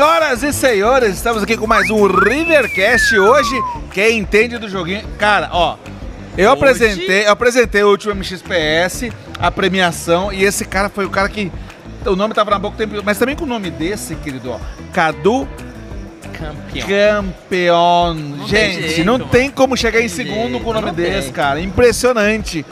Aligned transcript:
Senhoras 0.00 0.42
e 0.42 0.50
senhores, 0.50 1.16
estamos 1.16 1.42
aqui 1.42 1.58
com 1.58 1.66
mais 1.66 1.90
um 1.90 2.06
Rivercast 2.06 3.18
hoje. 3.18 3.54
Quem 3.92 4.16
entende 4.20 4.56
do 4.56 4.66
joguinho. 4.66 5.02
Cara, 5.18 5.50
ó. 5.52 5.76
Eu 6.38 6.52
Hoje- 6.52 6.58
apresentei, 6.58 7.26
eu 7.26 7.30
apresentei 7.32 7.82
o 7.82 7.90
último 7.90 8.14
MXPS, 8.14 9.12
a 9.38 9.50
premiação, 9.50 10.32
e 10.32 10.42
esse 10.42 10.64
cara 10.64 10.88
foi 10.88 11.04
o 11.04 11.10
cara 11.10 11.28
que. 11.28 11.52
O 12.06 12.16
nome 12.16 12.32
tava 12.32 12.50
na 12.50 12.58
boca 12.58 12.76
o 12.76 12.78
tempo, 12.78 12.94
mas 13.04 13.18
também 13.18 13.36
com 13.36 13.44
o 13.44 13.46
nome 13.46 13.70
desse, 13.70 14.14
querido, 14.14 14.52
ó. 14.52 14.58
Cadu 14.90 15.46
Campeão. 16.32 16.86
Campeão. 17.26 18.14
Não 18.14 18.48
Gente, 18.48 18.80
jeito, 18.80 19.04
não 19.04 19.18
mano. 19.18 19.26
tem 19.26 19.50
como 19.50 19.76
chegar 19.76 20.00
em 20.00 20.08
segundo 20.08 20.48
jeito, 20.52 20.64
com 20.64 20.70
o 20.70 20.72
nome 20.72 20.92
desse, 20.92 21.24
tem. 21.24 21.32
cara. 21.32 21.60
Impressionante. 21.60 22.64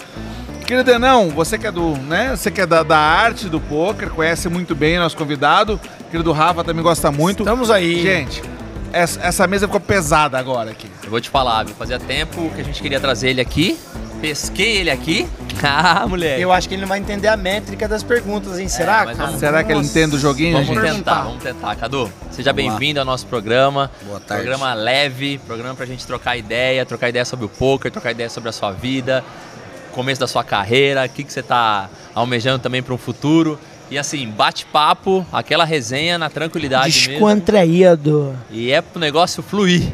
Querido 0.67 0.91
Enão, 0.91 1.29
você 1.31 1.57
que 1.59 1.67
é 1.67 1.73
do, 1.73 1.97
né? 1.97 2.31
Você 2.37 2.51
que 2.51 2.61
é 2.63 2.67
da, 2.67 2.83
da 2.83 2.99
arte 2.99 3.49
do 3.49 3.59
poker, 3.61 4.09
conhece 4.11 4.49
muito 4.49 4.75
bem 4.75 4.99
nosso 4.99 5.17
convidado. 5.17 5.79
Querido 6.11 6.33
Rafa 6.33 6.65
também 6.65 6.83
gosta 6.83 7.11
muito. 7.13 7.43
Estamos 7.43 7.71
aí. 7.71 8.01
Gente, 8.03 8.43
essa, 8.93 9.21
essa 9.21 9.47
mesa 9.47 9.67
ficou 9.67 9.81
pesada 9.81 10.39
agora 10.39 10.71
aqui. 10.71 10.91
Eu 11.05 11.11
vou 11.11 11.21
te 11.21 11.29
falar, 11.29 11.65
viu? 11.65 11.75
Fazia 11.75 11.99
tempo 11.99 12.51
que 12.55 12.61
a 12.61 12.65
gente 12.65 12.81
queria 12.81 12.99
trazer 12.99 13.31
ele 13.31 13.41
aqui. 13.41 13.79
Pesquei 14.21 14.79
ele 14.79 14.91
aqui. 14.91 15.29
Ah, 15.61 16.07
moleque. 16.07 16.41
Eu 16.41 16.53
acho 16.53 16.69
que 16.69 16.75
ele 16.77 16.83
não 16.83 16.89
vai 16.89 17.01
entender 17.01 17.27
a 17.27 17.37
métrica 17.37 17.89
das 17.89 18.05
perguntas, 18.05 18.61
hein? 18.61 18.69
Será? 18.69 19.05
cara? 19.07 19.15
vamos- 19.17 19.41
Será 19.41 19.65
que 19.65 19.73
ele 19.73 19.81
entende 19.81 20.15
o 20.15 20.19
joguinho, 20.21 20.53
Vamos 20.53 20.69
gente? 20.69 20.95
tentar, 20.99 21.23
vamos 21.23 21.43
tentar. 21.43 21.75
Cadu, 21.75 22.09
seja 22.31 22.53
bem-vindo 22.53 23.01
ao 23.01 23.05
nosso 23.05 23.27
programa. 23.27 23.91
Boa 24.07 24.21
tarde. 24.21 24.45
Programa 24.45 24.73
leve, 24.75 25.39
programa 25.39 25.75
pra 25.75 25.85
gente 25.85 26.07
trocar 26.07 26.37
ideia, 26.37 26.87
trocar 26.87 27.09
ideia 27.09 27.25
sobre 27.25 27.45
o 27.47 27.49
poker, 27.49 27.91
trocar 27.91 28.13
ideia 28.13 28.31
sobre 28.31 28.49
a 28.51 28.53
sua 28.53 28.71
vida, 28.71 29.25
começo 29.91 30.21
da 30.21 30.29
sua 30.29 30.45
carreira, 30.45 31.05
o 31.05 31.09
que, 31.09 31.25
que 31.25 31.33
você 31.33 31.43
tá 31.43 31.91
almejando 32.15 32.61
também 32.61 32.81
para 32.81 32.95
um 32.95 32.99
futuro. 32.99 33.59
E 33.91 33.99
assim, 33.99 34.29
bate-papo, 34.31 35.27
aquela 35.33 35.65
resenha 35.65 36.19
na 36.19 36.29
tranquilidade 36.29 36.93
mesmo. 36.95 37.13
Descontraído. 37.13 38.37
E 38.51 38.71
é 38.71 38.81
pro 38.83 39.01
negócio 39.01 39.43
fluir. 39.43 39.91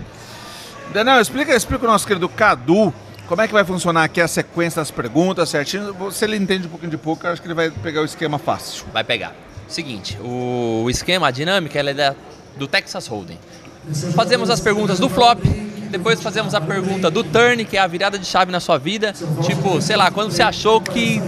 Não, 1.05 1.21
explica, 1.21 1.55
explica 1.55 1.85
o 1.85 1.89
nosso 1.89 2.07
querido 2.07 2.29
Cadu 2.29 2.93
como 3.27 3.41
é 3.41 3.47
que 3.47 3.53
vai 3.53 3.65
funcionar 3.65 4.05
aqui 4.05 4.21
a 4.21 4.29
sequência 4.29 4.81
das 4.81 4.91
perguntas 4.91 5.49
certinho. 5.49 5.95
Se 6.13 6.25
ele 6.25 6.37
entende 6.37 6.67
um 6.67 6.71
pouquinho 6.71 6.91
de 6.91 6.97
poker, 6.97 7.31
acho 7.31 7.41
que 7.41 7.47
ele 7.49 7.55
vai 7.55 7.71
pegar 7.71 8.03
o 8.03 8.05
esquema 8.05 8.39
fácil. 8.39 8.85
Vai 8.93 9.03
pegar. 9.05 9.35
Seguinte, 9.67 10.19
o, 10.23 10.83
o 10.85 10.91
esquema, 10.91 11.29
a 11.29 11.31
dinâmica, 11.31 11.79
ela 11.79 11.91
é 11.91 11.95
da- 11.95 12.15
do 12.57 12.67
Texas 12.67 13.07
Hold'em. 13.07 13.39
Fazemos 14.15 14.51
as 14.51 14.61
perguntas 14.61 14.99
do 14.99 15.09
flop, 15.09 15.41
depois 15.97 16.21
fazemos 16.21 16.55
a 16.55 16.61
pergunta 16.61 17.09
do 17.09 17.23
turn, 17.23 17.65
que 17.65 17.77
é 17.77 17.81
a 17.81 17.87
virada 17.87 18.19
de 18.19 18.27
chave 18.27 18.51
na 18.51 18.59
sua 18.59 18.79
vida. 18.79 19.15
Tipo, 19.43 19.81
sei 19.81 19.95
lá, 19.95 20.11
quando 20.11 20.33
você 20.33 20.43
achou 20.43 20.81
que 20.81 21.21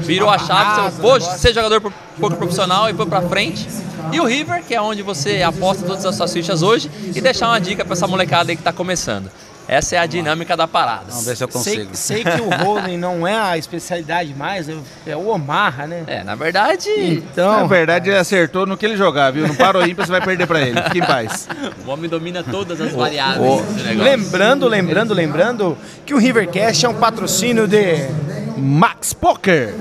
virou 0.00 0.30
a 0.30 0.38
chave, 0.38 0.90
você 0.90 1.02
vou 1.02 1.20
ser 1.20 1.52
jogador 1.52 1.92
poker 2.18 2.38
profissional 2.38 2.88
e 2.88 2.94
foi 2.94 3.04
pra 3.04 3.20
frente. 3.20 3.68
E 4.10 4.18
o 4.18 4.24
River, 4.24 4.64
que 4.64 4.74
é 4.74 4.80
onde 4.80 5.02
você 5.02 5.42
aposta 5.42 5.84
todas 5.84 6.06
as 6.06 6.14
suas 6.14 6.32
fichas 6.32 6.62
hoje 6.62 6.90
e 7.14 7.20
deixar 7.20 7.48
uma 7.48 7.60
dica 7.60 7.84
pra 7.84 7.92
essa 7.92 8.06
molecada 8.06 8.50
aí 8.50 8.56
que 8.56 8.62
tá 8.62 8.72
começando. 8.72 9.30
Essa 9.68 9.96
é 9.96 9.98
a 9.98 10.06
dinâmica 10.06 10.56
da 10.56 10.66
parada. 10.66 11.04
Vamos 11.10 11.26
ver 11.26 11.36
se 11.36 11.44
eu 11.44 11.50
Sei, 11.50 11.76
consigo. 11.84 11.90
sei 11.92 12.24
que 12.24 12.40
o 12.40 12.48
Holding 12.64 12.96
não 12.96 13.28
é 13.28 13.36
a 13.38 13.58
especialidade 13.58 14.34
mais, 14.34 14.66
é 14.66 14.72
o- 14.72 14.82
é 15.06 15.14
o 15.14 15.28
Omaha, 15.28 15.86
né? 15.86 16.04
É, 16.06 16.24
na 16.24 16.34
verdade, 16.34 16.88
Então, 16.98 17.60
Na 17.60 17.66
verdade, 17.66 18.08
ele 18.08 18.16
acertou 18.18 18.64
no 18.64 18.78
que 18.78 18.86
ele 18.86 18.96
jogar, 18.96 19.30
viu? 19.30 19.46
No 19.46 19.54
Paro 19.54 19.86
ímpar, 19.86 20.06
você 20.06 20.12
vai 20.12 20.22
perder 20.22 20.46
pra 20.46 20.60
ele. 20.62 20.80
Fique 20.84 20.98
em 21.00 21.02
paz. 21.04 21.46
o 21.86 21.90
homem 21.90 22.08
domina 22.08 22.42
todas 22.42 22.80
as 22.80 22.92
variáveis 22.92 23.38
o- 23.46 23.62
lembrando, 24.02 24.66
lembrando, 24.66 25.12
lembrando 25.12 25.76
que 26.06 26.14
o 26.14 26.18
Rivercast 26.18 26.86
é 26.86 26.88
um 26.88 26.94
patrocínio 26.94 27.68
de 27.68 28.08
Max 28.56 29.12
Poker. 29.12 29.74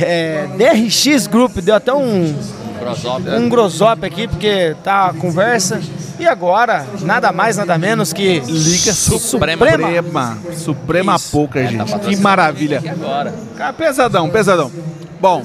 é, 0.00 0.46
DRX 0.56 1.26
Group. 1.26 1.56
Deu 1.58 1.74
até 1.74 1.92
um, 1.92 2.34
um 3.36 3.48
grosop 3.48 4.04
aqui, 4.06 4.26
porque 4.28 4.74
tá 4.84 5.06
a 5.08 5.14
conversa. 5.14 5.80
E 6.22 6.28
agora, 6.28 6.86
nada 7.00 7.32
mais, 7.32 7.56
nada 7.56 7.76
menos 7.76 8.12
que 8.12 8.38
Liga 8.38 8.92
Suprema. 8.92 9.66
Suprema. 9.66 10.38
Suprema 10.56 11.16
Isso. 11.16 11.32
Poker, 11.32 11.62
É, 11.62 11.76
tá 11.78 11.84
gente. 11.84 11.98
Que 11.98 12.16
maravilha. 12.16 12.80
agora. 12.88 13.34
Cara, 13.56 13.72
pesadão, 13.72 14.30
pesadão. 14.30 14.70
Bom, 15.20 15.44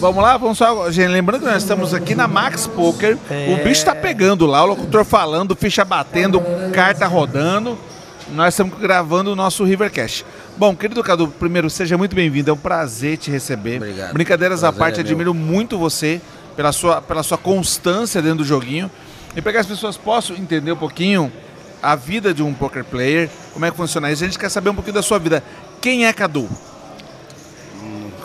vamos 0.00 0.22
lá, 0.22 0.38
vamos 0.38 0.56
só. 0.56 0.90
Gente, 0.90 1.08
lembrando 1.08 1.42
que 1.42 1.46
nós 1.50 1.62
estamos 1.62 1.92
aqui 1.92 2.14
na 2.14 2.26
Max 2.26 2.66
Poker. 2.66 3.18
É. 3.30 3.54
O 3.60 3.62
bicho 3.62 3.84
tá 3.84 3.94
pegando 3.94 4.46
lá, 4.46 4.64
o 4.64 4.68
locutor 4.68 5.04
falando, 5.04 5.54
ficha 5.54 5.84
batendo, 5.84 6.42
carta 6.72 7.06
rodando. 7.06 7.78
Nós 8.34 8.54
estamos 8.54 8.78
gravando 8.78 9.32
o 9.32 9.36
nosso 9.36 9.64
Rivercast. 9.64 10.24
Bom, 10.56 10.74
querido 10.74 11.02
Cadu, 11.02 11.28
primeiro, 11.28 11.68
seja 11.68 11.98
muito 11.98 12.16
bem-vindo. 12.16 12.48
É 12.50 12.54
um 12.54 12.56
prazer 12.56 13.18
te 13.18 13.30
receber. 13.30 13.76
Obrigado. 13.76 14.14
Brincadeiras 14.14 14.64
à 14.64 14.68
Prazer 14.72 14.78
parte, 14.78 14.96
é 14.98 15.00
admiro 15.02 15.34
muito 15.34 15.76
você 15.76 16.22
pela 16.56 16.72
sua, 16.72 17.02
pela 17.02 17.22
sua 17.22 17.36
constância 17.36 18.22
dentro 18.22 18.38
do 18.38 18.44
joguinho. 18.44 18.90
E 19.36 19.40
para 19.40 19.52
que 19.52 19.58
as 19.58 19.66
pessoas 19.66 19.96
possam 19.96 20.36
entender 20.36 20.72
um 20.72 20.76
pouquinho 20.76 21.32
a 21.82 21.94
vida 21.94 22.34
de 22.34 22.42
um 22.42 22.52
poker 22.52 22.84
player, 22.84 23.30
como 23.52 23.64
é 23.64 23.70
que 23.70 23.76
funciona 23.76 24.10
isso. 24.10 24.22
A 24.22 24.26
gente 24.26 24.38
quer 24.38 24.50
saber 24.50 24.70
um 24.70 24.74
pouquinho 24.74 24.94
da 24.94 25.02
sua 25.02 25.18
vida. 25.18 25.42
Quem 25.80 26.06
é 26.06 26.12
Cadu? 26.12 26.48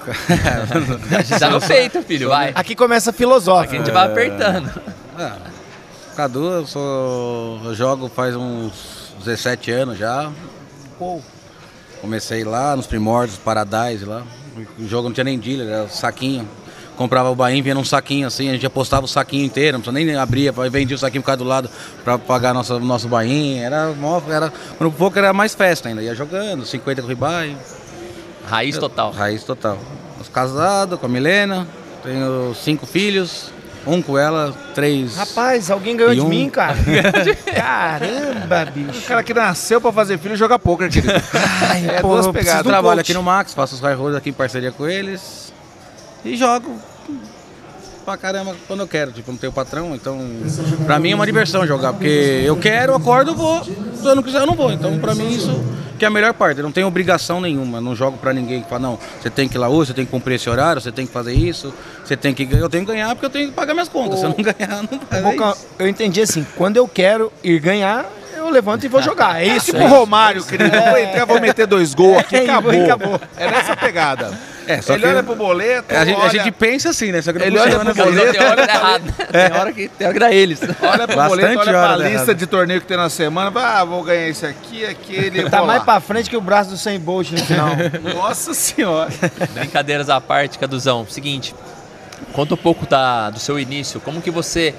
Tá 1.39 1.49
no 1.49 1.59
peito, 1.59 2.03
filho, 2.03 2.29
vai. 2.29 2.51
aqui 2.53 2.75
começa 2.75 3.09
a 3.09 3.13
Aqui 3.61 3.75
a 3.75 3.79
gente 3.79 3.89
vai 3.89 4.05
apertando. 4.05 4.71
Ah, 5.17 5.37
Cadu, 6.15 6.45
eu 6.45 6.67
sou. 6.67 7.59
Eu 7.63 7.73
jogo 7.73 8.07
faz 8.07 8.35
uns 8.35 9.15
17 9.23 9.71
anos 9.71 9.97
já. 9.97 10.31
Pô, 10.99 11.19
Comecei 12.05 12.43
lá 12.43 12.75
nos 12.75 12.85
primórdios, 12.85 13.39
Paradise 13.39 14.05
lá. 14.05 14.23
O 14.77 14.87
jogo 14.87 15.07
não 15.07 15.13
tinha 15.13 15.23
nem 15.23 15.39
dealer, 15.39 15.67
era 15.67 15.89
saquinho. 15.89 16.47
Comprava 16.95 17.29
o 17.29 17.35
bain, 17.35 17.61
vinha 17.61 17.75
num 17.75 17.83
saquinho 17.83 18.25
assim, 18.27 18.47
a 18.49 18.53
gente 18.53 18.65
apostava 18.65 19.05
o 19.05 19.07
saquinho 19.07 19.43
inteiro, 19.45 19.77
não 19.77 19.81
precisava 19.81 20.05
nem 20.05 20.15
abria, 20.15 20.51
vendia 20.71 20.95
o 20.95 20.99
saquinho 20.99 21.21
por 21.21 21.27
causa 21.27 21.37
do 21.39 21.43
lado 21.43 21.69
pra 22.03 22.17
pagar 22.17 22.53
nosso, 22.53 22.79
nosso 22.79 23.07
bain. 23.09 23.59
Era, 23.59 23.89
mó- 23.89 24.21
era, 24.29 24.51
quando 24.77 24.89
o 24.89 24.93
poker 24.93 25.23
era 25.23 25.33
mais 25.33 25.53
festa 25.53 25.89
ainda, 25.89 26.01
ia 26.01 26.15
jogando, 26.15 26.65
50 26.65 27.01
com 27.01 27.07
ribai, 27.07 27.55
Raiz 28.47 28.77
total. 28.77 29.11
raiz 29.11 29.43
total. 29.43 29.77
Casado 30.33 30.97
com 30.97 31.05
a 31.05 31.09
Milena, 31.09 31.67
tenho 32.03 32.53
cinco 32.55 32.85
filhos, 32.85 33.51
um 33.85 34.01
com 34.01 34.17
ela, 34.17 34.53
três. 34.73 35.15
rapaz, 35.17 35.69
alguém 35.69 35.95
ganhou 35.97 36.13
de 36.15 36.21
um- 36.21 36.27
mim, 36.29 36.49
cara. 36.49 36.75
Caramba, 37.53 38.65
bicho. 38.73 38.99
O 38.99 39.01
cara 39.03 39.23
que 39.23 39.33
nasceu 39.33 39.79
pra 39.81 39.91
fazer 39.91 40.17
filho 40.17 40.33
e 40.33 40.37
jogar 40.37 40.59
poker, 40.59 40.89
querido. 40.89 41.13
Ai, 41.69 41.87
É 41.97 42.01
pô, 42.01 42.09
duas 42.09 42.25
eu 42.25 42.33
pegadas. 42.33 42.61
de 42.63 42.67
um 42.67 42.71
trabalho 42.71 42.97
coach. 42.97 43.05
aqui 43.11 43.13
no 43.13 43.23
Max, 43.23 43.53
faço 43.53 43.75
os 43.75 43.81
high 43.81 43.93
rollers 43.95 44.17
aqui 44.17 44.29
em 44.29 44.33
parceria 44.33 44.71
com 44.71 44.87
eles 44.87 45.53
e 46.25 46.35
jogo 46.35 46.79
pra 48.03 48.17
caramba 48.17 48.55
quando 48.67 48.81
eu 48.81 48.87
quero. 48.87 49.11
Tipo, 49.11 49.31
não 49.31 49.37
tenho 49.37 49.51
patrão, 49.51 49.95
então 49.95 50.19
pra 50.85 50.99
mim 50.99 51.11
é 51.11 51.15
uma 51.15 51.25
diversão 51.25 51.65
jogar, 51.65 51.93
porque 51.93 52.43
eu 52.45 52.55
quero, 52.57 52.91
eu 52.93 52.95
acordo, 52.97 53.31
eu 53.31 53.35
vou. 53.35 53.63
Se 53.63 54.05
eu 54.05 54.15
não 54.15 54.23
quiser, 54.23 54.41
eu 54.41 54.45
não 54.45 54.55
vou. 54.55 54.71
Então 54.71 54.97
pra 54.99 55.15
mim 55.15 55.29
isso 55.31 55.51
que 55.97 56.05
é 56.05 56.07
a 56.07 56.11
melhor 56.11 56.33
parte. 56.33 56.59
Eu 56.59 56.63
não 56.63 56.71
tenho 56.71 56.87
obrigação 56.87 57.41
nenhuma, 57.41 57.81
não 57.81 57.95
jogo 57.95 58.17
pra 58.17 58.33
ninguém 58.33 58.61
que 58.61 58.69
fala, 58.69 58.81
não, 58.81 58.99
você 59.21 59.29
tem 59.29 59.47
que 59.47 59.55
ir 59.55 59.59
lá 59.59 59.69
hoje, 59.69 59.87
você 59.89 59.93
tem 59.95 60.05
que 60.05 60.11
cumprir 60.11 60.35
esse 60.35 60.49
horário, 60.49 60.81
você 60.81 60.91
tem 60.91 61.07
que 61.07 61.11
fazer 61.13 61.33
isso, 61.33 61.73
você 62.03 62.15
tem 62.15 62.33
que. 62.33 62.43
Eu 62.43 62.69
tenho 62.69 62.85
que 62.85 62.91
ganhar 62.91 63.09
porque 63.15 63.25
eu 63.25 63.29
tenho 63.29 63.47
que 63.49 63.53
pagar 63.53 63.73
minhas 63.73 63.89
contas. 63.89 64.19
Se 64.19 64.25
eu 64.25 64.29
não 64.29 64.37
ganhar, 64.37 64.83
não 64.83 64.99
faz. 64.99 65.23
pouco, 65.23 65.57
eu 65.79 65.87
entendi 65.87 66.21
assim, 66.21 66.45
quando 66.55 66.77
eu 66.77 66.87
quero 66.87 67.31
ir 67.43 67.59
ganhar, 67.59 68.05
eu 68.35 68.49
levanto 68.49 68.83
e 68.83 68.87
vou 68.87 69.01
jogar. 69.01 69.41
É 69.41 69.47
isso? 69.47 69.67
Tipo 69.71 69.83
o 69.83 69.87
Romário, 69.87 70.43
querido. 70.43 70.69
Vou 70.69 70.97
entrar, 70.97 71.25
vou 71.25 71.41
meter 71.41 71.65
dois 71.65 71.93
gols 71.93 72.17
aqui, 72.19 72.35
É, 72.35 72.45
e 72.45 72.49
acabou. 72.49 72.71
acabou. 72.71 73.21
É 73.37 73.49
nessa 73.49 73.75
pegada. 73.75 74.54
É, 74.67 74.81
só 74.81 74.93
ele 74.93 75.03
que- 75.03 75.07
olha 75.09 75.23
pro 75.23 75.35
boleto, 75.35 75.95
A 75.95 76.03
gente, 76.05 76.15
a 76.15 76.19
olha, 76.19 76.29
gente 76.29 76.51
pensa 76.51 76.89
assim, 76.89 77.11
né? 77.11 77.21
Só 77.21 77.31
que 77.31 77.39
não 77.39 77.45
Ele 77.45 77.59
olha 77.59 77.79
pro 77.79 77.93
boleto, 77.93 78.31
Tem 78.33 78.41
hora 78.47 78.61
que 78.61 78.67
tá 78.67 78.73
errado. 78.75 79.13
Tem 79.31 79.59
hora 79.59 79.73
que, 79.73 79.87
tem 79.89 80.07
hora 80.07 80.13
que 80.13 80.19
dá 80.19 80.31
eles. 80.31 80.59
olha 80.81 81.07
pro 81.07 81.15
Bastante 81.15 81.27
boleto, 81.29 81.59
olha 81.59 81.71
pra 81.71 81.95
lista 81.97 82.11
errado. 82.13 82.35
de 82.35 82.47
torneio 82.47 82.81
que 82.81 82.87
tem 82.87 82.97
na 82.97 83.09
semana. 83.09 83.51
Ah, 83.55 83.83
vou 83.83 84.03
ganhar 84.03 84.27
esse 84.27 84.45
aqui, 84.45 84.85
aquele. 84.85 85.49
Tá 85.49 85.63
mais 85.63 85.79
lá. 85.79 85.85
pra 85.85 85.99
frente 85.99 86.29
que 86.29 86.37
o 86.37 86.41
braço 86.41 86.69
do 86.71 86.77
100 86.77 86.99
Bolt 86.99 87.31
no 87.31 87.37
final. 87.37 87.69
Nossa 88.15 88.53
senhora. 88.53 89.09
Brincadeiras 89.53 90.09
à 90.09 90.19
parte, 90.19 90.57
Caduzão. 90.57 91.05
Seguinte, 91.09 91.53
conta 92.33 92.53
um 92.53 92.57
pouco 92.57 92.85
da, 92.87 93.29
do 93.29 93.39
seu 93.39 93.59
início. 93.59 93.99
Como 93.99 94.21
que 94.21 94.31
você 94.31 94.73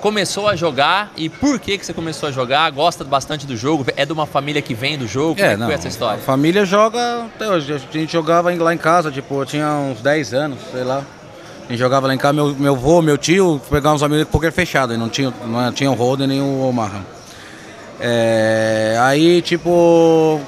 começou 0.00 0.48
a 0.48 0.56
jogar 0.56 1.12
e 1.16 1.28
por 1.28 1.58
que 1.58 1.76
que 1.78 1.84
você 1.86 1.92
começou 1.92 2.28
a 2.28 2.32
jogar? 2.32 2.70
Gosta 2.70 3.04
bastante 3.04 3.46
do 3.46 3.56
jogo? 3.56 3.84
É 3.96 4.04
de 4.04 4.12
uma 4.12 4.26
família 4.26 4.60
que 4.62 4.74
vem 4.74 4.96
do 4.98 5.06
jogo? 5.06 5.34
Como 5.36 5.46
é, 5.46 5.52
É, 5.52 5.56
não. 5.56 5.66
foi 5.66 5.74
essa 5.74 5.88
história? 5.88 6.18
A 6.18 6.24
família 6.24 6.64
joga 6.64 7.24
até 7.24 7.48
hoje. 7.48 7.72
A 7.74 7.78
gente 7.78 8.12
jogava 8.12 8.52
lá 8.52 8.74
em 8.74 8.78
casa, 8.78 9.10
tipo, 9.10 9.40
eu 9.40 9.46
tinha 9.46 9.68
uns 9.68 10.00
10 10.00 10.34
anos, 10.34 10.58
sei 10.72 10.82
lá. 10.84 11.02
A 11.68 11.72
gente 11.72 11.78
jogava 11.78 12.06
lá 12.08 12.14
em 12.14 12.18
casa, 12.18 12.32
meu, 12.34 12.54
meu 12.56 12.74
avô, 12.74 13.00
meu 13.00 13.16
tio, 13.16 13.60
pegar 13.70 13.92
uns 13.92 14.02
amigos 14.02 14.24
de 14.26 14.30
poker 14.32 14.50
fechado, 14.50 14.92
e 14.92 14.96
não 14.96 15.08
tinha, 15.08 15.32
não 15.46 15.72
tinha 15.72 15.90
o 15.90 15.94
Holden 15.94 16.26
nem 16.26 16.40
o 16.40 16.62
Omaha. 16.68 17.00
É, 18.00 18.96
aí, 19.00 19.40
tipo, 19.42 20.40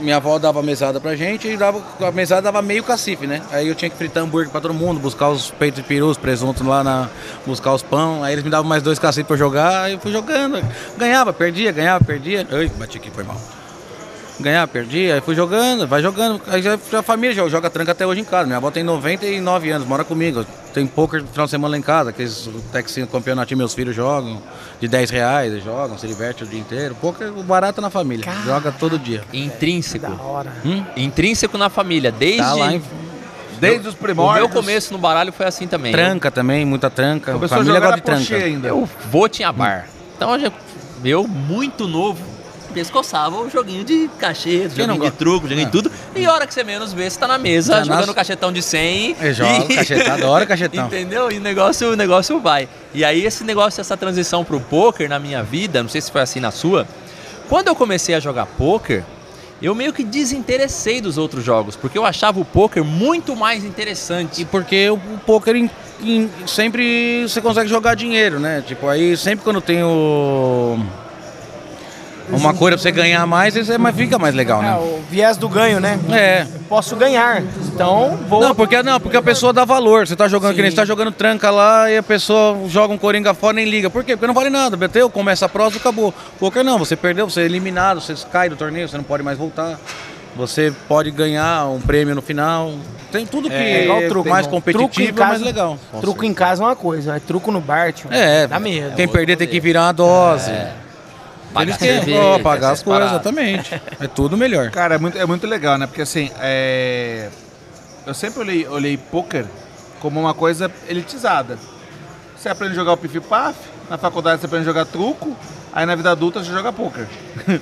minha 0.00 0.16
avó 0.16 0.38
dava 0.38 0.62
mesada 0.62 1.00
pra 1.00 1.14
gente 1.14 1.48
e 1.48 1.56
dava, 1.56 1.82
a 2.00 2.10
mesada 2.10 2.42
dava 2.42 2.62
meio 2.62 2.82
cacife, 2.82 3.26
né? 3.26 3.42
Aí 3.50 3.68
eu 3.68 3.74
tinha 3.74 3.90
que 3.90 3.96
fritar 3.96 4.22
hambúrguer 4.22 4.50
pra 4.50 4.60
todo 4.60 4.74
mundo, 4.74 4.98
buscar 4.98 5.28
os 5.28 5.50
peitos 5.50 5.82
de 5.82 5.88
peru, 5.88 6.08
os 6.08 6.18
presuntos 6.18 6.66
lá, 6.66 6.82
na, 6.82 7.08
buscar 7.46 7.74
os 7.74 7.82
pão. 7.82 8.24
Aí 8.24 8.32
eles 8.32 8.44
me 8.44 8.50
davam 8.50 8.68
mais 8.68 8.82
dois 8.82 8.98
cacifes 8.98 9.26
pra 9.26 9.36
jogar, 9.36 9.84
aí 9.84 9.92
eu 9.92 9.98
fui 9.98 10.12
jogando. 10.12 10.60
Ganhava, 10.96 11.32
perdia, 11.32 11.70
ganhava, 11.72 12.04
perdia. 12.04 12.46
Ai, 12.50 12.70
bati 12.76 12.98
aqui, 12.98 13.10
foi 13.10 13.24
mal. 13.24 13.40
Ganhar, 14.40 14.66
perdi, 14.68 15.10
aí 15.10 15.20
fui 15.20 15.34
jogando, 15.34 15.86
vai 15.86 16.02
jogando. 16.02 16.40
Aí 16.48 16.62
já, 16.62 16.74
a 16.74 17.02
família 17.02 17.34
já 17.34 17.48
joga 17.48 17.70
tranca 17.70 17.92
até 17.92 18.06
hoje 18.06 18.20
em 18.20 18.24
casa. 18.24 18.46
Minha 18.46 18.56
avó 18.56 18.70
tem 18.70 18.82
99 18.82 19.70
anos, 19.70 19.86
mora 19.86 20.04
comigo. 20.04 20.44
Tem 20.72 20.86
poker 20.86 21.20
no 21.22 21.28
final 21.28 21.46
de 21.46 21.50
semana 21.50 21.72
lá 21.72 21.78
em 21.78 21.82
casa, 21.82 22.10
aqueles 22.10 22.48
texinho 22.70 23.06
campeonatinho 23.06 23.58
meus 23.58 23.74
filhos 23.74 23.94
jogam, 23.94 24.40
de 24.80 24.86
10 24.86 25.10
reais, 25.10 25.52
eles 25.52 25.64
jogam, 25.64 25.98
se 25.98 26.06
divertem 26.06 26.46
o 26.46 26.50
dia 26.50 26.60
inteiro. 26.60 26.94
Poker 26.94 27.32
barato 27.32 27.80
na 27.80 27.90
família, 27.90 28.24
joga 28.44 28.70
todo 28.70 28.98
dia. 28.98 29.22
Intrínseco. 29.32 30.06
Da 30.14 30.22
hora. 30.22 30.52
Hum? 30.64 30.84
Intrínseco 30.96 31.58
na 31.58 31.68
família, 31.68 32.12
desde. 32.12 32.38
Tá 32.42 32.54
lá 32.54 32.72
em 32.72 32.82
Desde 33.60 33.88
os 33.88 33.94
O 33.94 33.96
primórdios. 33.98 34.46
meu 34.48 34.48
começo 34.48 34.90
no 34.92 34.98
baralho 34.98 35.32
foi 35.32 35.44
assim 35.44 35.66
também. 35.66 35.92
tranca 35.92 36.30
também, 36.30 36.64
muita 36.64 36.88
tranca. 36.88 37.32
Começou 37.34 37.56
a 37.56 37.58
família 37.58 37.74
jogar 37.78 38.00
gosta 38.00 38.16
de 38.16 38.26
tranca. 38.26 38.44
ainda. 38.44 38.68
Eu 38.68 38.88
vou 39.10 39.28
tinha 39.28 39.52
bar. 39.52 39.86
Então 40.16 40.34
eu, 40.38 40.50
eu, 41.04 41.28
muito 41.28 41.86
novo, 41.86 42.24
pescoçava 42.70 43.36
o 43.36 43.50
joguinho 43.50 43.84
de 43.84 44.08
cachê, 44.18 44.68
joguinho 44.68 45.00
de 45.00 45.10
truco, 45.12 45.48
joguinho 45.48 45.66
de 45.66 45.72
tudo. 45.72 45.90
E 46.14 46.24
a 46.24 46.32
hora 46.32 46.46
que 46.46 46.54
você 46.54 46.64
menos 46.64 46.92
vê, 46.92 47.08
você 47.10 47.18
tá 47.18 47.26
na 47.28 47.38
mesa 47.38 47.82
jogando 47.84 47.98
nasce- 48.00 48.14
cachetão 48.14 48.52
de 48.52 48.62
100. 48.62 49.16
É, 49.20 49.32
joga 49.32 49.66
cachetão, 49.74 50.14
adora 50.14 50.46
cachetão. 50.46 50.86
Entendeu? 50.86 51.30
E 51.30 51.38
o 51.38 51.40
negócio, 51.40 51.92
o 51.92 51.96
negócio 51.96 52.40
vai. 52.40 52.68
E 52.94 53.04
aí 53.04 53.24
esse 53.24 53.44
negócio, 53.44 53.80
essa 53.80 53.96
transição 53.96 54.44
pro 54.44 54.60
poker 54.60 55.08
na 55.08 55.18
minha 55.18 55.42
vida, 55.42 55.82
não 55.82 55.90
sei 55.90 56.00
se 56.00 56.10
foi 56.10 56.20
assim 56.22 56.40
na 56.40 56.50
sua. 56.50 56.86
Quando 57.48 57.68
eu 57.68 57.74
comecei 57.74 58.14
a 58.14 58.20
jogar 58.20 58.46
poker, 58.46 59.02
eu 59.60 59.74
meio 59.74 59.92
que 59.92 60.02
desinteressei 60.02 61.00
dos 61.02 61.18
outros 61.18 61.44
jogos, 61.44 61.76
porque 61.76 61.98
eu 61.98 62.06
achava 62.06 62.40
o 62.40 62.44
poker 62.44 62.82
muito 62.82 63.36
mais 63.36 63.62
interessante. 63.64 64.40
E 64.40 64.44
porque 64.44 64.88
o, 64.88 64.94
o 64.94 65.18
poker 65.26 65.54
em- 65.56 65.70
em- 66.02 66.30
sempre 66.46 67.24
você 67.28 67.40
consegue 67.42 67.68
jogar 67.68 67.94
dinheiro, 67.94 68.40
né? 68.40 68.62
Tipo, 68.66 68.88
aí 68.88 69.16
sempre 69.16 69.44
quando 69.44 69.60
tem 69.60 69.82
o. 69.82 70.78
Uma 72.32 72.54
coisa 72.54 72.76
pra 72.76 72.82
você 72.82 72.90
ganhar 72.90 73.26
mais, 73.26 73.56
isso 73.56 73.72
é, 73.72 73.78
mais- 73.78 73.94
fica 73.96 74.18
mais 74.18 74.34
legal, 74.34 74.62
É, 74.62 74.66
né? 74.66 74.76
o 74.76 75.00
viés 75.10 75.36
do 75.36 75.48
ganho, 75.48 75.80
né? 75.80 75.98
É. 76.10 76.46
Posso 76.68 76.94
ganhar. 76.96 77.42
Então, 77.72 78.18
vou. 78.28 78.40
Não, 78.40 78.54
porque, 78.54 78.82
não, 78.82 79.00
porque 79.00 79.16
a 79.16 79.22
pessoa 79.22 79.52
dá 79.52 79.64
valor. 79.64 80.06
Você 80.06 80.14
tá 80.14 80.28
jogando, 80.28 80.54
que 80.54 80.62
nem 80.62 80.70
você 80.70 80.76
tá 80.76 80.84
jogando 80.84 81.10
tranca 81.10 81.50
lá 81.50 81.90
e 81.90 81.96
a 81.96 82.02
pessoa 82.02 82.56
joga 82.68 82.94
um 82.94 82.98
coringa 82.98 83.34
fora 83.34 83.54
e 83.60 83.64
nem 83.64 83.70
liga. 83.70 83.90
Por 83.90 84.04
quê? 84.04 84.16
Porque 84.16 84.26
não 84.26 84.34
vale 84.34 84.50
nada. 84.50 84.76
Bateu, 84.76 85.10
começa 85.10 85.46
a 85.46 85.48
prosa 85.48 85.76
e 85.76 85.78
acabou. 85.78 86.14
Poker 86.38 86.62
não, 86.64 86.78
você 86.78 86.94
perdeu, 86.94 87.28
você 87.28 87.40
é 87.40 87.44
eliminado, 87.44 88.00
você 88.00 88.14
cai 88.30 88.48
do 88.48 88.56
torneio, 88.56 88.88
você 88.88 88.96
não 88.96 89.04
pode 89.04 89.22
mais 89.22 89.36
voltar. 89.36 89.78
Você 90.36 90.72
pode 90.86 91.10
ganhar 91.10 91.66
um 91.66 91.80
prêmio 91.80 92.14
no 92.14 92.22
final. 92.22 92.72
Tem 93.10 93.26
tudo 93.26 93.48
que 93.50 93.56
É 93.56 93.80
é, 93.80 93.84
igual 93.84 94.02
truco, 94.08 94.28
mais 94.28 94.46
competitivo 94.46 94.88
Truco 94.88 95.00
é 95.20 95.24
mais 95.24 95.32
casa- 95.32 95.44
legal. 95.44 95.78
Truco 96.00 96.24
em 96.24 96.32
casa 96.32 96.62
é 96.62 96.66
uma 96.66 96.76
coisa, 96.76 97.12
mas 97.14 97.22
truco 97.24 97.50
no 97.50 97.60
bar, 97.60 97.92
tio, 97.92 98.08
É, 98.12 98.46
dá 98.46 98.60
medo. 98.60 98.94
quem 98.94 99.08
perder 99.08 99.34
tem 99.36 99.48
que 99.48 99.58
virar 99.58 99.88
a 99.88 99.92
dose. 99.92 100.52
Pagar 101.52 101.62
Eles 101.62 101.76
querem 101.76 101.96
cerveja, 101.96 102.20
ó, 102.20 102.38
pagar 102.38 102.70
as 102.70 102.82
coisas, 102.82 103.10
exatamente. 103.10 103.82
É 103.98 104.06
tudo 104.06 104.36
melhor. 104.36 104.70
Cara, 104.70 104.94
é 104.94 104.98
muito, 104.98 105.18
é 105.18 105.26
muito 105.26 105.46
legal, 105.46 105.76
né? 105.76 105.86
Porque 105.86 106.02
assim, 106.02 106.30
é... 106.40 107.28
eu 108.06 108.14
sempre 108.14 108.40
olhei, 108.40 108.68
olhei 108.68 108.96
poker 108.96 109.46
como 110.00 110.20
uma 110.20 110.32
coisa 110.32 110.70
elitizada. 110.88 111.58
Você 112.36 112.48
aprende 112.48 112.72
a 112.72 112.76
jogar 112.76 112.92
o 112.92 112.96
pif-paf, 112.96 113.56
na 113.88 113.98
faculdade 113.98 114.40
você 114.40 114.46
aprende 114.46 114.62
a 114.62 114.72
jogar 114.72 114.86
truco, 114.86 115.36
aí 115.72 115.84
na 115.84 115.94
vida 115.94 116.10
adulta 116.10 116.42
você 116.42 116.50
joga 116.50 116.72
poker. 116.72 117.06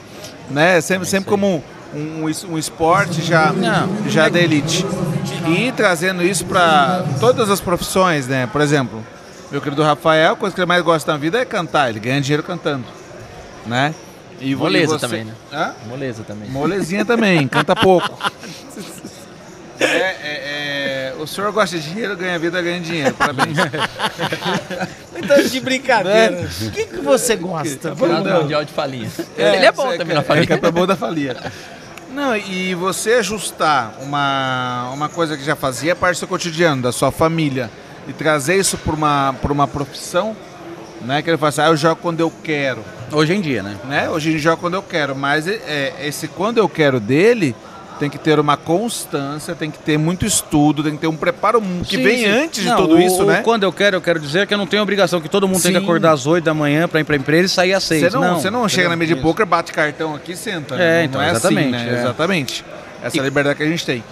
né? 0.50 0.80
Sempre, 0.80 1.08
sempre 1.08 1.28
como 1.28 1.62
um, 1.94 2.24
um 2.24 2.52
um 2.52 2.58
esporte 2.58 3.22
já, 3.22 3.52
Não. 3.52 4.08
já 4.08 4.28
da 4.28 4.38
elite. 4.38 4.84
E 5.46 5.72
trazendo 5.72 6.22
isso 6.22 6.44
para 6.44 7.04
todas 7.18 7.48
as 7.50 7.60
profissões, 7.60 8.26
né? 8.26 8.46
Por 8.46 8.60
exemplo, 8.60 9.02
meu 9.50 9.60
querido 9.60 9.82
Rafael, 9.82 10.32
a 10.34 10.36
coisa 10.36 10.54
que 10.54 10.60
ele 10.60 10.66
mais 10.66 10.82
gosta 10.82 11.12
na 11.12 11.18
vida 11.18 11.38
é 11.38 11.44
cantar, 11.44 11.88
ele 11.88 12.00
ganha 12.00 12.20
dinheiro 12.20 12.42
cantando, 12.42 12.84
né? 13.68 13.94
E 14.40 14.54
Moleza 14.54 14.98
você- 14.98 15.06
também, 15.06 15.24
né? 15.24 15.32
Hã? 15.52 15.72
Moleza 15.88 16.22
também. 16.24 16.48
Molezinha 16.48 17.04
também, 17.04 17.46
canta 17.48 17.74
pouco. 17.76 18.08
É, 19.80 19.84
é, 19.84 21.12
é, 21.14 21.14
o 21.20 21.24
senhor 21.26 21.52
gosta 21.52 21.78
de 21.78 21.88
dinheiro, 21.88 22.16
ganha 22.16 22.36
vida, 22.36 22.60
ganha 22.60 22.80
dinheiro. 22.80 23.14
Parabéns. 23.14 23.56
Então, 25.16 25.42
de 25.42 25.60
brincadeira. 25.60 26.48
O 26.62 26.70
que, 26.70 26.84
que 26.86 26.96
você 26.98 27.34
gosta? 27.36 27.90
Campeonato 27.90 28.42
Mundial 28.42 28.64
de 28.64 28.72
falinha. 28.72 29.10
Ele 29.36 29.66
é 29.66 29.72
bom 29.72 29.96
também 29.96 30.14
na 30.16 30.22
falinha. 30.22 30.44
É, 30.44 30.46
campeão 30.46 30.72
bom 30.72 30.86
da 30.86 30.96
falia. 30.96 31.36
Não, 32.12 32.36
e 32.36 32.74
você 32.74 33.14
ajustar 33.14 33.94
uma, 34.00 34.90
uma 34.92 35.08
coisa 35.08 35.36
que 35.36 35.44
já 35.44 35.54
fazia 35.56 35.94
parte 35.96 36.16
do 36.16 36.18
seu 36.20 36.28
cotidiano, 36.28 36.82
da 36.82 36.92
sua 36.92 37.10
família, 37.10 37.68
e 38.06 38.12
trazer 38.12 38.56
isso 38.56 38.78
para 38.78 38.94
uma, 38.94 39.34
pra 39.42 39.52
uma 39.52 39.66
profissão, 39.68 40.36
né? 41.02 41.22
Que 41.22 41.30
ele 41.30 41.36
fala 41.36 41.48
assim, 41.50 41.60
ah, 41.62 41.66
eu 41.68 41.76
jogo 41.76 41.96
quando 42.02 42.20
eu 42.20 42.32
quero. 42.42 42.84
Hoje 43.12 43.34
em 43.34 43.40
dia, 43.40 43.62
né? 43.62 43.76
né? 43.84 44.08
Hoje 44.10 44.30
ele 44.30 44.38
joga 44.38 44.56
quando 44.56 44.74
eu 44.74 44.82
quero, 44.82 45.14
mas 45.16 45.46
é, 45.46 45.94
esse 46.02 46.28
quando 46.28 46.58
eu 46.58 46.68
quero 46.68 47.00
dele 47.00 47.54
tem 47.98 48.08
que 48.08 48.16
ter 48.18 48.38
uma 48.38 48.56
constância, 48.56 49.56
tem 49.56 49.70
que 49.72 49.78
ter 49.78 49.98
muito 49.98 50.24
estudo, 50.24 50.84
tem 50.84 50.92
que 50.92 50.98
ter 50.98 51.08
um 51.08 51.16
preparo 51.16 51.60
que 51.84 51.96
Sim, 51.96 52.02
vem 52.04 52.18
sim. 52.18 52.26
antes 52.28 52.62
de 52.62 52.68
Não, 52.68 52.76
tudo 52.76 52.94
o- 52.94 53.00
isso, 53.00 53.22
o 53.22 53.26
né? 53.26 53.40
Quando 53.42 53.64
eu 53.64 53.72
quero, 53.72 53.96
eu 53.96 54.00
quero 54.00 54.20
dizer 54.20 54.46
que 54.46 54.54
eu 54.54 54.58
não 54.58 54.68
tenho 54.68 54.82
obrigação, 54.84 55.20
que 55.20 55.28
todo 55.28 55.48
mundo 55.48 55.60
tem 55.60 55.72
que 55.72 55.78
Sim. 55.78 55.84
acordar 55.84 56.12
às 56.12 56.24
8 56.24 56.44
da 56.44 56.54
manhã 56.54 56.86
pra 56.86 57.00
ir 57.00 57.04
pra 57.04 57.16
empresa 57.16 57.46
e 57.46 57.48
sair 57.48 57.72
às 57.74 57.82
6. 57.82 58.02
Você 58.12 58.16
não, 58.18 58.34
você 58.40 58.50
não 58.50 58.68
chega 58.68 58.88
na 58.88 58.94
mesa 58.94 59.14
de 59.16 59.20
poker, 59.20 59.44
bate 59.44 59.72
cartão 59.72 60.14
aqui 60.14 60.32
e 60.32 60.36
senta. 60.36 60.76
É, 60.76 60.78
né? 60.78 61.04
então, 61.04 61.20
não 61.20 61.26
é 61.26 61.30
exatamente, 61.32 61.74
assim, 61.74 61.86
né? 61.86 61.96
é. 61.96 62.00
Exatamente. 62.00 62.64
Essa 63.02 63.16
é 63.16 63.20
a 63.20 63.24
liberdade 63.24 63.56
que 63.56 63.62
a 63.64 63.66
gente 63.68 63.84
tem. 63.84 64.04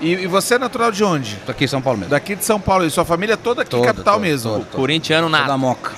E, 0.00 0.12
e 0.12 0.26
você 0.26 0.54
é 0.54 0.58
natural 0.58 0.90
de 0.90 1.04
onde? 1.04 1.36
Tô 1.44 1.52
aqui 1.52 1.64
em 1.64 1.68
São 1.68 1.82
Paulo 1.82 1.98
mesmo. 1.98 2.10
Daqui 2.10 2.34
de 2.34 2.44
São 2.44 2.58
Paulo. 2.60 2.86
E 2.86 2.90
sua 2.90 3.04
família 3.04 3.36
toda 3.36 3.60
aqui, 3.62 3.70
Toda, 3.70 3.86
capital 3.86 4.14
toda, 4.14 4.26
mesmo. 4.26 4.50
toda. 4.52 4.64
Corintiano 4.72 5.28
Sou 5.28 5.32
da 5.32 5.38
nada. 5.40 5.56
Moca. 5.58 5.92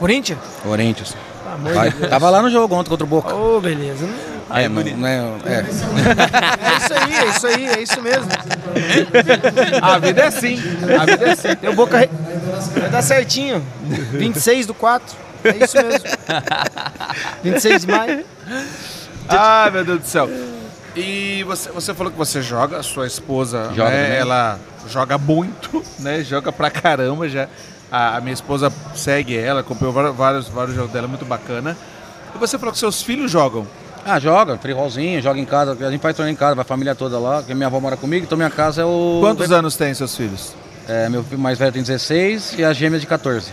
Corinthians? 0.00 0.38
Corinthians. 0.62 1.14
Amor 1.54 1.74
Vai. 1.74 1.90
de 1.90 1.96
Deus. 1.98 2.10
Tava 2.10 2.30
lá 2.30 2.40
no 2.42 2.50
jogo 2.50 2.74
ontem 2.74 2.88
contra 2.88 3.04
o 3.04 3.06
Boca. 3.06 3.34
Ô, 3.34 3.60
beleza. 3.60 4.08
é, 4.50 4.68
não, 4.68 4.82
não 4.82 5.06
é, 5.08 5.18
é. 5.44 5.54
É 5.58 6.76
isso 6.78 6.94
aí, 6.94 7.14
é 7.14 7.28
isso 7.28 7.46
aí, 7.46 7.66
é 7.66 7.82
isso 7.82 8.00
mesmo. 8.02 8.24
A 9.82 9.98
vida 9.98 10.22
é 10.22 10.26
assim. 10.26 10.58
A 10.98 11.04
vida 11.04 11.24
é 11.26 11.32
assim. 11.32 11.48
Deu 11.60 11.74
boca. 11.74 11.98
re- 11.98 12.10
Vai 12.80 12.88
dar 12.88 13.02
certinho. 13.02 13.62
26 13.84 14.66
do 14.66 14.74
4. 14.74 15.16
É 15.44 15.64
isso 15.64 15.76
mesmo. 15.76 16.08
26 17.42 17.82
de 17.82 17.86
maio. 17.92 18.24
Ah, 19.28 19.68
meu 19.72 19.84
Deus 19.84 20.00
do 20.00 20.06
céu. 20.06 20.28
E 20.96 21.44
você, 21.44 21.70
você 21.70 21.94
falou 21.94 22.10
que 22.10 22.18
você 22.18 22.42
joga, 22.42 22.78
a 22.78 22.82
sua 22.82 23.06
esposa, 23.06 23.70
Joga 23.74 23.90
né, 23.90 24.18
ela 24.18 24.58
joga 24.88 25.16
muito, 25.18 25.84
né? 26.00 26.22
Joga 26.24 26.50
pra 26.50 26.68
caramba 26.70 27.28
já. 27.28 27.46
A, 27.90 28.16
a 28.16 28.20
minha 28.20 28.32
esposa 28.32 28.72
segue 28.94 29.36
ela, 29.36 29.62
comprou 29.62 29.92
vários, 29.92 30.48
vários, 30.48 30.76
jogos 30.76 30.92
dela, 30.92 31.08
muito 31.08 31.24
bacana. 31.24 31.76
E 32.34 32.38
você 32.38 32.58
falou 32.58 32.72
que 32.72 32.78
seus 32.78 33.02
filhos 33.02 33.30
jogam. 33.30 33.66
Ah, 34.04 34.18
joga, 34.18 34.56
friholzinho, 34.56 35.20
joga 35.20 35.38
em 35.40 35.44
casa. 35.44 35.72
A 35.72 35.90
gente 35.90 36.00
faz 36.00 36.16
torneio 36.16 36.32
em 36.32 36.36
casa, 36.36 36.54
vai 36.54 36.62
a 36.62 36.64
família 36.64 36.94
toda 36.94 37.18
lá, 37.18 37.38
porque 37.38 37.54
minha 37.54 37.66
avó 37.66 37.80
mora 37.80 37.96
comigo, 37.96 38.24
então 38.24 38.36
minha 38.38 38.50
casa 38.50 38.82
é 38.82 38.84
o. 38.84 39.18
Quantos 39.20 39.50
anos 39.50 39.76
têm 39.76 39.92
seus 39.92 40.16
filhos? 40.16 40.54
É, 40.88 41.08
meu 41.08 41.22
filho 41.22 41.38
mais 41.38 41.58
velho 41.58 41.72
tem 41.72 41.82
16 41.82 42.54
e 42.58 42.64
a 42.64 42.72
gêmea 42.72 42.98
de 42.98 43.06
14. 43.06 43.52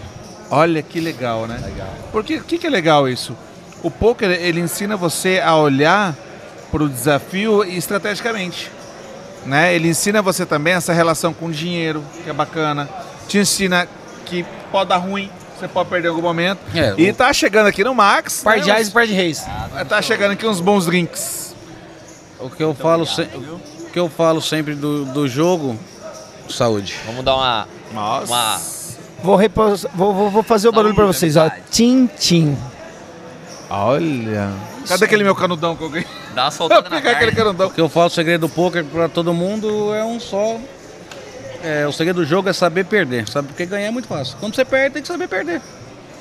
Olha 0.49 0.81
que 0.81 0.99
legal, 0.99 1.45
né? 1.45 1.59
Legal. 1.63 1.89
Porque 2.11 2.37
o 2.37 2.43
que, 2.43 2.57
que 2.57 2.67
é 2.67 2.69
legal 2.69 3.07
isso? 3.07 3.35
O 3.83 3.91
poker 3.91 4.31
ele 4.31 4.61
ensina 4.61 4.95
você 4.95 5.41
a 5.43 5.55
olhar 5.55 6.15
para 6.71 6.83
o 6.83 6.89
desafio 6.89 7.63
estrategicamente, 7.63 8.71
né? 9.45 9.75
Ele 9.75 9.89
ensina 9.89 10.21
você 10.21 10.45
também 10.45 10.73
essa 10.73 10.93
relação 10.93 11.33
com 11.33 11.47
o 11.47 11.51
dinheiro, 11.51 12.03
que 12.23 12.29
é 12.29 12.33
bacana. 12.33 12.87
Te 13.27 13.37
ensina 13.37 13.87
que 14.27 14.45
pode 14.71 14.89
dar 14.89 14.97
ruim, 14.97 15.29
você 15.57 15.67
pode 15.67 15.89
perder 15.89 16.07
em 16.07 16.11
algum 16.11 16.21
momento. 16.21 16.59
É, 16.75 16.93
e 16.97 17.09
o- 17.09 17.13
tá 17.13 17.31
chegando 17.33 17.67
aqui 17.67 17.83
no 17.83 17.93
Max. 17.95 18.41
Par 18.43 18.55
né, 18.57 18.61
de 18.63 18.67
reais 18.69 18.87
e 18.87 18.89
uns- 18.89 18.93
par 18.93 19.07
de 19.07 19.13
reis. 19.13 19.45
Tá 19.89 20.01
chegando 20.01 20.31
aqui 20.31 20.45
uns 20.45 20.59
bons 20.61 20.85
drinks. 20.85 21.55
O 22.39 22.49
que 22.49 22.61
eu 22.63 22.73
falo, 22.75 23.05
se- 23.05 23.23
o 23.23 23.89
que 23.91 23.99
eu 23.99 24.09
falo 24.09 24.41
sempre 24.41 24.75
do, 24.75 25.05
do 25.05 25.27
jogo, 25.27 25.77
saúde. 26.49 26.95
Vamos 27.05 27.23
dar 27.25 27.35
uma. 27.35 27.67
Nossa. 27.93 28.25
Uma- 28.33 28.61
Vou, 29.23 29.35
repos... 29.35 29.83
vou, 29.95 30.13
vou, 30.13 30.29
vou 30.29 30.43
fazer 30.43 30.69
o 30.69 30.71
barulho 30.71 30.93
pra 30.93 31.07
vocês, 31.07 31.35
ó. 31.35 31.49
Tim, 31.71 32.05
tim. 32.19 32.55
Olha. 33.69 34.51
Cadê 34.87 35.05
aquele 35.05 35.23
meu 35.23 35.35
canudão 35.35 35.75
que 35.75 35.83
eu 35.83 35.89
ganhei? 35.89 36.07
Dá 36.33 36.45
uma 36.45 36.51
soltada 36.51 36.83
na 36.89 36.95
Pegar 36.97 37.11
aquele 37.11 37.31
carne. 37.31 37.35
canudão. 37.35 37.67
O 37.67 37.71
que 37.71 37.81
eu 37.81 37.89
falo, 37.89 38.07
o 38.07 38.09
segredo 38.09 38.41
do 38.47 38.49
poker 38.53 38.85
pra 38.85 39.09
todo 39.09 39.33
mundo 39.33 39.93
é 39.93 40.03
um 40.05 40.19
só. 40.19 40.57
É, 41.63 41.87
o 41.87 41.91
segredo 41.91 42.17
do 42.21 42.25
jogo 42.25 42.47
é 42.49 42.53
saber 42.53 42.85
perder, 42.85 43.27
sabe? 43.27 43.47
Porque 43.47 43.65
ganhar 43.65 43.87
é 43.87 43.91
muito 43.91 44.07
fácil. 44.07 44.37
Quando 44.39 44.55
você 44.55 44.63
perde, 44.65 44.93
tem 44.93 45.01
que 45.01 45.07
saber 45.07 45.27
perder. 45.27 45.59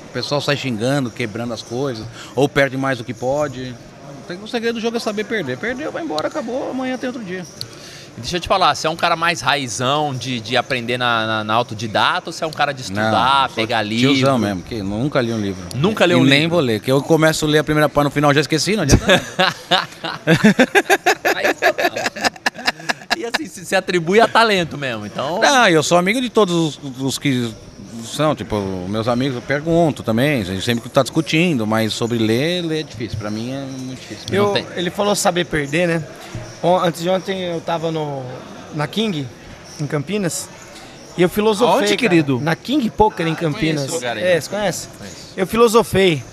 O 0.09 0.13
pessoal 0.13 0.41
sai 0.41 0.57
xingando, 0.57 1.09
quebrando 1.11 1.53
as 1.53 1.61
coisas, 1.61 2.05
ou 2.35 2.49
perde 2.49 2.75
mais 2.77 2.97
do 2.97 3.03
que 3.03 3.13
pode. 3.13 3.75
Tem- 4.27 4.37
O 4.41 4.47
segredo 4.47 4.75
do 4.75 4.81
jogo 4.81 4.97
é 4.97 4.99
saber 4.99 5.23
perder. 5.25 5.57
Perdeu, 5.57 5.91
vai 5.91 6.03
embora, 6.03 6.27
acabou, 6.27 6.69
amanhã 6.71 6.97
tem 6.97 7.07
outro 7.07 7.23
dia. 7.23 7.45
Deixa 8.17 8.37
eu 8.37 8.39
te 8.39 8.47
falar, 8.47 8.73
você 8.73 8.87
é 8.87 8.89
um 8.89 8.95
cara 8.95 9.15
mais 9.15 9.41
raizão 9.41 10.11
de, 10.11 10.39
de 10.39 10.57
aprender 10.57 10.97
na, 10.97 11.27
na, 11.27 11.43
na 11.43 11.53
autodidata 11.53 12.29
ou 12.29 12.33
você 12.33 12.43
é 12.43 12.47
um 12.47 12.51
cara 12.51 12.71
de 12.73 12.81
estudar, 12.81 13.45
sou 13.47 13.55
pegar 13.55 13.83
livro? 13.83 14.11
Tiozão 14.15 14.39
mesmo, 14.39 14.63
que 14.63 14.81
nunca 14.81 15.21
li 15.21 15.31
um 15.31 15.39
livro. 15.39 15.61
Nunca 15.75 16.07
e 16.07 16.15
um 16.15 16.23
nem 16.23 16.39
livro? 16.41 16.55
vou 16.55 16.59
ler, 16.59 16.79
que 16.79 16.91
eu 16.91 16.99
começo 17.03 17.45
a 17.45 17.47
ler 17.47 17.59
a 17.59 17.63
primeira 17.63 17.87
página 17.87 18.05
no 18.05 18.09
final 18.11 18.33
já 18.33 18.41
esqueci, 18.41 18.75
não 18.75 18.81
adianta. 18.83 19.05
Aí, 21.35 21.45
se- 23.49 23.75
atribui 23.75 24.19
a 24.19 24.27
talento 24.27 24.77
mesmo, 24.77 25.05
então... 25.05 25.41
Ah, 25.43 25.69
eu 25.71 25.81
sou 25.83 25.97
amigo 25.97 26.21
de 26.21 26.29
todos 26.29 26.79
os, 26.83 27.01
os 27.01 27.17
que 27.17 27.53
discussão, 28.07 28.33
tipo, 28.35 28.59
meus 28.87 29.07
amigos 29.07 29.35
eu 29.35 29.41
pergunto 29.41 30.01
também, 30.01 30.41
a 30.41 30.43
gente 30.45 30.61
sempre 30.63 30.89
tá 30.89 31.03
discutindo, 31.03 31.67
mas 31.67 31.93
sobre 31.93 32.17
ler, 32.17 32.61
ler 32.63 32.79
é 32.79 32.83
difícil. 32.83 33.17
Pra 33.17 33.29
mim 33.29 33.51
é 33.51 33.59
muito 33.59 33.99
difícil. 33.99 34.25
Não 34.31 34.57
Eu, 34.57 34.67
ele 34.75 34.89
falou 34.89 35.15
saber 35.15 35.45
perder, 35.45 35.87
né? 35.87 36.03
Antes 36.83 37.01
de 37.01 37.09
ontem 37.09 37.41
eu 37.43 37.61
tava 37.61 37.91
no, 37.91 38.23
na 38.73 38.87
King, 38.87 39.27
em 39.79 39.85
Campinas, 39.85 40.47
e 41.17 41.21
eu 41.21 41.29
filosofei. 41.29 41.85
Cara. 41.87 41.97
querido? 41.97 42.39
Na 42.39 42.55
King 42.55 42.89
Poker, 42.89 43.27
em 43.27 43.35
Campinas. 43.35 43.81
conheço 43.81 43.91
o 43.91 43.95
lugar 43.95 44.17
aí. 44.17 44.23
É, 44.23 44.39
você 44.39 44.49
conhece? 44.49 44.87
Conheço. 44.97 45.15
Eu 45.35 45.47
filosofei. 45.47 46.23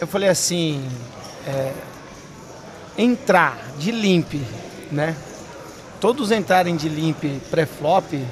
Eu 0.00 0.06
falei 0.06 0.28
assim: 0.28 0.82
é, 1.46 1.72
entrar 2.96 3.58
de 3.78 3.90
limp, 3.90 4.34
né? 4.90 5.14
Todos 6.04 6.30
entrarem 6.30 6.76
de 6.76 6.86
limp 6.86 7.24
pré-flop, 7.50 8.10
Tem 8.10 8.28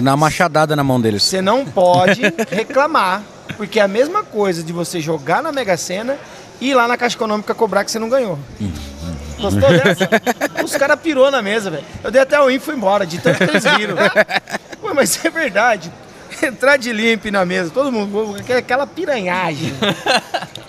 que 0.00 0.02
dar 0.02 0.10
uma 0.10 0.16
machadada 0.18 0.76
na 0.76 0.84
mão 0.84 1.00
deles. 1.00 1.22
você 1.22 1.40
não 1.40 1.64
pode 1.64 2.20
reclamar, 2.52 3.22
porque 3.56 3.80
é 3.80 3.82
a 3.82 3.88
mesma 3.88 4.22
coisa 4.22 4.62
de 4.62 4.74
você 4.74 5.00
jogar 5.00 5.42
na 5.42 5.50
Mega 5.50 5.74
Sena 5.78 6.18
e 6.60 6.68
ir 6.72 6.74
lá 6.74 6.86
na 6.86 6.98
Caixa 6.98 7.16
Econômica 7.16 7.54
cobrar 7.54 7.82
que 7.82 7.90
você 7.90 7.98
não 7.98 8.10
ganhou. 8.10 8.38
Gostou 9.40 9.70
dessa? 9.70 10.06
Os 10.62 10.76
caras 10.76 11.00
pirou 11.00 11.30
na 11.30 11.40
mesa, 11.40 11.70
velho. 11.70 11.84
Eu 12.04 12.10
dei 12.10 12.20
até 12.20 12.38
o 12.38 12.50
info 12.50 12.56
e 12.64 12.66
fui 12.66 12.74
embora, 12.74 13.06
de 13.06 13.20
tanto 13.22 13.38
que 13.38 13.44
eles 13.44 13.64
viram. 13.78 13.96
Ué, 14.84 14.92
mas 14.92 15.18
é 15.24 15.30
verdade. 15.30 15.90
Entrar 16.42 16.76
de 16.76 16.92
limpe 16.92 17.30
na 17.30 17.46
mesa, 17.46 17.70
todo 17.70 17.90
mundo, 17.90 18.36
aquela- 18.38 18.58
aquela 18.58 18.86
piranhagem. 18.86 19.72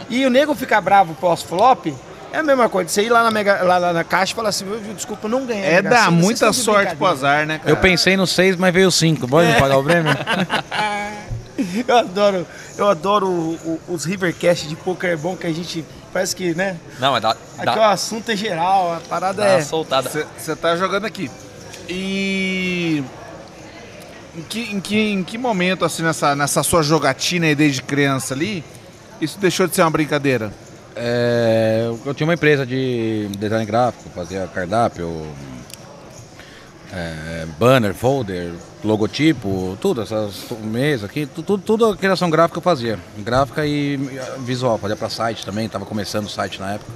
E 0.10 0.26
o 0.26 0.30
nego 0.30 0.56
ficar 0.56 0.80
bravo 0.80 1.14
pós-flop, 1.16 1.94
é 2.34 2.38
a 2.40 2.44
mesma 2.44 2.68
coisa. 2.70 2.90
Você 2.90 3.04
ir 3.04 3.10
lá 3.10 3.24
na, 3.24 3.32
mega, 3.32 3.64
lá, 3.64 3.78
lá 3.78 3.94
na 3.94 4.04
caixa 4.04 4.34
e 4.34 4.36
falar 4.36 4.50
assim, 4.50 4.66
"Eu, 4.70 4.94
desculpa, 4.94 5.28
não 5.28 5.46
ganhei. 5.46 5.64
a 5.66 5.68
É 5.68 5.82
dar 5.82 6.12
muita 6.12 6.52
sorte 6.54 6.96
pro 6.96 7.08
brincadeira." 7.08 7.14
azar, 7.14 7.48
né, 7.48 7.58
cara? 7.58 7.70
Eu 7.70 7.78
pensei 7.78 8.16
no 8.18 8.28
6, 8.28 8.56
mas 8.56 8.74
veio 8.74 8.92
5. 8.92 9.28
Pode 9.28 9.48
me 9.52 9.60
pagar 9.60 9.78
o 9.78 9.84
prêmio? 9.84 10.12
Eu 11.88 11.98
adoro, 11.98 12.48
eu 12.78 12.88
adoro 12.88 13.26
o- 13.28 13.80
o- 13.90 13.94
os 13.94 14.06
Rivercast 14.06 14.68
de 14.68 14.76
poker 14.76 15.10
é 15.10 15.16
bom 15.16 15.36
que 15.36 15.48
a 15.48 15.52
gente 15.52 15.84
parece 16.14 16.36
que, 16.36 16.54
né? 16.54 16.78
Não, 17.00 17.12
mas 17.14 17.22
dá, 17.24 17.32
Aqui 17.32 17.66
dá, 17.66 17.76
o 17.80 17.84
assunto 17.84 18.30
é 18.32 18.36
geral, 18.36 18.94
a 18.94 19.00
parada 19.00 19.42
dá 19.42 19.48
é. 19.48 19.56
uma 19.56 19.62
soltada. 19.64 20.08
Você 20.38 20.56
tá 20.56 20.76
jogando 20.78 21.06
aqui. 21.06 21.32
E. 21.90 23.04
Em 24.38 24.42
que, 24.44 24.60
em 24.72 24.80
que, 24.80 24.98
em 25.14 25.24
que 25.24 25.36
momento, 25.36 25.84
assim, 25.84 26.04
nessa, 26.04 26.36
nessa 26.36 26.62
sua 26.62 26.84
jogatina 26.84 27.48
aí 27.48 27.56
desde 27.56 27.82
criança 27.82 28.36
ali, 28.36 28.64
isso 29.20 29.40
deixou 29.40 29.66
de 29.68 29.74
ser 29.76 29.82
uma 29.82 29.90
brincadeira? 29.90 30.54
É, 31.00 31.92
eu 32.06 32.14
tinha 32.14 32.26
uma 32.26 32.34
empresa 32.34 32.66
de 32.66 33.28
design 33.38 33.66
gráfico, 33.66 34.10
fazia 34.16 34.48
cardápio, 34.54 35.28
é, 36.92 37.46
banner, 37.60 37.94
folder, 37.94 38.52
logotipo, 38.84 39.78
tudo, 39.80 40.02
essas 40.02 40.46
mesas 40.64 41.08
aqui, 41.10 41.26
tu- 41.28 41.44
tudo, 41.44 41.62
tudo 41.64 41.86
a 41.88 41.96
criação 41.98 42.30
gráfica 42.30 42.58
eu 42.58 42.64
fazia. 42.64 42.98
Gráfica 43.20 43.66
e 43.66 43.98
visual, 44.40 44.78
fazia 44.80 44.96
pra 44.96 45.10
site 45.10 45.46
também, 45.46 45.70
tava 45.70 45.86
começando 45.86 46.26
o 46.26 46.30
site 46.30 46.60
na 46.60 46.74
época. 46.74 46.92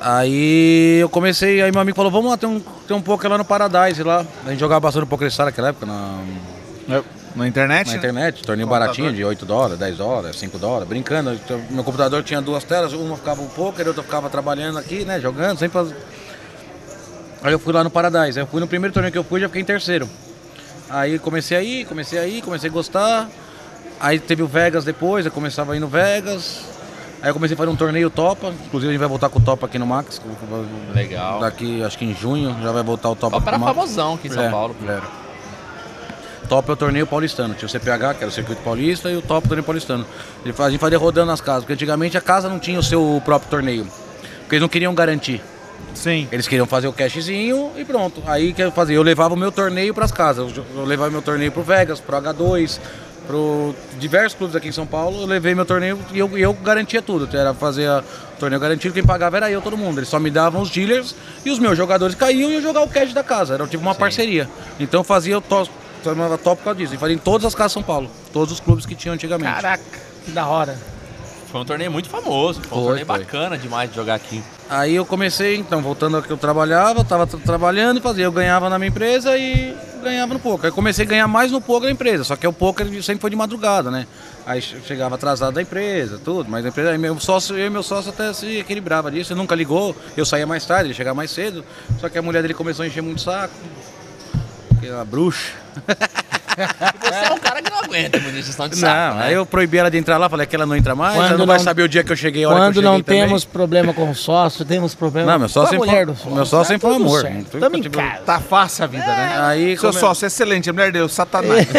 Aí 0.00 0.98
eu 1.00 1.08
comecei, 1.08 1.62
aí 1.62 1.70
meu 1.70 1.80
amigo 1.80 1.94
falou, 1.94 2.10
vamos 2.10 2.30
lá, 2.30 2.36
tem 2.36 2.48
um, 2.48 2.60
tem 2.88 2.96
um 2.96 3.02
poker 3.02 3.30
lá 3.30 3.38
no 3.38 3.44
Paradise 3.44 4.02
lá. 4.02 4.24
A 4.46 4.50
gente 4.50 4.58
jogava 4.58 4.80
bastante 4.80 5.06
Poker 5.06 5.30
Star 5.30 5.46
naquela 5.46 5.68
época, 5.68 5.86
na, 5.86 6.18
Na 7.34 7.48
internet? 7.48 7.86
na 7.86 7.92
né? 7.92 7.98
internet, 7.98 8.42
torneio 8.42 8.68
baratinho 8.68 9.12
de 9.12 9.24
8 9.24 9.46
dólares, 9.46 9.78
10 9.78 9.96
dólares, 9.96 10.38
5 10.38 10.58
dólares, 10.58 10.88
brincando. 10.88 11.32
Então, 11.32 11.60
Meu 11.70 11.82
computador 11.82 12.22
tinha 12.22 12.40
duas 12.40 12.64
telas, 12.64 12.92
uma 12.92 13.16
ficava 13.16 13.42
o 13.42 13.48
poker, 13.48 13.86
outra 13.86 14.02
ficava 14.02 14.28
trabalhando 14.28 14.78
aqui, 14.78 15.04
né, 15.04 15.20
jogando, 15.20 15.58
sempre 15.58 15.72
faz... 15.72 15.94
Aí 17.42 17.52
eu 17.52 17.58
fui 17.58 17.72
lá 17.72 17.82
no 17.82 17.90
Paradise, 17.90 18.38
aí 18.38 18.44
eu 18.44 18.46
fui 18.46 18.60
no 18.60 18.68
primeiro 18.68 18.92
torneio 18.92 19.10
que 19.10 19.18
eu 19.18 19.24
fui, 19.24 19.40
já 19.40 19.48
fiquei 19.48 19.62
em 19.62 19.64
terceiro. 19.64 20.08
Aí 20.88 21.18
comecei 21.18 21.56
a 21.56 21.62
ir, 21.62 21.86
comecei 21.86 22.18
a 22.18 22.26
ir, 22.26 22.42
comecei 22.42 22.68
a 22.68 22.72
gostar. 22.72 23.28
Aí 23.98 24.18
teve 24.18 24.42
o 24.42 24.46
Vegas 24.46 24.84
depois, 24.84 25.24
eu 25.24 25.32
começava 25.32 25.72
a 25.72 25.76
ir 25.76 25.80
no 25.80 25.88
Vegas. 25.88 26.60
Aí 27.22 27.30
eu 27.30 27.34
comecei 27.34 27.54
a 27.54 27.56
fazer 27.56 27.70
um 27.70 27.76
torneio 27.76 28.10
Topa, 28.10 28.52
inclusive 28.66 28.90
a 28.90 28.92
gente 28.92 29.00
vai 29.00 29.08
voltar 29.08 29.28
com 29.28 29.38
o 29.38 29.42
Topa 29.42 29.66
aqui 29.66 29.78
no 29.78 29.86
Max. 29.86 30.20
Legal. 30.92 31.40
Daqui, 31.40 31.82
acho 31.82 31.96
que 31.96 32.04
em 32.04 32.14
junho, 32.14 32.56
já 32.62 32.72
vai 32.72 32.82
voltar 32.82 33.10
o 33.10 33.16
Topa 33.16 33.36
Top 33.36 33.48
aqui 33.48 33.56
era 33.56 33.74
famosão 33.74 34.14
aqui 34.14 34.28
em 34.28 34.32
São 34.32 34.42
É, 34.42 34.50
Paulo. 34.50 34.76
era. 34.86 35.02
Top 36.48 36.68
é 36.68 36.72
o 36.72 36.76
torneio 36.76 37.06
paulistano. 37.06 37.54
Tinha 37.54 37.66
o 37.66 37.70
CPH, 37.70 38.14
que 38.18 38.24
era 38.24 38.28
o 38.28 38.30
circuito 38.30 38.60
paulista, 38.62 39.10
e 39.10 39.16
o 39.16 39.22
top 39.22 39.44
é 39.44 39.46
o 39.46 39.48
torneio 39.48 39.64
paulistano. 39.64 40.04
A 40.44 40.70
gente 40.70 40.78
fazia 40.80 40.98
rodando 40.98 41.32
as 41.32 41.40
casas, 41.40 41.62
porque 41.62 41.72
antigamente 41.74 42.16
a 42.18 42.20
casa 42.20 42.48
não 42.48 42.58
tinha 42.58 42.78
o 42.78 42.82
seu 42.82 43.20
próprio 43.24 43.50
torneio. 43.50 43.84
Porque 44.40 44.56
eles 44.56 44.60
não 44.62 44.68
queriam 44.68 44.94
garantir. 44.94 45.40
Sim. 45.94 46.28
Eles 46.32 46.46
queriam 46.48 46.66
fazer 46.66 46.88
o 46.88 46.92
cashzinho 46.92 47.70
e 47.76 47.84
pronto. 47.84 48.22
Aí 48.26 48.52
que 48.52 48.62
eu 48.62 48.70
fazia? 48.72 48.96
Eu 48.96 49.02
levava 49.02 49.34
o 49.34 49.36
meu 49.36 49.50
torneio 49.52 49.92
para 49.94 50.04
as 50.04 50.12
casas. 50.12 50.52
Eu, 50.56 50.84
levava 50.84 51.10
meu 51.10 51.22
torneio 51.22 51.50
pro 51.52 51.62
Vegas, 51.62 52.00
pro 52.00 52.16
H2, 52.16 52.78
pro 53.26 53.74
diversos 53.98 54.36
clubes 54.36 54.56
aqui 54.56 54.68
em 54.68 54.72
São 54.72 54.86
Paulo. 54.86 55.22
Eu 55.22 55.26
levei 55.26 55.54
meu 55.54 55.64
torneio 55.64 55.98
e 56.12 56.18
eu, 56.18 56.38
eu 56.38 56.52
garantia 56.54 57.00
tudo. 57.02 57.28
Era 57.36 57.52
fazer 57.54 57.86
a- 57.88 58.02
o 58.36 58.38
torneio 58.42 58.60
garantido, 58.60 58.92
quem 58.94 59.04
pagava 59.04 59.36
era 59.36 59.50
eu, 59.50 59.60
todo 59.62 59.76
mundo. 59.76 59.98
Eles 59.98 60.08
só 60.08 60.18
me 60.18 60.30
davam 60.30 60.62
os 60.62 60.70
dealers 60.70 61.14
e 61.44 61.50
os 61.50 61.58
meus 61.58 61.76
jogadores 61.76 62.14
caíam 62.14 62.50
e 62.50 62.54
eu 62.54 62.62
jogava 62.62 62.86
o 62.86 62.88
cash 62.88 63.12
da 63.12 63.22
casa. 63.22 63.54
Era 63.54 63.66
tipo 63.66 63.82
uma 63.82 63.94
parceria. 63.94 64.48
Então 64.80 65.00
eu 65.00 65.04
fazia 65.04 65.38
o 65.38 65.40
top, 65.40 65.70
tornava 66.02 66.36
top 66.38 66.58
por 66.58 66.64
causa 66.64 66.78
disso. 66.78 66.94
E 66.94 66.98
fazia 66.98 67.14
em 67.14 67.18
todas 67.18 67.46
as 67.46 67.54
casas 67.54 67.70
de 67.72 67.74
São 67.74 67.82
Paulo. 67.82 68.10
Todos 68.32 68.52
os 68.52 68.60
clubes 68.60 68.84
que 68.86 68.94
tinham 68.94 69.14
antigamente. 69.14 69.54
Caraca, 69.54 69.82
que 70.24 70.30
da 70.30 70.46
hora. 70.46 70.78
Foi 71.50 71.60
um 71.60 71.64
torneio 71.66 71.90
muito 71.92 72.08
famoso. 72.08 72.60
Foi 72.62 72.78
um 72.78 72.80
Foi, 72.80 72.86
torneio 72.88 73.06
foi. 73.06 73.18
bacana 73.18 73.58
demais 73.58 73.90
de 73.90 73.96
jogar 73.96 74.14
aqui. 74.14 74.42
Aí 74.70 74.94
eu 74.94 75.04
comecei, 75.04 75.56
então, 75.56 75.82
voltando 75.82 76.16
ao 76.16 76.22
que 76.22 76.30
eu 76.30 76.36
trabalhava, 76.38 77.04
tava 77.04 77.26
tra- 77.26 77.38
trabalhando 77.40 77.98
e 77.98 78.00
fazia. 78.00 78.24
Eu 78.24 78.32
ganhava 78.32 78.70
na 78.70 78.78
minha 78.78 78.88
empresa 78.88 79.36
e 79.36 79.76
ganhava 80.02 80.32
no 80.32 80.40
poker. 80.40 80.66
Aí 80.66 80.72
comecei 80.72 81.04
a 81.04 81.08
ganhar 81.08 81.28
mais 81.28 81.52
no 81.52 81.60
poker 81.60 81.88
da 81.88 81.92
empresa, 81.92 82.24
só 82.24 82.36
que 82.36 82.46
o 82.46 82.52
poker 82.54 82.86
sempre 83.02 83.20
foi 83.20 83.28
de 83.28 83.36
madrugada, 83.36 83.90
né? 83.90 84.06
Aí 84.46 84.62
che- 84.62 84.78
chegava 84.86 85.14
atrasado 85.16 85.52
da 85.54 85.60
empresa, 85.62 86.18
tudo, 86.24 86.50
mas 86.50 86.64
a 86.64 86.68
empresa, 86.70 86.90
aí 86.90 86.96
meu 86.98 87.20
sócio, 87.20 87.56
eu 87.56 87.66
e 87.66 87.70
meu 87.70 87.82
sócio 87.82 88.10
até 88.10 88.32
se 88.32 88.56
equilibrava 88.58 89.10
disso, 89.10 89.32
ele 89.34 89.38
nunca 89.38 89.54
ligou, 89.54 89.94
eu 90.16 90.24
saía 90.24 90.46
mais 90.46 90.64
tarde, 90.64 90.86
ele 90.86 90.94
chegava 90.94 91.14
mais 91.14 91.30
cedo, 91.30 91.62
só 92.00 92.08
que 92.08 92.18
a 92.18 92.22
mulher 92.22 92.40
dele 92.42 92.54
começou 92.54 92.82
a 92.82 92.88
encher 92.88 93.02
muito 93.02 93.18
o 93.18 93.20
saco. 93.20 93.54
Que 94.82 94.88
é 94.88 94.94
uma 94.94 95.04
bruxa. 95.04 95.52
E 95.78 97.08
você 97.08 97.24
é 97.24 97.32
um 97.32 97.38
cara 97.38 97.62
que 97.62 97.70
não 97.70 97.78
aguenta 97.78 98.18
gestão 98.18 98.68
de 98.68 98.76
saco, 98.76 98.94
Não, 99.14 99.20
né? 99.20 99.24
aí 99.26 99.32
eu 99.34 99.46
proibi 99.46 99.78
ela 99.78 99.90
de 99.90 99.96
entrar 99.96 100.18
lá, 100.18 100.28
falei 100.28 100.46
que 100.46 100.54
ela 100.54 100.66
não 100.66 100.76
entra 100.76 100.94
mais, 100.94 101.14
Quando 101.14 101.28
ela 101.28 101.38
não 101.38 101.46
vai 101.46 101.56
não- 101.56 101.64
saber 101.64 101.82
o 101.84 101.88
dia 101.88 102.04
que 102.04 102.12
eu 102.12 102.16
cheguei, 102.16 102.44
a 102.44 102.48
hora 102.50 102.58
Quando 102.58 102.72
que 102.74 102.78
eu 102.80 102.82
não 102.82 102.92
cheguei 102.96 103.04
também. 103.04 103.24
temos 103.26 103.44
problema 103.46 103.94
com 103.94 104.10
o 104.10 104.14
sócio, 104.14 104.62
temos 104.64 104.94
problema 104.94 105.32
Não, 105.32 105.38
meu 105.38 105.48
com 105.48 105.52
sócio 105.54 105.68
a 105.68 105.70
sempre 105.70 105.86
mulher 105.88 106.04
do 106.06 106.14
sócio. 106.14 106.34
meu 106.34 106.44
sócio 106.44 106.74
sempre 106.74 106.88
foi 106.88 106.96
amor. 106.96 107.22
Tamo 107.58 107.76
em 107.76 107.80
tipo- 107.80 107.96
casa. 107.96 108.18
Tá 108.26 108.38
fácil 108.40 108.84
a 108.84 108.86
vida, 108.88 109.06
né? 109.06 109.38
Aí, 109.40 109.78
Seu 109.78 109.92
sócio, 109.94 110.26
excelente, 110.26 110.68
a 110.68 110.72
mulher 110.74 110.92
deu, 110.92 111.08
satanás. 111.08 111.66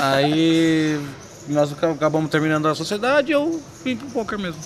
Aí 0.00 1.00
nós 1.48 1.72
aca- 1.72 1.90
acabamos 1.90 2.30
terminando 2.30 2.68
a 2.68 2.74
sociedade 2.74 3.30
e 3.30 3.34
eu 3.34 3.60
vim 3.84 3.96
pro 3.96 4.06
poker 4.08 4.38
mesmo. 4.38 4.60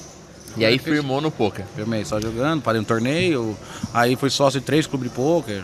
E 0.56 0.64
aí 0.64 0.78
firmou 0.78 1.20
no 1.20 1.30
poker. 1.30 1.64
Firmei 1.74 2.04
só 2.04 2.20
jogando, 2.20 2.62
parei 2.62 2.80
um 2.80 2.84
torneio, 2.84 3.56
aí 3.92 4.16
fui 4.16 4.30
sócio 4.30 4.60
de 4.60 4.66
três 4.66 4.86
clubes 4.86 5.08
de 5.08 5.14
poker. 5.14 5.62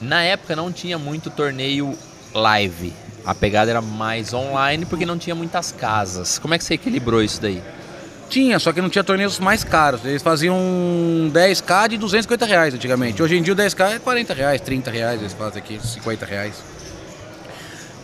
Na 0.00 0.22
época 0.22 0.56
não 0.56 0.72
tinha 0.72 0.98
muito 0.98 1.30
torneio 1.30 1.96
live. 2.34 2.92
A 3.24 3.34
pegada 3.34 3.70
era 3.70 3.82
mais 3.82 4.32
online 4.32 4.86
porque 4.86 5.04
não 5.04 5.18
tinha 5.18 5.34
muitas 5.34 5.70
casas. 5.70 6.38
Como 6.38 6.54
é 6.54 6.58
que 6.58 6.64
você 6.64 6.74
equilibrou 6.74 7.22
isso 7.22 7.40
daí? 7.40 7.62
Tinha, 8.28 8.58
só 8.58 8.72
que 8.72 8.80
não 8.80 8.90
tinha 8.90 9.04
torneios 9.04 9.38
mais 9.38 9.64
caros. 9.64 10.04
Eles 10.04 10.22
faziam 10.22 10.56
10k 11.32 11.88
de 11.88 11.96
250 11.96 12.46
reais 12.46 12.74
antigamente. 12.74 13.22
Hoje 13.22 13.36
em 13.36 13.42
dia 13.42 13.54
o 13.54 13.56
10k 13.56 13.96
é 13.96 13.98
40 13.98 14.34
reais, 14.34 14.60
30 14.60 14.90
reais, 14.90 15.20
eles 15.20 15.32
fazem 15.32 15.62
aqui, 15.62 15.80
50 15.82 16.26
reais. 16.26 16.54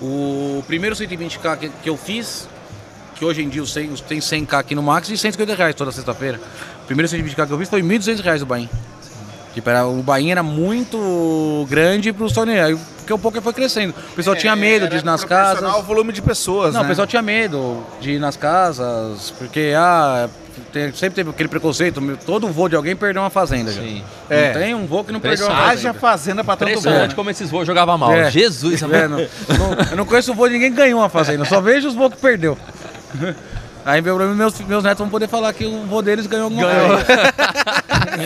O 0.00 0.62
primeiro 0.66 0.96
120k 0.96 1.56
que, 1.58 1.68
que 1.68 1.88
eu 1.88 1.96
fiz, 1.96 2.48
que 3.14 3.24
hoje 3.24 3.42
em 3.42 3.48
dia 3.48 3.62
os 3.62 3.72
100 3.72 3.90
os- 3.90 4.00
tem 4.00 4.20
100k 4.20 4.58
aqui 4.58 4.74
no 4.74 4.82
Max 4.82 5.08
e 5.08 5.16
150 5.16 5.54
reais 5.54 5.74
toda 5.74 5.90
sexta-feira. 5.92 6.40
O 6.82 6.86
primeiro 6.86 7.08
120k 7.08 7.46
que 7.46 7.52
eu 7.52 7.58
fiz 7.58 7.68
foi 7.68 7.82
1.200 7.82 8.20
reais 8.20 8.42
o 8.42 8.46
Bahia. 8.46 8.68
Tipo, 9.54 9.70
era, 9.70 9.86
o 9.86 10.02
Bahia 10.02 10.32
era 10.32 10.42
muito 10.42 11.64
grande 11.70 12.12
para 12.12 12.24
os 12.24 12.32
torneios, 12.32 12.80
porque 12.98 13.12
o 13.12 13.18
poker 13.18 13.40
foi 13.40 13.52
crescendo. 13.52 13.94
O 14.12 14.14
pessoal 14.16 14.34
tinha 14.34 14.56
medo 14.56 14.88
de 14.88 14.96
ir 14.96 15.04
nas 15.04 15.24
casas. 15.24 15.62
o 15.76 15.82
volume 15.82 16.12
de 16.12 16.20
pessoas, 16.20 16.74
Não, 16.74 16.80
né? 16.80 16.86
o 16.86 16.88
pessoal 16.88 17.06
tinha 17.06 17.22
medo 17.22 17.84
de 18.00 18.12
ir 18.14 18.18
nas 18.18 18.36
casas, 18.36 19.32
porque 19.38 19.72
ah, 19.76 20.28
tem- 20.72 20.92
sempre 20.92 21.14
teve 21.14 21.30
aquele 21.30 21.48
preconceito, 21.48 22.00
todo 22.26 22.48
voo 22.48 22.68
de 22.68 22.74
alguém 22.74 22.96
perdeu 22.96 23.22
uma 23.22 23.30
fazenda. 23.30 23.70
já. 23.70 23.80
Sim. 23.80 24.02
Não 24.28 24.36
É. 24.36 24.50
tem 24.50 24.74
um 24.74 24.86
voo 24.86 25.04
que 25.04 25.12
não 25.12 25.20
perdeu 25.20 25.46
uma 25.46 25.52
Impressionante. 25.52 25.70
Haja 25.78 25.94
fazenda. 25.94 26.00
fazenda 26.00 26.44
pra 26.44 26.56
tanto 26.56 26.70
Impressionante 26.70 27.10
bom. 27.10 27.14
como 27.16 27.30
esses 27.30 27.48
voos 27.48 27.64
jogavam 27.64 27.96
mal. 27.96 28.12
É. 28.12 28.28
Jesus, 28.32 28.82
É, 28.82 28.86
não, 29.06 29.18
não- 29.18 29.28
eu 29.92 29.96
não 29.98 30.04
conheço 30.04 30.32
o 30.32 30.34
voo 30.34 30.48
de 30.48 30.54
ninguém 30.54 30.72
que 30.72 30.76
ganhou 30.76 30.98
uma 30.98 31.08
fazenda, 31.08 31.44
só 31.44 31.60
vejo 31.60 31.86
os 31.86 31.94
voos 31.94 32.12
que 32.12 32.20
perdeu. 32.20 32.58
Aí 33.86 34.00
meu 34.00 34.14
problema, 34.16 34.34
meus, 34.34 34.58
meus 34.60 34.82
netos 34.82 34.98
vão 35.00 35.10
poder 35.10 35.28
falar 35.28 35.52
que 35.52 35.66
o 35.66 35.84
voo 35.86 36.00
deles 36.00 36.26
ganhou 36.26 36.44
alguma 36.44 36.64
coisa. 36.66 37.04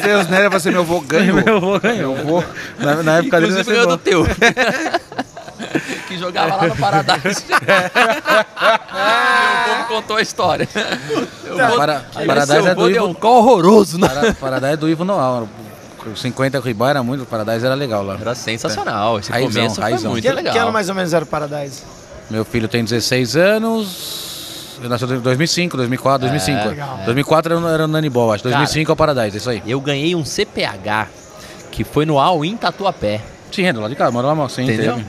Deus, 0.05 0.29
né? 0.29 0.49
Vai 0.49 0.61
ser 0.61 0.71
meu 0.71 0.85
vô 0.85 1.01
ganho. 1.01 1.35
Meu 1.35 1.61
vô 1.61 1.81
ganhou. 1.81 2.15
Meu 2.15 2.25
vô. 2.25 2.45
Na, 2.79 3.03
na 3.03 3.19
época 3.19 3.41
ser 3.51 3.65
ganhou 3.65 3.87
do 3.89 3.97
teu. 3.99 4.25
que 6.07 6.17
jogava 6.17 6.55
lá 6.55 6.67
no 6.69 6.77
Paradise. 6.77 7.43
Meu 9.69 9.75
povo 9.75 9.89
contou 9.89 10.17
a 10.17 10.23
história. 10.23 10.69
Eu 11.45 11.57
vou- 11.69 11.77
Para- 11.77 12.05
Aí 12.15 12.27
Paradise 12.27 12.53
seu 12.53 12.67
é 12.69 12.75
do 12.75 12.81
vô 12.81 12.87
deu 12.89 12.97
Ivo- 12.97 13.07
um 13.09 13.15
call 13.15 13.39
horroroso, 13.39 13.99
né? 13.99 14.09
Para- 14.09 14.33
Paradise 14.35 14.73
é 14.75 14.77
do 14.77 14.89
Ivo 14.89 15.05
Noal. 15.05 15.49
50 16.15 16.61
ribar 16.61 16.91
era 16.91 17.03
muito, 17.03 17.25
o 17.25 17.27
Paradise 17.27 17.67
era 17.67 17.75
legal 17.75 18.03
lá. 18.03 18.17
Era 18.21 18.35
sensacional. 18.35 19.19
Esse 19.19 19.31
Raizão, 19.31 19.51
começo 19.63 19.81
raizão. 19.81 20.01
foi 20.03 20.11
muito 20.11 20.25
Que, 20.25 20.33
legal. 20.33 20.53
que 20.53 20.59
ano 20.59 20.73
mais 20.73 20.89
ou 20.89 20.95
menos 20.95 21.13
era 21.13 21.25
o 21.25 21.29
Paradise? 21.29 21.83
Meu 22.31 22.45
filho 22.45 22.69
tem 22.69 22.83
16 22.85 23.37
anos. 23.37 24.38
Eu 24.83 24.89
nasci 24.89 25.05
em 25.05 25.19
2005, 25.21 25.77
2004, 25.77 26.29
2005. 26.29 26.69
legal. 26.69 27.01
2004 27.05 27.55
era, 27.57 27.69
era 27.71 27.85
o 27.85 27.89
Ball, 28.11 28.33
acho. 28.33 28.45
2005 28.45 28.91
é 28.91 28.93
o 28.93 28.97
Paradise, 28.97 29.37
isso 29.37 29.51
aí. 29.51 29.63
Eu 29.67 29.81
ganhei 29.81 30.15
um 30.15 30.25
CPH 30.25 31.09
que 31.71 31.85
foi 31.85 32.05
no 32.07 32.19
All-In 32.19 32.57
Tatuapé. 32.57 33.21
Sim, 33.53 33.65
é 33.65 33.73
do 33.73 33.81
lado 33.81 33.91
de 33.91 33.97
casa, 33.97 34.11
mora 34.11 34.27
lá, 34.29 34.49
sim, 34.49 34.63
Entendeu? 34.65 34.95
teve. 34.95 35.07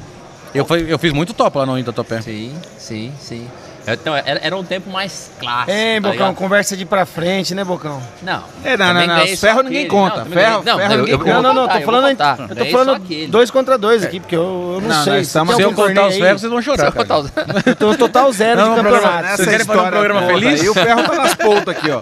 Eu, 0.53 0.65
fui- 0.65 0.85
eu 0.88 0.97
fiz 0.97 1.13
muito 1.13 1.33
top 1.33 1.57
lá 1.57 1.65
no 1.65 1.77
Itatopé. 1.77 2.21
Sim, 2.21 2.53
sim, 2.77 3.11
sim. 3.19 3.47
Então, 3.93 4.15
era, 4.15 4.55
um 4.58 4.63
tempo 4.63 4.89
mais 4.89 5.29
clássico. 5.39 5.72
Hein, 5.72 6.01
tá 6.01 6.10
Bocão, 6.10 6.12
ligado? 6.27 6.36
conversa 6.36 6.75
de 6.77 6.84
ir 6.84 6.86
pra 6.86 7.05
frente, 7.05 7.53
né, 7.55 7.63
Bocão? 7.63 8.01
Não. 8.22 8.43
É, 8.63 8.75
não, 8.77 8.93
não, 8.93 9.08
não, 9.08 9.27
só 9.27 9.36
ferro 9.38 9.62
ninguém 9.63 9.88
conta. 9.88 10.24
Não, 10.25 10.31
Ferro- 10.31 10.63
ferro 10.63 10.81
eu- 10.93 10.98
ninguém 11.00 11.13
eu 11.13 11.19
conta. 11.19 11.34
não, 11.34 11.41
não, 11.41 11.53
não, 11.53 11.67
tô 11.67 11.81
falando, 11.81 12.08
contar. 12.10 12.38
eu 12.50 12.55
tô 12.55 12.65
falando 12.65 13.27
dois 13.29 13.51
contra 13.51 13.77
dois 13.77 14.03
aqui, 14.03 14.19
porque 14.19 14.36
eu, 14.36 14.41
eu 14.75 14.81
não 14.81 14.89
Não, 14.89 15.03
sei. 15.03 15.13
nós 15.13 15.27
estamos- 15.27 15.55
Se 15.55 15.62
eu 15.62 15.74
contar 15.74 16.08
os 16.08 16.15
ferros, 16.17 16.41
vocês 16.41 16.51
vão 16.51 16.62
Se 16.62 16.69
eu 16.69 16.75
chorar. 16.77 16.91
contar 16.91 17.17
os- 17.19 17.31
tô 17.77 17.96
total 17.96 18.31
zero 18.31 18.60
Não, 18.62 18.75
de 18.75 18.79
programa- 18.81 19.08
campeonato. 19.08 19.36
Vocês 19.38 19.50
querem 19.50 19.65
fazer 19.65 19.79
um 19.79 19.89
programa 19.89 20.22
feliz? 20.27 20.62
aí, 20.62 20.69
o 20.69 20.74
ferro 20.74 21.03
tá 21.03 21.15
nas 21.15 21.34
pontas 21.36 21.75
aqui, 21.75 21.91
ó. 21.91 22.01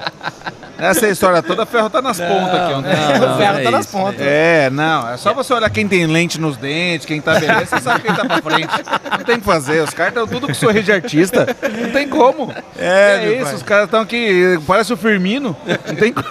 Nessa 0.77 1.07
história 1.07 1.41
toda, 1.41 1.63
o 1.63 1.65
ferro 1.65 1.89
tá 1.89 2.01
nas 2.01 2.19
pontas 2.19 2.53
aqui, 2.53 2.73
ó. 2.73 2.79
o 2.79 3.37
ferro 3.37 3.57
é 3.59 3.63
tá 3.63 3.71
nas 3.71 3.85
isso, 3.85 3.97
pontas. 3.97 4.21
É, 4.21 4.69
não, 4.69 5.09
é 5.09 5.17
só 5.17 5.33
você 5.33 5.53
olhar 5.53 5.69
quem 5.69 5.87
tem 5.87 6.05
lente 6.05 6.39
nos 6.39 6.55
dentes, 6.57 7.05
quem 7.05 7.19
tá 7.19 7.39
beleza, 7.39 7.65
você 7.65 7.81
sabe 7.81 8.01
quem 8.01 8.13
tá 8.13 8.25
pra 8.25 8.41
frente. 8.41 8.73
Não 9.17 9.25
tem 9.25 9.35
o 9.35 9.39
que 9.39 9.45
fazer, 9.45 9.81
os 9.83 9.89
caras 9.93 10.13
estão 10.13 10.27
tudo 10.27 10.47
com 10.47 10.53
sorriso 10.53 10.85
de 10.85 10.91
artista. 10.91 11.47
Não 11.81 11.91
tem 11.91 12.07
como. 12.07 12.53
É, 12.77 13.19
meu 13.21 13.33
isso, 13.35 13.43
pai. 13.45 13.53
os 13.55 13.63
caras 13.63 13.85
estão 13.85 14.01
aqui, 14.01 14.59
parece 14.67 14.93
o 14.93 14.97
Firmino. 14.97 15.55
Não 15.87 15.95
tem 15.95 16.13
co- 16.13 16.21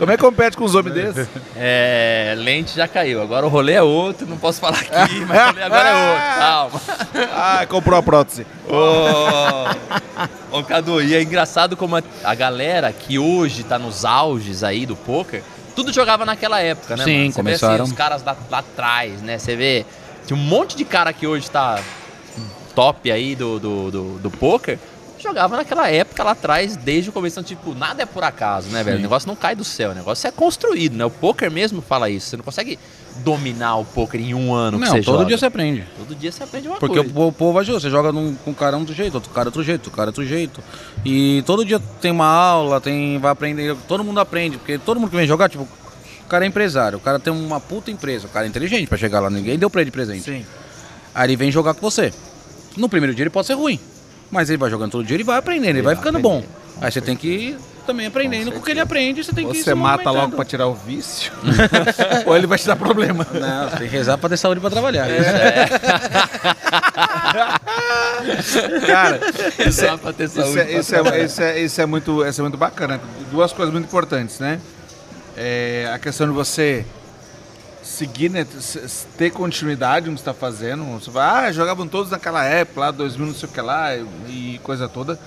Como 0.00 0.10
é 0.10 0.16
que 0.16 0.22
compete 0.22 0.56
com 0.56 0.64
os 0.64 0.74
homens 0.74 0.94
desses? 0.94 1.28
É, 1.62 2.34
lente 2.38 2.74
já 2.74 2.88
caiu. 2.88 3.20
Agora 3.20 3.44
o 3.44 3.50
rolê 3.50 3.74
é 3.74 3.82
outro, 3.82 4.26
não 4.26 4.38
posso 4.38 4.58
falar 4.58 4.78
aqui, 4.78 5.20
mas 5.28 5.38
o 5.38 5.46
rolê 5.48 5.62
agora 5.62 5.88
é 5.90 6.10
outro. 6.10 6.38
Calma. 6.38 6.80
Ah, 7.36 7.66
comprou 7.68 7.98
a 7.98 8.02
prótese. 8.02 8.46
Ô, 8.66 10.56
ô 10.58 10.64
Cadu, 10.64 11.02
e 11.02 11.14
é 11.14 11.22
engraçado 11.22 11.76
como 11.76 11.96
a, 11.96 12.02
a 12.24 12.34
galera 12.34 12.90
que 12.94 13.18
hoje 13.18 13.62
tá 13.62 13.78
nos 13.78 14.06
auges 14.06 14.64
aí 14.64 14.86
do 14.86 14.96
poker, 14.96 15.42
tudo 15.76 15.92
jogava 15.92 16.24
naquela 16.24 16.60
época, 16.60 16.96
né? 16.96 17.04
Sim, 17.04 17.18
mano? 17.18 17.32
Você 17.32 17.42
vê, 17.42 17.44
começaram. 17.50 17.84
assim, 17.84 17.92
os 17.92 17.98
caras 17.98 18.24
lá, 18.24 18.34
lá 18.50 18.58
atrás, 18.60 19.20
né? 19.20 19.36
Você 19.36 19.54
vê, 19.54 19.84
tem 20.26 20.34
um 20.34 20.40
monte 20.40 20.78
de 20.78 20.84
cara 20.86 21.12
que 21.12 21.26
hoje 21.26 21.50
tá 21.50 21.78
top 22.74 23.12
aí 23.12 23.34
do, 23.34 23.58
do, 23.58 23.90
do, 23.90 24.18
do 24.18 24.30
poker, 24.30 24.78
jogava 25.22 25.56
naquela 25.56 25.88
época 25.90 26.22
lá 26.24 26.32
atrás, 26.32 26.76
desde 26.76 27.10
o 27.10 27.12
começo. 27.12 27.38
Então, 27.38 27.44
tipo, 27.44 27.74
nada 27.74 28.02
é 28.02 28.06
por 28.06 28.24
acaso, 28.24 28.68
né, 28.70 28.82
velho? 28.82 28.98
O 28.98 29.02
negócio 29.02 29.26
não 29.28 29.36
cai 29.36 29.54
do 29.54 29.64
céu, 29.64 29.90
o 29.90 29.94
negócio 29.94 30.26
é 30.26 30.30
construído, 30.30 30.96
né? 30.96 31.04
O 31.04 31.10
poker 31.10 31.50
mesmo 31.50 31.80
fala 31.82 32.08
isso. 32.10 32.28
Você 32.28 32.36
não 32.36 32.44
consegue 32.44 32.78
dominar 33.24 33.76
o 33.76 33.84
poker 33.84 34.20
em 34.20 34.32
um 34.34 34.54
ano 34.54 34.78
que 34.78 34.84
Não, 34.86 34.92
você 34.92 35.02
todo 35.02 35.14
joga. 35.16 35.26
dia 35.26 35.38
você 35.38 35.46
aprende. 35.46 35.84
Todo 35.98 36.14
dia 36.14 36.32
você 36.32 36.42
aprende 36.42 36.68
uma 36.68 36.76
Porque 36.78 36.96
coisa. 36.98 37.12
povo- 37.12 37.28
o 37.28 37.32
povo 37.32 37.58
ajuda, 37.58 37.80
você 37.80 37.90
joga 37.90 38.12
num, 38.12 38.34
com 38.36 38.50
um 38.52 38.54
cara 38.54 38.76
um 38.76 38.84
do 38.84 38.94
jeito, 38.94 39.14
outro 39.14 39.30
cara 39.30 39.48
outro 39.48 39.62
jeito, 39.62 39.80
outro 39.80 39.90
cara 39.92 40.08
outro 40.08 40.24
jeito. 40.24 40.62
E 41.04 41.42
todo 41.44 41.64
dia 41.64 41.80
tem 42.00 42.10
uma 42.10 42.26
aula, 42.26 42.80
tem, 42.80 43.18
vai 43.18 43.30
aprender, 43.32 43.76
todo 43.86 44.02
mundo 44.04 44.20
aprende, 44.20 44.56
porque 44.56 44.78
todo 44.78 44.98
mundo 44.98 45.10
que 45.10 45.16
vem 45.16 45.26
jogar, 45.26 45.48
tipo, 45.50 45.64
o 45.64 46.28
cara 46.28 46.44
é 46.44 46.48
empresário, 46.48 46.96
o 46.98 47.00
cara 47.00 47.18
tem 47.18 47.32
uma 47.32 47.60
puta 47.60 47.90
empresa, 47.90 48.26
o 48.26 48.30
cara 48.30 48.46
é 48.46 48.48
inteligente 48.48 48.86
pra 48.86 48.96
chegar 48.96 49.20
lá, 49.20 49.28
ninguém 49.28 49.58
deu 49.58 49.68
pra 49.68 49.80
ele 49.82 49.90
de 49.90 49.92
presente. 49.94 50.22
Sim. 50.22 50.46
Aí 51.14 51.26
ele 51.26 51.36
vem 51.36 51.50
jogar 51.50 51.74
com 51.74 51.80
você. 51.80 52.12
No 52.76 52.88
primeiro 52.88 53.14
dia 53.14 53.24
ele 53.24 53.30
pode 53.30 53.48
ser 53.48 53.54
ruim, 53.54 53.78
mas 54.30 54.48
ele 54.50 54.58
vai 54.58 54.70
jogando 54.70 54.92
todo 54.92 55.04
dia, 55.04 55.16
ele 55.16 55.24
vai 55.24 55.38
aprendendo, 55.38 55.70
ele, 55.76 55.82
vai 55.82 55.94
vai 55.94 56.02
ficando 56.04 56.18
aprender. 56.18 56.42
bom. 56.46 56.60
Aí 56.80 56.90
você 56.90 57.00
tem 57.00 57.16
que 57.16 57.28
ir 57.28 57.58
também 57.86 58.06
aprendendo 58.06 58.52
com, 58.52 58.58
o 58.58 58.62
que 58.62 58.70
ele 58.70 58.80
aprende, 58.80 59.24
você 59.24 59.32
tem 59.32 59.48
que 59.48 59.56
ir 59.58 59.62
Você 59.64 59.74
mata 59.74 60.10
logo 60.10 60.36
pra 60.36 60.44
tirar 60.44 60.66
o 60.68 60.74
vício? 60.74 61.32
Ou 62.26 62.36
ele 62.36 62.46
vai 62.46 62.56
te 62.58 62.66
dar 62.66 62.76
problema? 62.76 63.26
Não, 63.32 63.68
tem 63.70 63.88
que 63.88 63.96
rezar 63.96 64.16
pra 64.16 64.28
ter 64.28 64.36
saúde 64.36 64.60
pra 64.60 64.70
trabalhar. 64.70 65.08
Cara, 68.86 69.20
isso 69.68 69.84
é, 69.84 69.88
Só 69.90 69.96
pra 69.96 70.12
ter 70.12 70.24
isso 70.24 70.34
saúde 70.40 70.58
é, 70.60 70.64
pra 70.64 70.78
isso 70.78 70.94
é, 70.94 71.24
isso 71.24 71.42
é- 71.42 71.60
isso 71.60 71.80
é 71.80 71.86
muito, 71.86 72.24
isso 72.24 72.40
é 72.40 72.42
muito 72.42 72.56
bacana. 72.58 73.00
Duas 73.30 73.52
coisas 73.52 73.72
muito 73.72 73.86
importantes, 73.86 74.38
né? 74.38 74.60
É, 75.36 75.90
a 75.92 75.98
questão 75.98 76.26
de 76.26 76.32
você 76.32 76.84
seguir, 78.00 78.30
né, 78.30 78.46
ter 79.18 79.30
continuidade 79.30 80.08
no 80.08 80.14
que 80.14 80.20
está 80.20 80.32
fazendo. 80.32 80.84
Você 80.98 81.10
vai, 81.10 81.48
ah, 81.48 81.52
jogavam 81.52 81.86
todos 81.86 82.10
naquela 82.10 82.44
época, 82.44 82.80
lá 82.80 82.90
2000, 82.90 83.26
não 83.26 83.34
sei 83.34 83.48
o 83.48 83.52
que 83.52 83.60
lá, 83.60 83.94
e, 83.94 84.54
e 84.54 84.60
coisa 84.62 84.88
toda. 84.88 85.18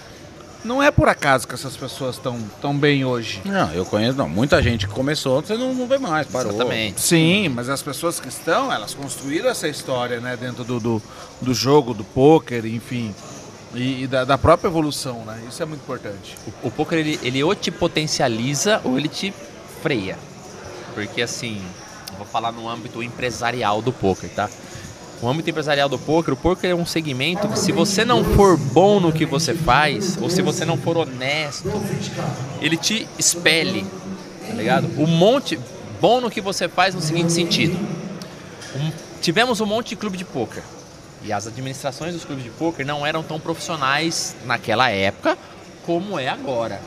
Não 0.64 0.82
é 0.82 0.90
por 0.90 1.10
acaso 1.10 1.48
que 1.48 1.54
essas 1.54 1.76
pessoas 1.76 2.16
estão 2.16 2.40
tão 2.62 2.76
bem 2.76 3.04
hoje. 3.04 3.42
Não, 3.44 3.72
eu 3.74 3.86
conheço, 3.86 4.18
não, 4.18 4.30
muita 4.30 4.62
gente 4.62 4.88
que 4.88 4.94
começou, 4.94 5.42
você 5.42 5.56
não, 5.56 5.74
não 5.74 5.86
vê 5.86 5.98
mais, 5.98 6.26
parou. 6.26 6.54
Exatamente. 6.54 7.02
Sim, 7.02 7.50
mas 7.50 7.70
as 7.70 7.84
pessoas 7.84 8.20
que 8.20 8.30
estão, 8.30 8.72
elas 8.72 8.94
construíram 8.94 9.50
essa 9.50 9.68
história, 9.68 10.20
né, 10.20 10.38
dentro 10.38 10.64
do, 10.64 10.80
do, 10.80 11.02
do 11.42 11.54
jogo, 11.54 11.94
do 11.94 12.04
poker, 12.04 12.66
enfim, 12.66 13.14
e, 13.76 14.04
e 14.04 14.08
da, 14.08 14.24
da 14.24 14.38
própria 14.38 14.70
evolução, 14.70 15.26
né? 15.26 15.44
Isso 15.50 15.62
é 15.62 15.66
muito 15.66 15.82
importante. 15.82 16.38
O, 16.64 16.68
o 16.68 16.72
poker 16.72 16.98
ele, 16.98 17.20
ele 17.22 17.44
ou 17.44 17.54
te 17.54 17.70
potencializa 17.70 18.80
ou 18.86 18.98
ele 18.98 19.10
te 19.10 19.34
freia. 19.82 20.18
Porque 20.96 21.22
assim, 21.22 21.62
vou 22.18 22.26
falar 22.26 22.52
no 22.52 22.68
âmbito 22.70 23.02
empresarial 23.04 23.82
do 23.82 23.92
poker, 23.92 24.30
tá? 24.30 24.50
O 25.22 25.30
âmbito 25.30 25.50
empresarial 25.50 25.88
do 25.88 25.98
poker, 25.98 26.34
o 26.34 26.38
poker 26.38 26.72
é 26.72 26.76
um 26.76 26.86
segmento 26.86 27.48
que 27.48 27.58
se 27.58 27.72
você 27.72 28.04
não 28.04 28.24
for 28.24 28.58
bom 28.58 29.00
no 29.00 29.12
que 29.12 29.26
você 29.26 29.54
faz, 29.54 30.18
ou 30.22 30.30
se 30.30 30.42
você 30.42 30.66
não 30.66 30.78
for 30.78 30.98
honesto, 30.98 31.72
ele 32.62 32.76
te 32.76 33.08
expele, 33.18 33.86
tá 34.46 34.54
ligado? 34.54 34.90
Um 35.02 35.08
monte 35.08 35.58
bom 36.02 36.20
no 36.20 36.30
que 36.30 36.42
você 36.42 36.68
faz 36.68 36.94
no 36.94 37.02
seguinte 37.02 37.32
sentido. 37.32 37.78
Um- 38.76 38.92
tivemos 39.22 39.62
um 39.62 39.66
monte 39.66 39.90
de 39.90 39.96
clube 39.96 40.18
de 40.18 40.26
poker. 40.26 40.62
E 41.24 41.32
as 41.32 41.48
administrações 41.48 42.14
dos 42.14 42.26
clubes 42.26 42.44
de 42.44 42.50
poker 42.50 42.86
não 42.86 43.06
eram 43.06 43.24
tão 43.24 43.40
profissionais 43.40 44.36
naquela 44.46 44.90
época 44.90 45.38
como 45.86 46.20
é 46.20 46.28
agora. 46.28 46.82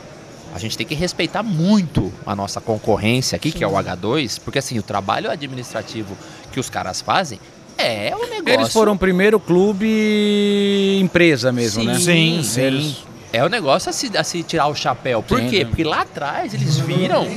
A 0.53 0.59
gente 0.59 0.77
tem 0.77 0.85
que 0.87 0.95
respeitar 0.95 1.43
muito 1.43 2.11
a 2.25 2.35
nossa 2.35 2.59
concorrência 2.59 3.35
aqui, 3.35 3.51
que 3.51 3.63
é 3.63 3.67
o 3.67 3.71
H2, 3.73 4.39
porque 4.43 4.57
assim, 4.59 4.79
o 4.79 4.83
trabalho 4.83 5.29
administrativo 5.29 6.17
que 6.51 6.59
os 6.59 6.69
caras 6.69 6.99
fazem 7.01 7.39
é 7.77 8.11
o 8.15 8.27
negócio. 8.27 8.49
Eles 8.59 8.73
foram 8.73 8.93
o 8.93 8.97
primeiro 8.97 9.39
clube 9.39 10.97
empresa 11.01 11.51
mesmo, 11.51 11.83
né? 11.83 11.95
Sim, 11.99 12.41
sim. 12.43 12.61
Eles- 12.61 13.07
É 13.33 13.43
o 13.43 13.49
negócio 13.49 13.89
a 13.89 13.93
se, 13.93 14.17
a 14.17 14.23
se 14.23 14.41
tirar 14.41 14.67
o 14.67 14.73
chapéu. 14.73 15.21
Por 15.21 15.37
Sim, 15.39 15.49
quê? 15.49 15.59
sim. 15.59 15.65
Porque 15.65 15.83
lá 15.83 16.01
atrás 16.01 16.53
eles 16.53 16.77
viram 16.79 17.27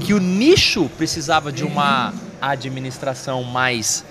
que 0.00 0.12
o 0.12 0.18
nicho 0.20 0.90
precisava 0.98 1.50
de 1.50 1.64
uma 1.64 2.12
administração 2.40 3.42
mais, 3.42 4.04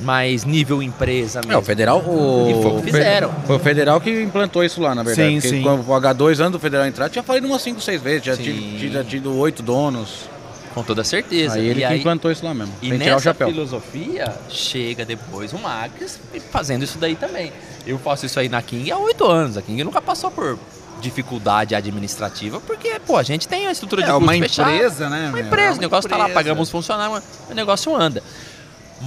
mais 0.00 0.44
nível 0.44 0.82
empresa 0.82 1.40
mesmo. 1.40 1.52
É, 1.52 1.56
o 1.56 1.62
federal. 1.62 1.98
O... 2.00 2.48
E 2.50 2.62
foi 2.62 2.72
o 2.72 2.76
que 2.76 2.84
fizeram. 2.84 3.32
Foi 3.46 3.56
o 3.56 3.58
federal 3.58 4.00
que 4.00 4.22
implantou 4.22 4.64
isso 4.64 4.80
lá, 4.80 4.94
na 4.94 5.02
verdade. 5.02 5.28
Sim, 5.28 5.34
porque 5.40 5.48
sim. 5.48 5.62
quando 5.62 5.80
o 5.80 6.00
H2 6.00 6.40
antes 6.40 6.52
do 6.52 6.58
federal 6.58 6.86
entrar, 6.86 7.08
tinha 7.08 7.22
falido 7.22 7.46
umas 7.46 7.62
5, 7.62 7.80
6 7.80 8.02
vezes, 8.02 8.24
já 8.26 8.36
tinha, 8.36 9.04
tido 9.04 9.36
oito 9.38 9.62
donos. 9.62 10.28
Com 10.74 10.82
toda 10.82 11.04
certeza. 11.04 11.54
Aí 11.54 11.68
ele 11.68 11.84
e 11.84 11.86
que 11.86 11.92
aí, 11.92 12.00
implantou 12.00 12.32
isso 12.32 12.44
lá 12.44 12.52
mesmo. 12.52 12.74
E 12.82 12.88
Tem 12.88 12.98
nessa 12.98 13.20
chapéu. 13.20 13.46
filosofia, 13.46 14.34
chega 14.48 15.04
depois 15.04 15.52
o 15.52 15.58
Max 15.58 16.18
fazendo 16.50 16.82
isso 16.82 16.98
daí 16.98 17.14
também. 17.14 17.52
Eu 17.86 17.96
faço 17.96 18.26
isso 18.26 18.40
aí 18.40 18.48
na 18.48 18.60
King 18.60 18.90
há 18.90 18.98
oito 18.98 19.24
anos. 19.24 19.56
A 19.56 19.62
King 19.62 19.84
nunca 19.84 20.02
passou 20.02 20.32
por 20.32 20.58
dificuldade 21.00 21.74
administrativa, 21.74 22.60
porque, 22.60 22.98
pô, 23.06 23.16
a 23.16 23.22
gente 23.22 23.46
tem 23.46 23.66
a 23.66 23.72
estrutura 23.72 24.02
de 24.02 24.08
É 24.08 24.12
custo 24.12 24.24
uma 24.24 24.32
fechado. 24.32 24.70
empresa, 24.72 25.08
né? 25.08 25.26
Uma 25.28 25.36
meu? 25.36 25.46
empresa, 25.46 25.76
É 25.76 25.78
o 25.78 25.80
negócio 25.80 26.10
tá 26.10 26.16
lá, 26.16 26.24
empresa. 26.24 26.40
pagamos 26.40 26.70
funcionário, 26.70 27.22
o 27.50 27.54
negócio 27.54 27.94
anda. 27.94 28.22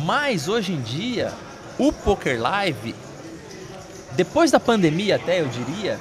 Mas 0.05 0.47
hoje 0.47 0.73
em 0.73 0.81
dia, 0.81 1.31
o 1.77 1.91
Poker 1.91 2.39
Live, 2.41 2.95
depois 4.13 4.51
da 4.51 4.59
pandemia 4.59 5.15
até, 5.15 5.41
eu 5.41 5.47
diria, 5.47 5.99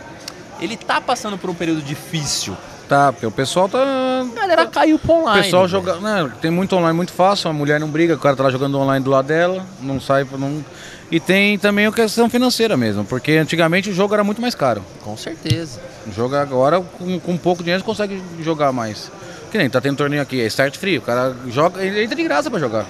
ele 0.61 0.77
tá 0.77 1.01
passando 1.01 1.39
por 1.39 1.51
um 1.51 1.55
período 1.55 1.83
difícil. 1.83 2.57
Tá, 2.89 3.13
porque 3.13 3.27
o 3.27 3.33
pessoal 3.33 3.69
tá. 3.69 3.79
A 3.81 4.35
galera 4.35 4.67
caiu 4.67 4.97
pro 4.97 5.13
O 5.13 5.21
online. 5.23 5.43
pessoal 5.43 5.67
velho. 5.67 5.85
joga. 5.85 5.97
Né, 5.97 6.31
tem 6.41 6.53
muito 6.53 6.77
online 6.77 6.97
muito 6.97 7.13
fácil, 7.13 7.51
a 7.51 7.53
mulher 7.53 7.81
não 7.81 7.89
briga, 7.89 8.15
o 8.15 8.19
cara 8.19 8.37
tá 8.37 8.45
lá 8.45 8.51
jogando 8.51 8.79
online 8.79 9.05
do 9.05 9.11
lado 9.11 9.27
dela, 9.27 9.65
não 9.81 10.01
sai. 10.01 10.25
Não... 10.39 10.65
E 11.11 11.19
tem 11.19 11.59
também 11.59 11.87
a 11.87 11.93
questão 11.93 12.31
financeira 12.31 12.77
mesmo, 12.77 13.05
porque 13.05 13.33
antigamente 13.33 13.91
o 13.91 13.95
jogo 13.95 14.15
era 14.15 14.23
muito 14.23 14.41
mais 14.41 14.55
caro. 14.55 14.85
Com 15.03 15.17
certeza. 15.17 15.81
O 16.07 16.13
jogo 16.13 16.37
agora, 16.37 16.81
com, 16.81 17.19
com 17.19 17.37
pouco 17.37 17.63
dinheiro, 17.63 17.83
você 17.83 17.87
consegue 17.87 18.23
jogar 18.41 18.73
mais. 18.73 19.11
Que 19.51 19.59
nem 19.59 19.69
tá 19.69 19.81
tendo 19.81 19.97
torneio 19.97 20.23
aqui, 20.23 20.41
é 20.41 20.47
start 20.47 20.77
free, 20.77 20.99
o 20.99 21.03
cara 21.03 21.35
joga, 21.49 21.83
ele 21.85 22.05
entra 22.05 22.15
de 22.15 22.23
graça 22.23 22.49
pra 22.51 22.61
jogar. 22.61 22.87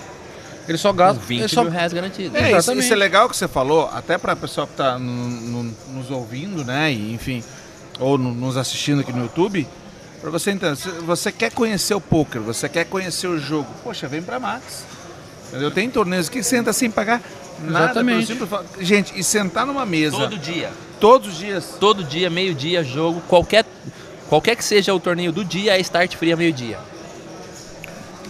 Ele 0.68 0.78
só 0.78 0.90
Com 0.90 0.96
gasta. 0.96 1.22
20 1.24 1.38
ele 1.40 1.48
só... 1.48 1.62
mil 1.62 1.70
reais 1.72 1.92
garantido. 1.92 2.36
É, 2.36 2.40
isso, 2.40 2.56
Exatamente. 2.56 2.84
isso 2.84 2.92
é 2.92 2.96
legal 2.96 3.28
que 3.28 3.36
você 3.36 3.46
falou, 3.48 3.88
até 3.92 4.18
para 4.18 4.32
a 4.32 4.36
pessoa 4.36 4.66
que 4.66 4.72
está 4.72 4.98
nos 4.98 6.10
ouvindo, 6.10 6.64
né? 6.64 6.92
E, 6.92 7.12
enfim, 7.14 7.42
ou 8.00 8.18
no- 8.18 8.34
nos 8.34 8.56
assistindo 8.56 9.00
aqui 9.00 9.12
no 9.12 9.22
YouTube, 9.22 9.66
para 10.20 10.30
você 10.30 10.50
entender, 10.50 10.76
se 10.76 10.88
você 10.88 11.30
quer 11.30 11.52
conhecer 11.52 11.94
o 11.94 12.00
poker, 12.00 12.40
você 12.40 12.68
quer 12.68 12.84
conhecer 12.86 13.28
o 13.28 13.38
jogo, 13.38 13.68
poxa, 13.84 14.08
vem 14.08 14.22
para 14.22 14.40
Max. 14.40 14.84
Entendeu? 15.48 15.70
Tem 15.70 15.88
torneios 15.88 16.28
que 16.28 16.42
senta 16.42 16.72
sem 16.72 16.90
pagar 16.90 17.22
nada. 17.62 17.84
Exatamente. 17.86 18.26
simples 18.26 18.50
Gente, 18.80 19.12
e 19.18 19.22
sentar 19.22 19.64
numa 19.64 19.86
mesa 19.86 20.16
Todo 20.16 20.36
dia. 20.36 20.70
todos 20.98 21.28
os 21.28 21.38
dias. 21.38 21.76
Todo 21.78 22.02
dia, 22.02 22.28
meio-dia, 22.28 22.82
jogo. 22.82 23.22
Qualquer, 23.28 23.64
qualquer 24.28 24.56
que 24.56 24.64
seja 24.64 24.92
o 24.92 24.98
torneio 24.98 25.30
do 25.30 25.44
dia, 25.44 25.76
é 25.76 25.80
start 25.80 26.16
free 26.16 26.32
a 26.32 26.36
meio-dia. 26.36 26.78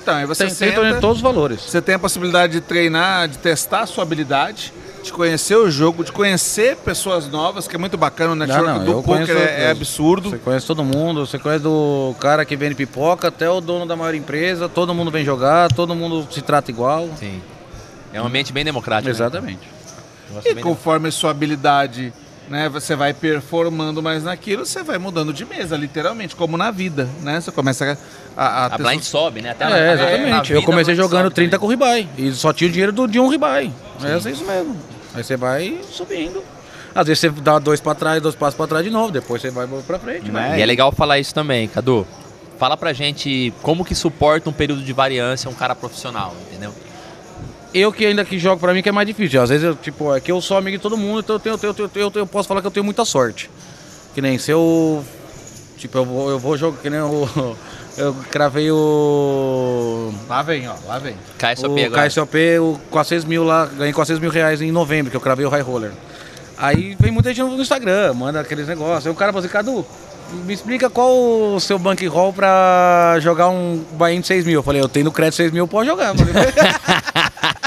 Então, 0.07 0.15
aí 0.19 0.25
você 0.25 0.47
Tem, 0.47 0.55
tem 0.55 0.71
senta, 0.71 0.95
de 0.95 1.01
todos 1.01 1.17
os 1.17 1.23
valores. 1.23 1.61
você 1.63 1.83
tem 1.83 1.97
a 1.97 1.99
possibilidade 1.99 2.53
de 2.53 2.61
treinar, 2.61 3.27
de 3.27 3.39
testar 3.39 3.81
a 3.81 3.87
sua 3.87 4.05
habilidade, 4.05 4.73
de 5.03 5.13
conhecer 5.13 5.57
o 5.57 5.69
jogo, 5.69 6.05
de 6.05 6.13
conhecer 6.13 6.77
pessoas 6.77 7.27
novas, 7.29 7.67
que 7.67 7.75
é 7.75 7.79
muito 7.79 7.97
bacana. 7.99 8.31
O 8.31 8.37
network 8.37 8.67
Não, 8.69 8.79
não, 8.79 8.85
do 8.85 8.91
eu 8.93 9.03
poker 9.03 9.27
conheço- 9.27 9.33
é, 9.49 9.65
é 9.65 9.71
absurdo. 9.73 10.31
Você 10.31 10.39
conhece 10.39 10.65
todo 10.65 10.85
mundo, 10.85 11.27
você 11.27 11.41
conhece 11.41 11.65
do 11.65 12.15
cara 12.21 12.45
que 12.45 12.55
vende 12.55 12.77
pipoca 12.77 13.27
até 13.27 13.51
o 13.51 13.61
dono 13.61 13.85
da 13.85 13.97
maior 13.97 14.15
empresa, 14.15 14.69
todo 14.69 14.95
mundo 14.95 15.11
vem 15.11 15.25
jogar, 15.25 15.73
todo 15.73 15.93
mundo 15.93 16.25
se 16.31 16.41
trata 16.41 16.71
igual. 16.71 17.09
Sim. 17.19 17.43
É 18.13 18.23
um 18.23 18.27
ambiente 18.27 18.53
bem 18.53 18.65
democrático. 18.65 19.09
né? 19.09 19.11
Exatamente. 19.11 19.59
Negócio 20.29 20.53
E 20.53 20.63
conforme 20.63 21.11
sua 21.11 21.33
habilidade, 21.33 22.13
né, 22.49 22.69
você 22.69 22.95
vai 22.95 23.13
performando 23.13 24.03
mais 24.03 24.23
naquilo, 24.25 24.65
você 24.65 24.83
vai 24.83 24.99
mudando 24.99 25.33
de 25.33 25.45
mesa, 25.45 25.77
literalmente, 25.77 26.37
como 26.37 26.57
na 26.57 26.71
vida, 26.71 27.09
né? 27.23 27.41
Você 27.41 27.51
começa 27.51 27.99
a, 28.37 28.47
a, 28.47 28.67
A 28.75 28.79
blind 28.79 29.03
su- 29.03 29.11
sobe, 29.11 29.43
né? 29.43 29.51
Até 29.51 29.65
É, 29.65 29.69
na 29.69 29.93
exatamente. 29.95 30.53
eu 30.53 30.63
comecei 30.63 30.95
a 30.95 30.97
jogando 30.97 31.25
sobe 31.25 31.35
30 31.35 31.51
também. 31.51 31.61
com 31.61 31.67
ribai 31.67 32.09
e 32.17 32.33
só 32.33 32.53
tinha 32.53 32.69
o 32.69 32.73
dinheiro 32.73 32.93
do, 32.93 33.07
de 33.09 33.19
um 33.19 33.29
ribai. 33.29 33.73
É 34.03 34.17
isso 34.17 34.45
mesmo. 34.45 34.77
Aí 35.15 35.25
você 35.25 35.37
vai 35.37 35.81
subindo. 35.91 36.43
Às 36.95 37.07
vezes 37.09 37.21
você 37.21 37.29
dá 37.43 37.59
dois 37.59 37.81
pra 37.81 37.95
trás, 37.95 38.23
dois 38.23 38.35
passos 38.35 38.55
pra 38.57 38.67
trás 38.67 38.85
de 38.85 38.91
novo, 38.91 39.11
depois 39.13 39.43
você 39.43 39.51
vai 39.51 39.67
pra 39.87 39.99
frente, 39.99 40.31
né? 40.31 40.59
E 40.59 40.63
é 40.63 40.67
legal 40.67 40.91
falar 40.93 41.19
isso 41.19 41.35
também, 41.35 41.69
Cadu. 41.69 42.07
Fala 42.59 42.75
pra 42.77 42.93
gente 42.95 43.53
como 43.61 43.85
que 43.85 43.95
suporta 43.95 44.49
um 44.49 44.53
período 44.53 44.83
de 44.83 44.93
variância 44.93 45.51
um 45.51 45.53
cara 45.55 45.75
profissional, 45.75 46.35
entendeu? 46.49 46.73
Eu 47.75 47.93
que 47.93 48.07
ainda 48.07 48.25
que 48.25 48.39
jogo 48.39 48.59
pra 48.61 48.73
mim 48.73 48.83
que 48.83 48.89
é 48.89 48.93
mais 48.93 49.07
difícil. 49.07 49.43
Às 49.43 49.51
vezes 49.51 49.65
eu, 49.65 49.75
tipo, 49.75 50.15
é 50.15 50.21
que 50.21 50.33
eu 50.33 50.41
sou 50.41 50.57
amigo 50.57 50.77
de 50.77 50.83
todo 50.83 50.97
mundo, 50.97 51.21
então 51.21 51.37
eu, 51.37 51.41
tenho, 51.41 51.53
eu, 51.55 51.59
tenho- 51.75 51.91
eu, 51.95 52.11
tenho- 52.11 52.23
eu 52.23 52.27
posso 52.27 52.49
falar 52.49 52.61
que 52.63 52.67
eu 52.67 52.71
tenho 52.71 52.85
muita 52.85 53.05
sorte. 53.05 53.51
Que 54.15 54.23
nem 54.23 54.39
se 54.39 54.51
eu. 54.51 55.05
Tipo, 55.77 55.99
eu 55.99 56.05
vou, 56.07 56.31
eu 56.31 56.39
vou 56.39 56.57
jogar, 56.57 56.79
que 56.81 56.89
nem 56.91 57.01
o. 57.01 57.57
Eu 57.99 58.15
cravei 58.31 58.71
o. 58.71 60.13
Lá 60.29 60.43
vem, 60.43 60.69
ó, 60.69 60.75
lá 60.87 60.99
vem. 60.99 61.15
KSOP 61.39 61.81
o 61.83 61.87
agora. 61.87 62.07
KSOP, 62.11 62.37
o 62.61 62.79
400 62.91 63.25
mil 63.25 63.43
lá, 63.43 63.65
ganhei 63.65 63.91
400 63.95 64.21
mil 64.21 64.31
reais 64.31 64.61
em 64.61 64.71
novembro, 64.71 65.11
que 65.11 65.17
eu 65.17 65.21
cravei 65.21 65.47
o 65.47 65.49
High 65.49 65.63
Roller. 65.63 65.93
Aí 66.59 66.95
vem 67.01 67.11
muita 67.11 67.33
gente 67.33 67.49
no 67.49 67.59
Instagram, 67.59 68.13
manda 68.13 68.39
aqueles 68.41 68.69
negócios. 68.69 69.07
Aí 69.07 69.13
o 69.13 69.15
cara 69.15 69.33
fala 69.33 69.43
assim, 69.47 69.51
Cadu, 69.51 69.83
me 70.45 70.53
explica 70.53 70.91
qual 70.91 71.11
o 71.55 71.59
seu 71.59 71.79
bankroll 71.79 72.35
pra 72.35 73.17
jogar 73.21 73.49
um 73.49 73.83
Bahia 73.93 74.21
de 74.21 74.27
6 74.27 74.45
mil. 74.45 74.59
Eu 74.59 74.63
falei, 74.63 74.83
eu 74.83 74.91
tenho 74.91 75.05
no 75.07 75.11
crédito 75.13 75.37
6 75.37 75.51
mil, 75.51 75.67
pode 75.67 75.89
jogar. 75.89 76.13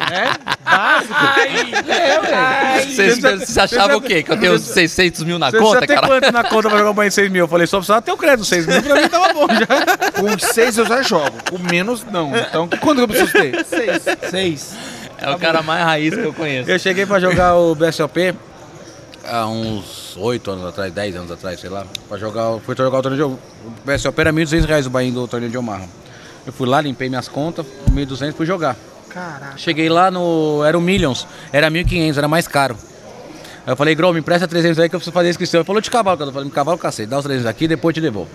Eu 0.10 2.24
falei, 2.24 2.86
Você, 2.86 3.16
você, 3.16 3.46
você 3.46 3.60
achava 3.60 3.98
o 3.98 4.02
quê? 4.02 4.24
Que 4.24 4.32
eu 4.32 4.40
tenho 4.40 4.58
600 4.58 5.24
mil 5.24 5.40
na 5.40 5.52
Você 5.52 5.58
conta, 5.58 5.78
precisa 5.80 5.88
ter 5.88 5.96
cara? 5.96 6.08
quanto 6.08 6.32
na 6.34 6.44
conta 6.44 6.70
pra 6.70 6.78
jogar 6.78 6.92
um 6.92 6.94
Bahia 6.94 7.10
de 7.10 7.16
6 7.16 7.32
mil? 7.32 7.44
Eu 7.46 7.48
falei, 7.48 7.68
só 7.68 7.78
precisava 7.78 8.02
ter 8.02 8.12
o 8.12 8.18
crédito 8.18 8.46
6 8.46 8.66
mil, 8.68 8.84
pra 8.84 9.02
mim 9.02 9.08
tava 9.08 9.34
bom 9.34 9.48
já. 9.48 10.22
Com 10.22 10.40
seis 10.40 10.78
eu 10.78 10.86
já 10.86 11.02
jogo, 11.02 11.38
com 11.50 11.58
menos 11.58 12.06
não. 12.12 12.32
Então, 12.36 12.68
quanto 12.82 13.02
eu 13.02 13.08
preciso 13.08 13.32
ter? 13.32 13.66
Seis. 13.66 14.04
Seis. 14.30 14.76
É 15.18 15.30
o 15.32 15.40
cara 15.40 15.62
mais 15.62 15.84
raiz 15.84 16.14
que 16.14 16.22
eu 16.22 16.34
conheço. 16.34 16.70
Eu 16.70 16.80
cheguei 16.80 17.06
pra 17.06 17.20
jogar 17.20 17.56
o 17.56 17.76
BSOP 17.76 18.34
há 19.26 19.48
uns 19.48 20.16
8 20.18 20.52
anos 20.52 20.66
atrás, 20.66 20.92
10 20.94 21.16
anos 21.16 21.32
atrás, 21.32 21.60
sei 21.60 21.70
lá. 21.70 21.86
Pra 22.08 22.18
jogar, 22.18 22.60
fui 22.60 22.76
jogar 22.76 23.00
o 23.00 23.02
torneio 23.02 23.28
de 23.28 23.68
O 23.68 23.72
BSOP 23.86 24.20
era 24.20 24.32
1.200 24.34 24.66
reais 24.66 24.88
o 24.88 24.90
Bahia 24.90 25.12
do 25.12 25.28
torneio 25.28 25.52
de 25.52 25.58
Omaha. 25.58 25.86
Eu 26.46 26.54
fui 26.54 26.68
lá, 26.68 26.82
limpei 26.82 27.10
minhas 27.10 27.28
contas, 27.28 27.66
1.200 27.92 28.34
fui 28.34 28.46
jogar. 28.46 28.76
Caraca. 29.10 29.58
Cheguei 29.58 29.90
lá 29.90 30.10
no. 30.12 30.64
Era 30.66 30.78
o 30.78 30.82
Millions, 30.82 31.28
era 31.52 31.70
1.500, 31.70 32.18
era 32.18 32.28
mais 32.28 32.48
caro. 32.48 32.78
Aí 33.66 33.74
eu 33.74 33.76
falei, 33.78 33.94
Grau, 33.96 34.14
me 34.14 34.20
empresta 34.20 34.48
300 34.48 34.80
aí 34.80 34.90
que 34.90 34.96
eu 34.96 35.00
preciso 35.00 35.14
fazer 35.14 35.28
a 35.28 35.32
inscrição. 35.32 35.60
Ele 35.60 35.66
falou 35.66 35.82
de 35.82 35.92
cavalo, 35.92 36.18
cara. 36.18 36.30
Eu 36.30 36.34
falei, 36.34 36.48
me 36.48 36.54
cavalo 36.54 36.78
cacete, 36.78 37.08
dá 37.10 37.18
os 37.20 37.24
300 37.26 37.46
aqui 37.46 37.68
depois 37.68 37.96
eu 37.96 38.02
te 38.02 38.06
devolvo. 38.06 38.30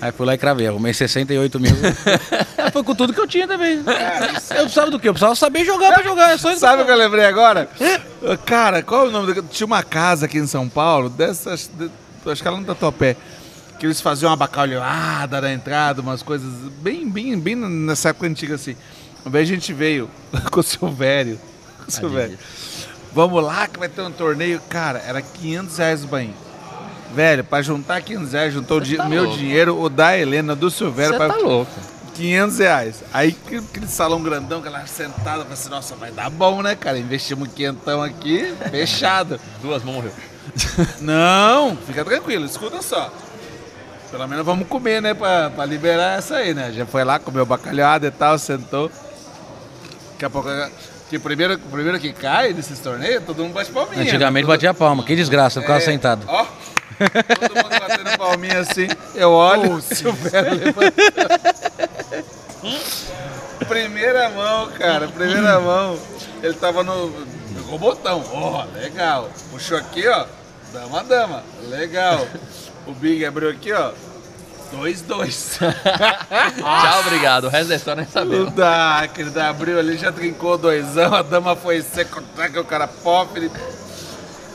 Aí 0.00 0.12
fui 0.12 0.24
lá 0.24 0.34
e 0.34 0.38
cravei, 0.38 0.68
arrumei 0.68 0.94
68 0.94 1.58
mil. 1.58 1.72
Aí 2.56 2.70
foi 2.70 2.84
com 2.84 2.94
tudo 2.94 3.12
que 3.12 3.20
eu 3.20 3.26
tinha 3.26 3.48
também. 3.48 3.78
Eu 3.78 4.62
precisava 4.62 4.90
do 4.92 5.00
quê? 5.00 5.08
Eu 5.08 5.12
precisava 5.12 5.34
saber 5.34 5.64
jogar 5.64 5.92
pra 5.94 6.02
jogar. 6.04 6.30
É 6.32 6.38
só. 6.38 6.54
Sabe 6.56 6.82
o 6.82 6.84
que 6.84 6.92
eu 6.92 6.96
lembrei 6.96 7.24
agora? 7.24 7.68
Cara, 8.46 8.80
qual 8.82 9.06
é 9.06 9.08
o 9.08 9.10
nome? 9.10 9.34
da- 9.34 9.42
Tinha 9.42 9.66
uma 9.66 9.82
casa 9.82 10.26
aqui 10.26 10.38
em 10.38 10.46
São 10.46 10.68
Paulo, 10.68 11.08
dessas. 11.10 11.68
de- 11.76 11.90
acho 12.30 12.40
que 12.42 12.46
ela 12.46 12.56
não 12.58 12.64
tá 12.64 12.74
topé. 12.76 13.16
Que 13.80 13.86
eles 13.86 14.00
faziam 14.00 14.30
uma 14.30 14.36
bacalhoada 14.36 15.40
na 15.40 15.52
entrada, 15.52 16.00
umas 16.00 16.22
coisas 16.22 16.48
bem, 16.80 17.08
bem, 17.08 17.36
bem 17.38 17.56
nessa 17.56 18.10
época 18.10 18.26
antiga 18.28 18.54
assim. 18.54 18.76
Vez 19.28 19.48
a 19.48 19.52
gente 19.54 19.72
veio 19.72 20.10
com 20.50 20.60
o 20.60 20.62
Silvério. 20.62 21.38
Com 21.84 21.88
o 21.88 21.90
Silvério. 21.90 22.38
Vamos 23.12 23.42
lá 23.42 23.66
que 23.66 23.78
vai 23.78 23.88
ter 23.88 24.02
um 24.02 24.10
torneio. 24.12 24.60
Cara, 24.68 25.02
era 25.06 25.20
500 25.22 25.78
reais 25.78 26.04
o 26.04 26.06
banho. 26.06 26.34
Velho, 27.14 27.42
pra 27.42 27.62
juntar 27.62 28.02
500 28.02 28.32
reais, 28.32 28.52
juntou 28.52 28.78
o 28.78 28.96
tá 28.96 29.04
meu 29.08 29.24
louco. 29.24 29.38
dinheiro, 29.38 29.80
o 29.80 29.88
da 29.88 30.16
Helena, 30.16 30.54
do 30.54 30.70
Silvério. 30.70 31.12
Você 31.12 31.16
pra- 31.18 31.28
tá 31.28 31.36
louco. 31.36 31.70
500 32.14 32.58
reais. 32.58 33.04
Aí 33.14 33.34
aquele 33.46 33.86
salão 33.86 34.22
grandão, 34.22 34.58
aquela 34.58 34.84
sentada, 34.86 35.38
falei 35.42 35.52
assim, 35.52 35.68
nossa, 35.70 35.94
vai 35.94 36.10
dar 36.10 36.28
bom, 36.28 36.60
né, 36.62 36.74
cara? 36.74 36.98
Investimos 36.98 37.48
quentão 37.54 38.02
aqui, 38.02 38.52
fechado. 38.70 39.40
Duas 39.62 39.82
mãos 39.82 39.94
morreu. 39.94 40.12
Não, 41.00 41.76
fica 41.86 42.04
tranquilo, 42.04 42.44
escuta 42.44 42.82
só. 42.82 43.12
Pelo 44.10 44.26
menos 44.26 44.44
vamos 44.44 44.66
comer, 44.68 45.00
né, 45.02 45.14
pra, 45.14 45.50
pra 45.50 45.64
liberar 45.64 46.18
essa 46.18 46.36
aí, 46.36 46.54
né? 46.54 46.72
Já 46.72 46.84
foi 46.86 47.04
lá, 47.04 47.18
comeu 47.18 47.44
bacalhada 47.46 48.06
e 48.06 48.10
tal, 48.10 48.38
sentou. 48.38 48.90
Daqui 50.18 50.24
a 50.24 50.30
pouco, 50.30 50.48
que 51.08 51.16
primeiro, 51.16 51.56
primeiro 51.56 52.00
que 52.00 52.12
cai 52.12 52.52
nesses 52.52 52.80
torneios, 52.80 53.22
todo 53.22 53.40
mundo 53.40 53.52
bate 53.54 53.70
palminha. 53.70 54.02
Antigamente 54.02 54.48
né? 54.48 54.52
batia 54.52 54.74
palma, 54.74 55.04
que 55.04 55.14
desgraça, 55.14 55.58
eu 55.58 55.62
ficava 55.62 55.78
É, 55.78 55.82
sentado. 55.82 56.24
Ó, 56.26 56.44
todo 56.44 57.54
mundo 57.54 57.80
batendo 57.80 58.18
palminha 58.18 58.58
assim. 58.58 58.88
Eu 59.14 59.30
olho, 59.30 59.74
o 59.74 59.80
Silvério 59.80 60.54
levanta. 60.58 60.92
Primeira 63.68 64.28
mão, 64.30 64.70
cara, 64.72 65.06
primeira 65.06 65.60
mão. 65.60 65.96
Ele 66.42 66.54
tava 66.54 66.82
no. 66.82 67.12
Pegou 67.54 67.76
o 67.76 67.78
botão. 67.78 68.24
Ó, 68.32 68.64
legal. 68.74 69.30
Puxou 69.52 69.78
aqui, 69.78 70.04
ó. 70.08 70.26
Dama, 70.72 71.04
dama. 71.04 71.44
Legal. 71.68 72.26
O 72.88 72.92
Big 72.92 73.24
abriu 73.24 73.50
aqui, 73.50 73.72
ó. 73.72 73.92
2-2. 74.74 75.58
Tchau, 76.58 77.00
obrigado. 77.00 77.44
O 77.44 77.48
resto 77.48 77.68
da 77.68 77.76
história 77.76 78.02
nem 78.02 78.06
Não 78.06 78.12
sabemos. 78.12 78.52
dá, 78.54 79.08
querido. 79.12 79.40
Abriu 79.40 79.78
ali, 79.78 79.96
já 79.96 80.12
trincou 80.12 80.56
doisão. 80.58 81.14
A 81.14 81.22
dama 81.22 81.54
foi 81.56 81.82
seco, 81.82 82.22
o 82.60 82.64
cara 82.64 82.86
pop. 82.86 83.30
Ele... 83.38 83.50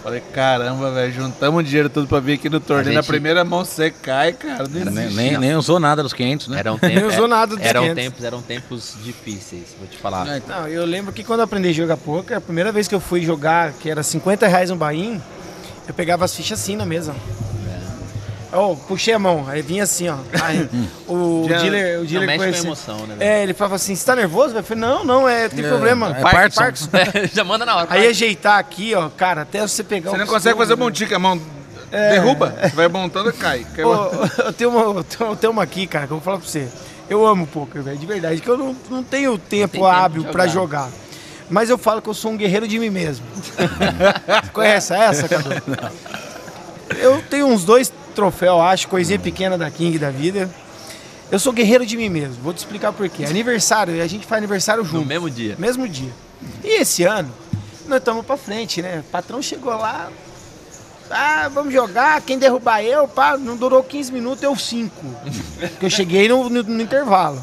Falei, 0.04 0.20
caramba, 0.34 0.92
velho, 0.92 1.14
juntamos 1.14 1.64
dinheiro 1.66 1.90
tudo 1.90 2.08
pra 2.08 2.20
vir 2.20 2.34
aqui 2.34 2.50
no 2.50 2.60
torneio. 2.60 2.90
A 2.90 2.96
Na 2.96 3.02
gente- 3.02 3.08
primeira 3.08 3.46
mão 3.46 3.64
você 3.64 3.90
cai, 3.90 4.34
cara. 4.34 4.66
Não 4.68 4.92
Nem, 4.92 5.04
existe. 5.06 5.16
nem, 5.16 5.38
nem 5.38 5.56
usou 5.56 5.80
nada 5.80 6.04
dos 6.04 6.12
500, 6.12 6.50
né? 6.50 6.60
Era 6.60 6.74
um 6.74 6.78
tempo, 6.78 6.94
Nem 6.96 7.06
usou 7.06 7.26
nada 7.26 7.56
dos 7.56 7.66
eram 7.66 7.84
500. 7.84 8.04
tempos, 8.04 8.24
eram 8.26 8.42
tempos 8.42 8.94
difíceis, 9.02 9.68
vou 9.80 9.88
te 9.88 9.98
falar. 9.98 10.26
Não, 10.46 10.68
eu 10.68 10.86
lembro 10.86 11.14
que 11.14 11.24
quando 11.24 11.40
eu 11.40 11.46
aprendi 11.46 11.70
a 11.70 11.72
jogar 11.72 11.96
poker, 11.96 12.36
a 12.36 12.42
primeira 12.42 12.70
vez 12.70 12.86
que 12.86 12.94
eu 12.94 13.00
fui 13.00 13.22
jogar, 13.24 13.72
que 13.72 13.90
era 13.90 14.04
50 14.04 14.46
reais 14.46 14.70
um 14.70 14.76
bain, 14.76 15.22
eu 15.88 15.94
pegava 15.94 16.26
as 16.26 16.36
fichas 16.36 16.60
assim 16.60 16.76
na 16.76 16.86
mesa. 16.86 17.16
Oh, 18.56 18.76
puxei 18.76 19.14
a 19.14 19.20
mão, 19.20 19.46
aí 19.48 19.62
vinha 19.62 19.84
assim, 19.84 20.08
ó. 20.10 20.16
Aí, 20.42 20.70
o 21.08 21.46
Já- 21.50 21.58
dealer, 21.60 21.96
o 21.98 22.00
Não 22.02 22.06
dealer 22.06 22.28
mexe 22.28 22.38
com 22.40 22.44
a 22.44 22.60
emoção, 22.68 22.98
né? 23.08 23.16
É, 23.20 23.44
ele 23.44 23.54
falava 23.54 23.76
assim, 23.76 23.96
você 23.96 24.06
tá 24.06 24.16
nervoso? 24.16 24.56
Eu 24.56 24.64
falei, 24.64 24.82
não, 24.82 25.04
não, 25.04 25.28
é, 25.28 25.50
tem 25.50 25.66
É, 25.66 25.68
problema. 25.68 26.16
é 26.18 26.22
Park- 26.22 26.54
Parkinson. 26.54 26.90
Já 27.34 27.44
manda 27.44 27.66
na 27.66 27.76
hora. 27.76 27.88
Aí 27.90 28.08
ajeitar 28.08 28.60
aqui, 28.60 28.94
ó, 28.94 29.10
cara, 29.10 29.42
até 29.42 29.62
você 29.62 29.84
pegar 29.84 30.12
Você 30.12 30.16
o 30.16 30.20
não 30.20 30.28
consegue 30.28 30.56
fazer 30.58 30.74
costume, 30.76 30.84
montinho 30.84 31.10
com 31.10 31.16
a 31.16 31.20
mão. 31.20 31.42
Derruba. 31.92 32.56
Você 32.62 32.76
vai 32.76 32.88
montando 32.88 33.30
e 33.30 33.34
cai. 33.34 33.66
Ô, 33.84 34.26
eu, 34.46 34.54
tenho 34.54 34.70
uma, 34.72 34.82
eu 35.00 35.04
tenho- 35.04 35.30
eu 35.32 35.36
tenho 35.36 35.52
uma 35.54 35.64
aqui, 35.64 35.86
cara, 35.88 36.06
que 36.08 36.14
eu 36.14 36.18
vou 36.18 36.24
falar 36.24 36.38
pra 36.40 36.48
você. 36.48 36.68
Eu 37.10 37.26
amo 37.26 37.46
poker, 37.46 37.82
velho, 37.84 37.98
de 37.98 38.06
verdade, 38.06 38.42
que 38.42 38.48
eu 38.48 38.58
não, 38.58 38.76
não 38.90 39.04
tenho 39.04 39.38
tempo 39.38 39.74
tempo 39.74 39.86
hábil 39.86 40.24
de 40.24 40.32
pra 40.32 40.48
jogar. 40.48 40.90
Mas 41.50 41.70
eu 41.70 41.78
falo 41.78 42.02
que 42.02 42.10
eu 42.10 42.14
sou 42.14 42.32
um 42.32 42.38
guerreiro 42.38 42.68
de 42.68 42.80
mim 42.80 42.90
mesmo. 42.90 43.26
Conhece 44.54 44.94
essa, 44.94 45.28
Cadu? 45.28 45.50
Eu 46.98 47.22
tenho 47.30 47.48
uns 47.48 47.64
dois 47.64 47.92
troféus, 48.14 48.62
acho, 48.62 48.88
coisinha 48.88 49.20
pequena 49.20 49.58
da 49.58 49.70
King 49.70 49.98
da 50.00 50.10
vida. 50.10 50.50
Eu 51.32 51.40
sou 51.40 51.52
guerreiro 51.52 51.86
de 51.86 51.98
mim 51.98 52.10
mesmo. 52.10 52.36
Vou 52.44 52.54
te 52.54 52.58
explicar 52.60 52.94
por 52.94 53.08
quê. 53.10 53.26
Aniversário, 53.26 54.02
a 54.02 54.08
gente 54.08 54.26
faz 54.26 54.38
aniversário 54.40 54.84
No 54.84 54.90
junto. 54.90 55.06
mesmo 55.08 55.30
dia. 55.30 55.56
Mesmo 55.58 55.88
dia. 55.88 56.12
E 56.64 56.82
esse 56.82 57.04
ano, 57.04 57.32
nós 57.88 57.98
estamos 58.00 58.26
pra 58.26 58.38
frente, 58.38 58.82
né? 58.82 59.00
O 59.00 59.12
patrão 59.12 59.42
chegou 59.42 59.74
lá. 59.76 60.10
Ah, 61.10 61.50
vamos 61.54 61.74
jogar. 61.74 62.22
Quem 62.22 62.38
derrubar 62.38 62.82
eu, 62.84 63.08
pá, 63.08 63.38
não 63.38 63.56
durou 63.58 63.84
15 63.84 64.12
minutos, 64.12 64.44
eu 64.44 64.56
5. 64.56 64.94
Porque 65.72 65.86
eu 65.86 65.90
cheguei 65.90 66.28
no, 66.28 66.50
no- 66.50 66.64
no 66.64 66.82
intervalo. 66.82 67.42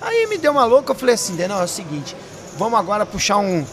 Aí 0.00 0.26
me 0.26 0.38
deu 0.38 0.52
uma 0.52 0.64
louca, 0.64 0.92
eu 0.92 0.96
falei 0.96 1.14
assim, 1.14 1.34
não, 1.46 1.60
é 1.60 1.64
o 1.64 1.68
seguinte, 1.68 2.16
vamos 2.56 2.78
agora 2.78 3.04
puxar 3.04 3.36
um, 3.36 3.66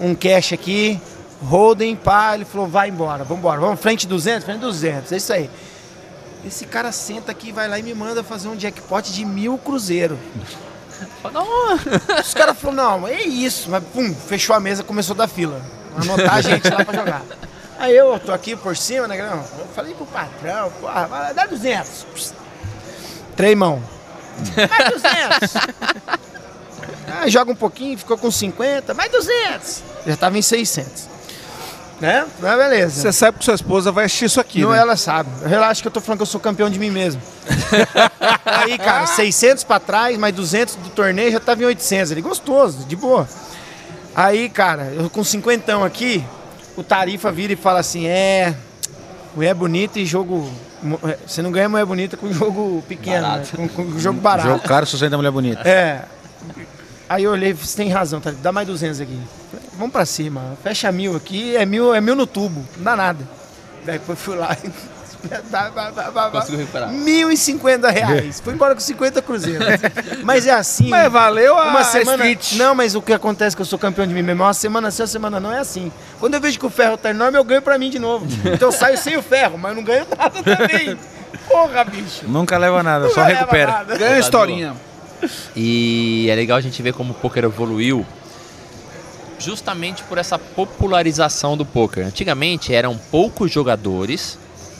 um 0.00 0.14
cash 0.14 0.54
aqui, 0.54 0.98
Holden, 1.42 1.94
pá, 1.94 2.34
ele 2.34 2.46
falou, 2.46 2.66
vai 2.66 2.88
embora, 2.88 3.22
vamos 3.22 3.40
embora, 3.40 3.60
vamos 3.60 3.78
frente 3.78 4.06
200, 4.06 4.44
frente 4.46 4.60
200, 4.60 5.12
é 5.12 5.16
isso 5.18 5.30
aí. 5.34 5.50
Esse 6.46 6.66
cara 6.66 6.92
senta 6.92 7.32
aqui, 7.32 7.52
vai 7.52 7.68
lá 7.68 7.78
e 7.78 7.82
me 7.82 7.94
manda 7.94 8.22
fazer 8.22 8.48
um 8.48 8.56
jackpot 8.56 9.12
de 9.12 9.24
mil 9.24 9.56
cruzeiro. 9.58 10.18
Não, 11.32 11.74
Os 12.20 12.34
caras 12.34 12.56
falaram, 12.56 13.00
não, 13.00 13.08
é 13.08 13.22
isso. 13.22 13.68
Mas, 13.68 13.82
pum, 13.82 14.14
fechou 14.14 14.54
a 14.54 14.60
mesa, 14.60 14.84
começou 14.84 15.14
a 15.14 15.18
dar 15.18 15.28
fila. 15.28 15.60
Anotar 15.96 16.34
a 16.34 16.40
gente 16.40 16.68
lá 16.68 16.84
pra 16.84 16.94
jogar. 16.94 17.22
Aí 17.78 17.96
eu 17.96 18.18
tô 18.20 18.32
aqui 18.32 18.54
por 18.54 18.76
cima, 18.76 19.08
né? 19.08 19.16
Não, 19.18 19.38
eu 19.38 19.66
falei 19.74 19.92
pro 19.94 20.06
patrão, 20.06 20.70
porra, 20.80 21.06
vai 21.06 21.34
dar 21.34 21.48
200. 21.48 22.04
Psst. 22.14 22.34
Três 23.34 23.56
mão. 23.56 23.82
Vai 24.54 24.90
200. 24.90 25.54
Ah, 27.08 27.28
joga 27.28 27.50
um 27.52 27.56
pouquinho, 27.56 27.98
ficou 27.98 28.16
com 28.16 28.30
50, 28.30 28.94
mais 28.94 29.10
200. 29.10 29.82
Já 30.06 30.16
tava 30.16 30.38
em 30.38 30.42
600. 30.42 31.08
Né? 32.00 32.26
Mas 32.40 32.58
beleza. 32.58 33.00
Você 33.02 33.12
sabe 33.12 33.38
que 33.38 33.44
sua 33.44 33.54
esposa 33.54 33.92
vai 33.92 34.04
assistir 34.06 34.24
isso 34.26 34.40
aqui, 34.40 34.60
Não, 34.62 34.70
né? 34.70 34.78
ela 34.78 34.96
sabe. 34.96 35.28
Relaxa 35.46 35.80
que 35.80 35.88
eu 35.88 35.92
tô 35.92 36.00
falando 36.00 36.18
que 36.18 36.22
eu 36.22 36.26
sou 36.26 36.40
campeão 36.40 36.68
de 36.68 36.78
mim 36.78 36.90
mesmo. 36.90 37.22
Aí, 38.44 38.76
cara, 38.78 39.06
600 39.06 39.64
pra 39.64 39.78
trás, 39.78 40.18
mais 40.18 40.34
200 40.34 40.76
do 40.76 40.90
torneio, 40.90 41.32
já 41.32 41.40
tava 41.40 41.62
em 41.62 41.66
800. 41.66 42.10
Ele 42.10 42.20
gostoso, 42.20 42.84
de 42.84 42.96
boa. 42.96 43.28
Aí, 44.14 44.48
cara, 44.48 44.92
eu 44.94 45.08
com 45.08 45.24
50 45.24 45.84
aqui, 45.84 46.24
o 46.76 46.82
Tarifa 46.82 47.30
vira 47.32 47.52
e 47.52 47.56
fala 47.56 47.80
assim: 47.80 48.06
é. 48.06 48.54
Mulher 49.34 49.54
bonita 49.54 49.98
e 49.98 50.04
jogo. 50.06 50.48
é, 51.08 51.18
Você 51.26 51.42
não 51.42 51.50
ganha 51.50 51.68
mulher 51.68 51.84
bonita 51.84 52.16
com 52.16 52.32
jogo 52.32 52.84
pequeno, 52.86 53.26
né? 53.26 53.42
com, 53.54 53.68
com 53.68 53.98
jogo 53.98 54.20
barato. 54.20 54.48
Jogo 54.48 54.60
caro 54.60 54.86
sustenta 54.86 55.16
a 55.16 55.18
mulher 55.18 55.32
bonita. 55.32 55.68
É. 55.68 56.02
Aí 57.08 57.24
eu 57.24 57.32
olhei, 57.32 57.50
e 57.50 57.54
falei, 57.54 57.66
você 57.66 57.76
tem 57.76 57.88
razão, 57.90 58.20
Tarifa, 58.20 58.42
dá 58.42 58.52
mais 58.52 58.66
200 58.66 59.00
aqui. 59.00 59.18
Vamos 59.76 59.92
pra 59.92 60.06
cima, 60.06 60.56
fecha 60.62 60.90
mil 60.92 61.16
aqui, 61.16 61.56
é 61.56 61.66
mil, 61.66 61.94
é 61.94 62.00
mil 62.00 62.14
no 62.14 62.26
tubo, 62.26 62.64
não 62.76 62.84
dá 62.84 62.96
nada. 62.96 63.28
Daí 63.84 63.98
depois 63.98 64.18
fui 64.18 64.36
lá 64.36 64.56
e. 64.62 64.70
Conseguiu 66.32 66.58
recuperar. 66.58 66.90
1.050 66.90 67.90
reais. 67.90 68.40
Fui 68.40 68.52
embora 68.52 68.74
com 68.74 68.80
50 68.80 69.22
cruzeiros. 69.22 69.66
Mas 70.22 70.46
é 70.46 70.50
assim. 70.52 70.88
Mas 70.88 71.10
valeu 71.10 71.56
a 71.58 71.68
uma 71.68 71.82
semana. 71.84 72.26
street. 72.26 72.58
Não, 72.58 72.74
mas 72.74 72.94
o 72.94 73.00
que 73.02 73.12
acontece 73.12 73.54
é 73.54 73.56
que 73.56 73.62
eu 73.62 73.66
sou 73.66 73.78
campeão 73.78 74.06
de 74.06 74.12
mim 74.12 74.22
mesmo. 74.22 74.42
Uma 74.42 74.52
semana 74.52 74.90
sim, 74.90 75.00
uma 75.02 75.08
semana 75.08 75.40
não 75.40 75.50
é 75.50 75.60
assim. 75.60 75.90
Quando 76.20 76.34
eu 76.34 76.40
vejo 76.40 76.58
que 76.58 76.66
o 76.66 76.70
ferro 76.70 76.96
tá 76.98 77.10
enorme, 77.10 77.38
eu 77.38 77.44
ganho 77.44 77.62
pra 77.62 77.78
mim 77.78 77.88
de 77.88 77.98
novo. 77.98 78.26
Então 78.44 78.68
eu 78.68 78.72
saio 78.72 78.98
sem 78.98 79.16
o 79.16 79.22
ferro, 79.22 79.56
mas 79.56 79.70
eu 79.70 79.76
não 79.76 79.82
ganho 79.82 80.06
nada 80.16 80.42
também. 80.42 80.98
Porra, 81.48 81.84
bicho. 81.84 82.26
Nunca 82.28 82.58
leva 82.58 82.82
nada, 82.82 83.08
só 83.08 83.22
recupera. 83.22 83.72
nada. 83.72 83.96
Ganha 83.96 84.16
a 84.16 84.18
historinha. 84.18 84.74
E 85.56 86.26
é 86.28 86.34
legal 86.34 86.58
a 86.58 86.60
gente 86.60 86.82
ver 86.82 86.92
como 86.92 87.12
o 87.12 87.14
poker 87.14 87.44
evoluiu 87.44 88.04
justamente 89.38 90.02
por 90.04 90.18
essa 90.18 90.38
popularização 90.38 91.56
do 91.56 91.64
poker. 91.64 92.06
Antigamente 92.06 92.74
eram 92.74 92.96
poucos 92.96 93.50
jogadores, 93.50 94.38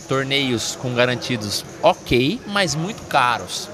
torneios 0.09 0.77
com 0.81 0.95
garantidos 0.95 1.65
ok, 1.83 2.41
mas 2.47 2.75
muito 2.75 3.03
caros. 3.05 3.69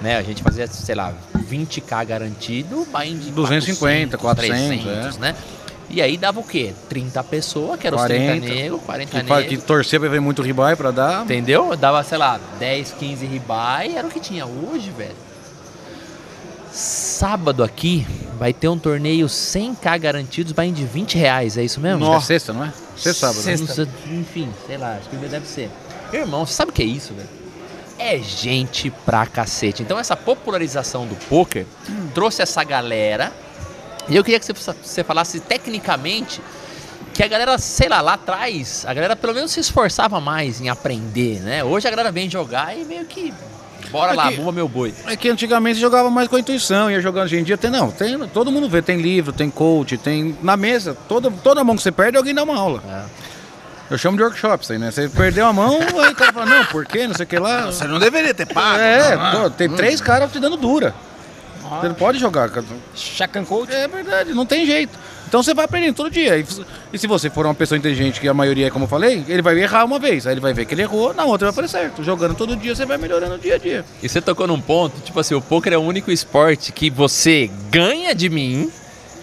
Né? 0.00 0.16
A 0.16 0.22
gente 0.22 0.42
fazia, 0.42 0.66
sei 0.66 0.94
lá, 0.94 1.12
20k 1.48 2.04
garantido, 2.06 2.86
buy-in 2.90 3.18
de 3.18 3.30
250, 3.30 4.18
400, 4.18 4.84
300, 4.84 5.18
né? 5.18 5.34
E 5.88 6.00
aí 6.00 6.16
dava 6.16 6.40
o 6.40 6.42
quê? 6.44 6.72
30 6.88 7.22
pessoas, 7.22 7.78
que 7.78 7.86
eram 7.86 7.98
os 7.98 8.02
40. 8.02 8.40
30 8.40 8.54
negros, 8.54 8.80
40 8.86 9.10
Que, 9.20 9.26
fa- 9.28 9.42
que 9.42 9.48
negros. 9.50 9.64
torcer 9.64 10.00
pra 10.00 10.08
ver 10.08 10.20
muito 10.20 10.40
ribai 10.40 10.74
pra 10.74 10.90
dar. 10.90 11.22
Entendeu? 11.22 11.76
Dava, 11.76 12.02
sei 12.02 12.16
lá, 12.18 12.40
10, 12.58 12.92
15 12.98 13.26
ribai, 13.26 13.94
era 13.94 14.06
o 14.06 14.10
que 14.10 14.18
tinha 14.18 14.46
hoje, 14.46 14.90
velho. 14.90 15.14
Sábado 16.72 17.62
aqui 17.62 18.06
vai 18.38 18.52
ter 18.52 18.68
um 18.68 18.78
torneio 18.78 19.26
100k 19.26 20.00
garantidos, 20.00 20.52
vai 20.52 20.70
de 20.70 20.84
20 20.84 21.18
reais, 21.18 21.58
é 21.58 21.62
isso 21.62 21.80
mesmo? 21.80 22.12
É 22.14 22.20
sexta, 22.20 22.52
não 22.52 22.64
é? 22.64 22.72
Sexta 22.96 23.32
sábado. 23.32 23.58
Não 23.58 23.66
sei, 23.74 23.88
enfim, 24.18 24.48
sei 24.66 24.78
lá, 24.78 24.96
acho 24.96 25.08
que 25.10 25.16
deve 25.16 25.46
ser. 25.46 25.70
Irmão, 26.12 26.46
você 26.46 26.54
sabe 26.54 26.70
o 26.70 26.74
que 26.74 26.82
é 26.82 26.86
isso, 26.86 27.12
velho? 27.12 27.28
É 27.98 28.18
gente 28.18 28.90
pra 29.04 29.26
cacete. 29.26 29.82
Então 29.82 29.98
essa 29.98 30.16
popularização 30.16 31.06
do 31.06 31.14
poker 31.26 31.66
trouxe 32.14 32.42
essa 32.42 32.64
galera. 32.64 33.32
E 34.08 34.16
eu 34.16 34.24
queria 34.24 34.40
que 34.40 34.46
você, 34.46 34.52
você 34.52 35.04
falasse 35.04 35.40
tecnicamente 35.40 36.40
que 37.12 37.22
a 37.22 37.28
galera, 37.28 37.56
sei 37.58 37.88
lá, 37.88 38.00
lá 38.00 38.14
atrás, 38.14 38.84
a 38.86 38.94
galera 38.94 39.14
pelo 39.14 39.34
menos 39.34 39.52
se 39.52 39.60
esforçava 39.60 40.20
mais 40.20 40.60
em 40.60 40.68
aprender, 40.68 41.40
né? 41.40 41.62
Hoje 41.62 41.86
a 41.86 41.90
galera 41.90 42.10
vem 42.10 42.28
jogar 42.30 42.76
e 42.76 42.84
meio 42.84 43.04
que. 43.04 43.32
Bora 43.92 44.12
É 44.14 44.16
lá, 44.16 44.32
que- 44.32 44.40
meu 44.52 44.66
boi. 44.66 44.94
É 45.06 45.14
que 45.14 45.28
antigamente 45.28 45.78
jogava 45.78 46.10
mais 46.10 46.26
com 46.26 46.36
a 46.36 46.40
intuição, 46.40 46.90
ia 46.90 47.00
jogando 47.00 47.24
hoje 47.26 47.36
em 47.38 47.44
dia. 47.44 47.58
Tem, 47.58 47.70
não, 47.70 47.90
tem, 47.90 48.18
todo 48.28 48.50
mundo 48.50 48.68
vê, 48.68 48.80
tem 48.80 48.96
livro, 49.00 49.32
tem 49.32 49.50
coach, 49.50 49.98
tem. 49.98 50.36
Na 50.42 50.56
mesa, 50.56 50.96
toda, 51.06 51.30
toda 51.30 51.62
mão 51.62 51.76
que 51.76 51.82
você 51.82 51.92
perde, 51.92 52.16
alguém 52.16 52.34
dá 52.34 52.42
uma 52.42 52.56
aula. 52.56 52.82
Eu 53.90 53.98
chamo 53.98 54.16
de 54.16 54.22
workshops 54.22 54.70
aí, 54.70 54.78
né? 54.78 54.90
Você 54.90 55.06
perdeu 55.10 55.46
a 55.46 55.52
mão, 55.52 55.78
aí 56.02 56.12
o 56.12 56.14
cara 56.16 56.32
fala, 56.32 56.46
não, 56.46 56.64
por 56.64 56.86
quê? 56.86 57.06
Não 57.06 57.14
sei 57.14 57.24
o 57.24 57.28
que 57.28 57.38
lá. 57.38 57.66
Você 57.66 57.84
não 57.86 57.98
deveria 57.98 58.32
ter 58.32 58.46
pago. 58.46 58.78
É, 58.78 59.14
não, 59.14 59.32
não. 59.32 59.42
pô, 59.42 59.50
tem 59.50 59.68
três 59.68 60.00
caras 60.00 60.32
te 60.32 60.40
dando 60.40 60.56
dura. 60.56 60.94
Você 61.80 61.88
não 61.88 61.94
pode 61.94 62.18
jogar. 62.18 62.50
Chacan 62.94 63.44
Coach. 63.44 63.72
É 63.72 63.86
verdade, 63.88 64.32
não 64.32 64.46
tem 64.46 64.64
jeito. 64.66 64.98
Então 65.32 65.42
você 65.42 65.54
vai 65.54 65.64
aprendendo 65.64 65.94
todo 65.94 66.10
dia. 66.10 66.36
E, 66.36 66.44
e 66.92 66.98
se 66.98 67.06
você 67.06 67.30
for 67.30 67.46
uma 67.46 67.54
pessoa 67.54 67.78
inteligente, 67.78 68.20
que 68.20 68.28
a 68.28 68.34
maioria 68.34 68.66
é 68.66 68.70
como 68.70 68.84
eu 68.84 68.88
falei, 68.88 69.24
ele 69.26 69.40
vai 69.40 69.58
errar 69.58 69.82
uma 69.82 69.98
vez. 69.98 70.26
Aí 70.26 70.34
ele 70.34 70.42
vai 70.42 70.52
ver 70.52 70.66
que 70.66 70.74
ele 70.74 70.82
errou, 70.82 71.14
na 71.14 71.24
outra 71.24 71.50
vai 71.50 71.54
fazer 71.54 71.68
certo. 71.68 72.04
Jogando 72.04 72.34
todo 72.34 72.54
dia, 72.54 72.74
você 72.76 72.84
vai 72.84 72.98
melhorando 72.98 73.38
dia 73.38 73.54
a 73.54 73.58
dia. 73.58 73.82
E 74.02 74.08
você 74.10 74.20
tocou 74.20 74.46
num 74.46 74.60
ponto, 74.60 75.00
tipo 75.00 75.18
assim, 75.18 75.34
o 75.34 75.40
poker 75.40 75.72
é 75.72 75.78
o 75.78 75.80
único 75.80 76.10
esporte 76.10 76.70
que 76.70 76.90
você 76.90 77.50
ganha 77.70 78.14
de 78.14 78.28
mim 78.28 78.70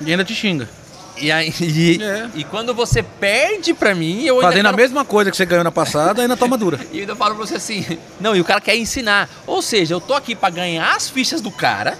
E 0.01 0.09
ainda 0.09 0.25
te 0.25 0.33
xinga. 0.33 0.67
e, 1.15 1.31
aí, 1.31 1.53
e, 1.61 2.01
É. 2.01 2.27
e 2.33 2.43
quando 2.43 2.73
você 2.73 3.03
perde 3.03 3.75
pra 3.75 3.93
mim, 3.93 4.23
eu 4.23 4.37
ainda 4.37 4.47
Fazendo 4.47 4.65
a 4.65 4.69
quero- 4.69 4.81
mesma 4.81 5.05
coisa 5.05 5.29
que 5.29 5.37
você 5.37 5.45
ganhou 5.45 5.63
na 5.63 5.71
passada, 5.71 6.23
ainda 6.23 6.35
toma 6.35 6.57
dura. 6.57 6.79
E 6.91 6.95
eu 6.97 7.01
ainda 7.01 7.15
falo 7.15 7.35
pra 7.35 7.45
você 7.45 7.53
assim, 7.57 7.85
não, 8.19 8.35
e 8.35 8.41
o 8.41 8.43
cara 8.43 8.59
quer 8.59 8.75
ensinar. 8.75 9.29
Ou 9.45 9.61
seja, 9.61 9.93
eu 9.93 10.01
tô 10.01 10.15
aqui 10.15 10.33
pra 10.33 10.49
ganhar 10.49 10.95
as 10.95 11.07
fichas 11.07 11.39
do 11.39 11.51
cara, 11.51 11.99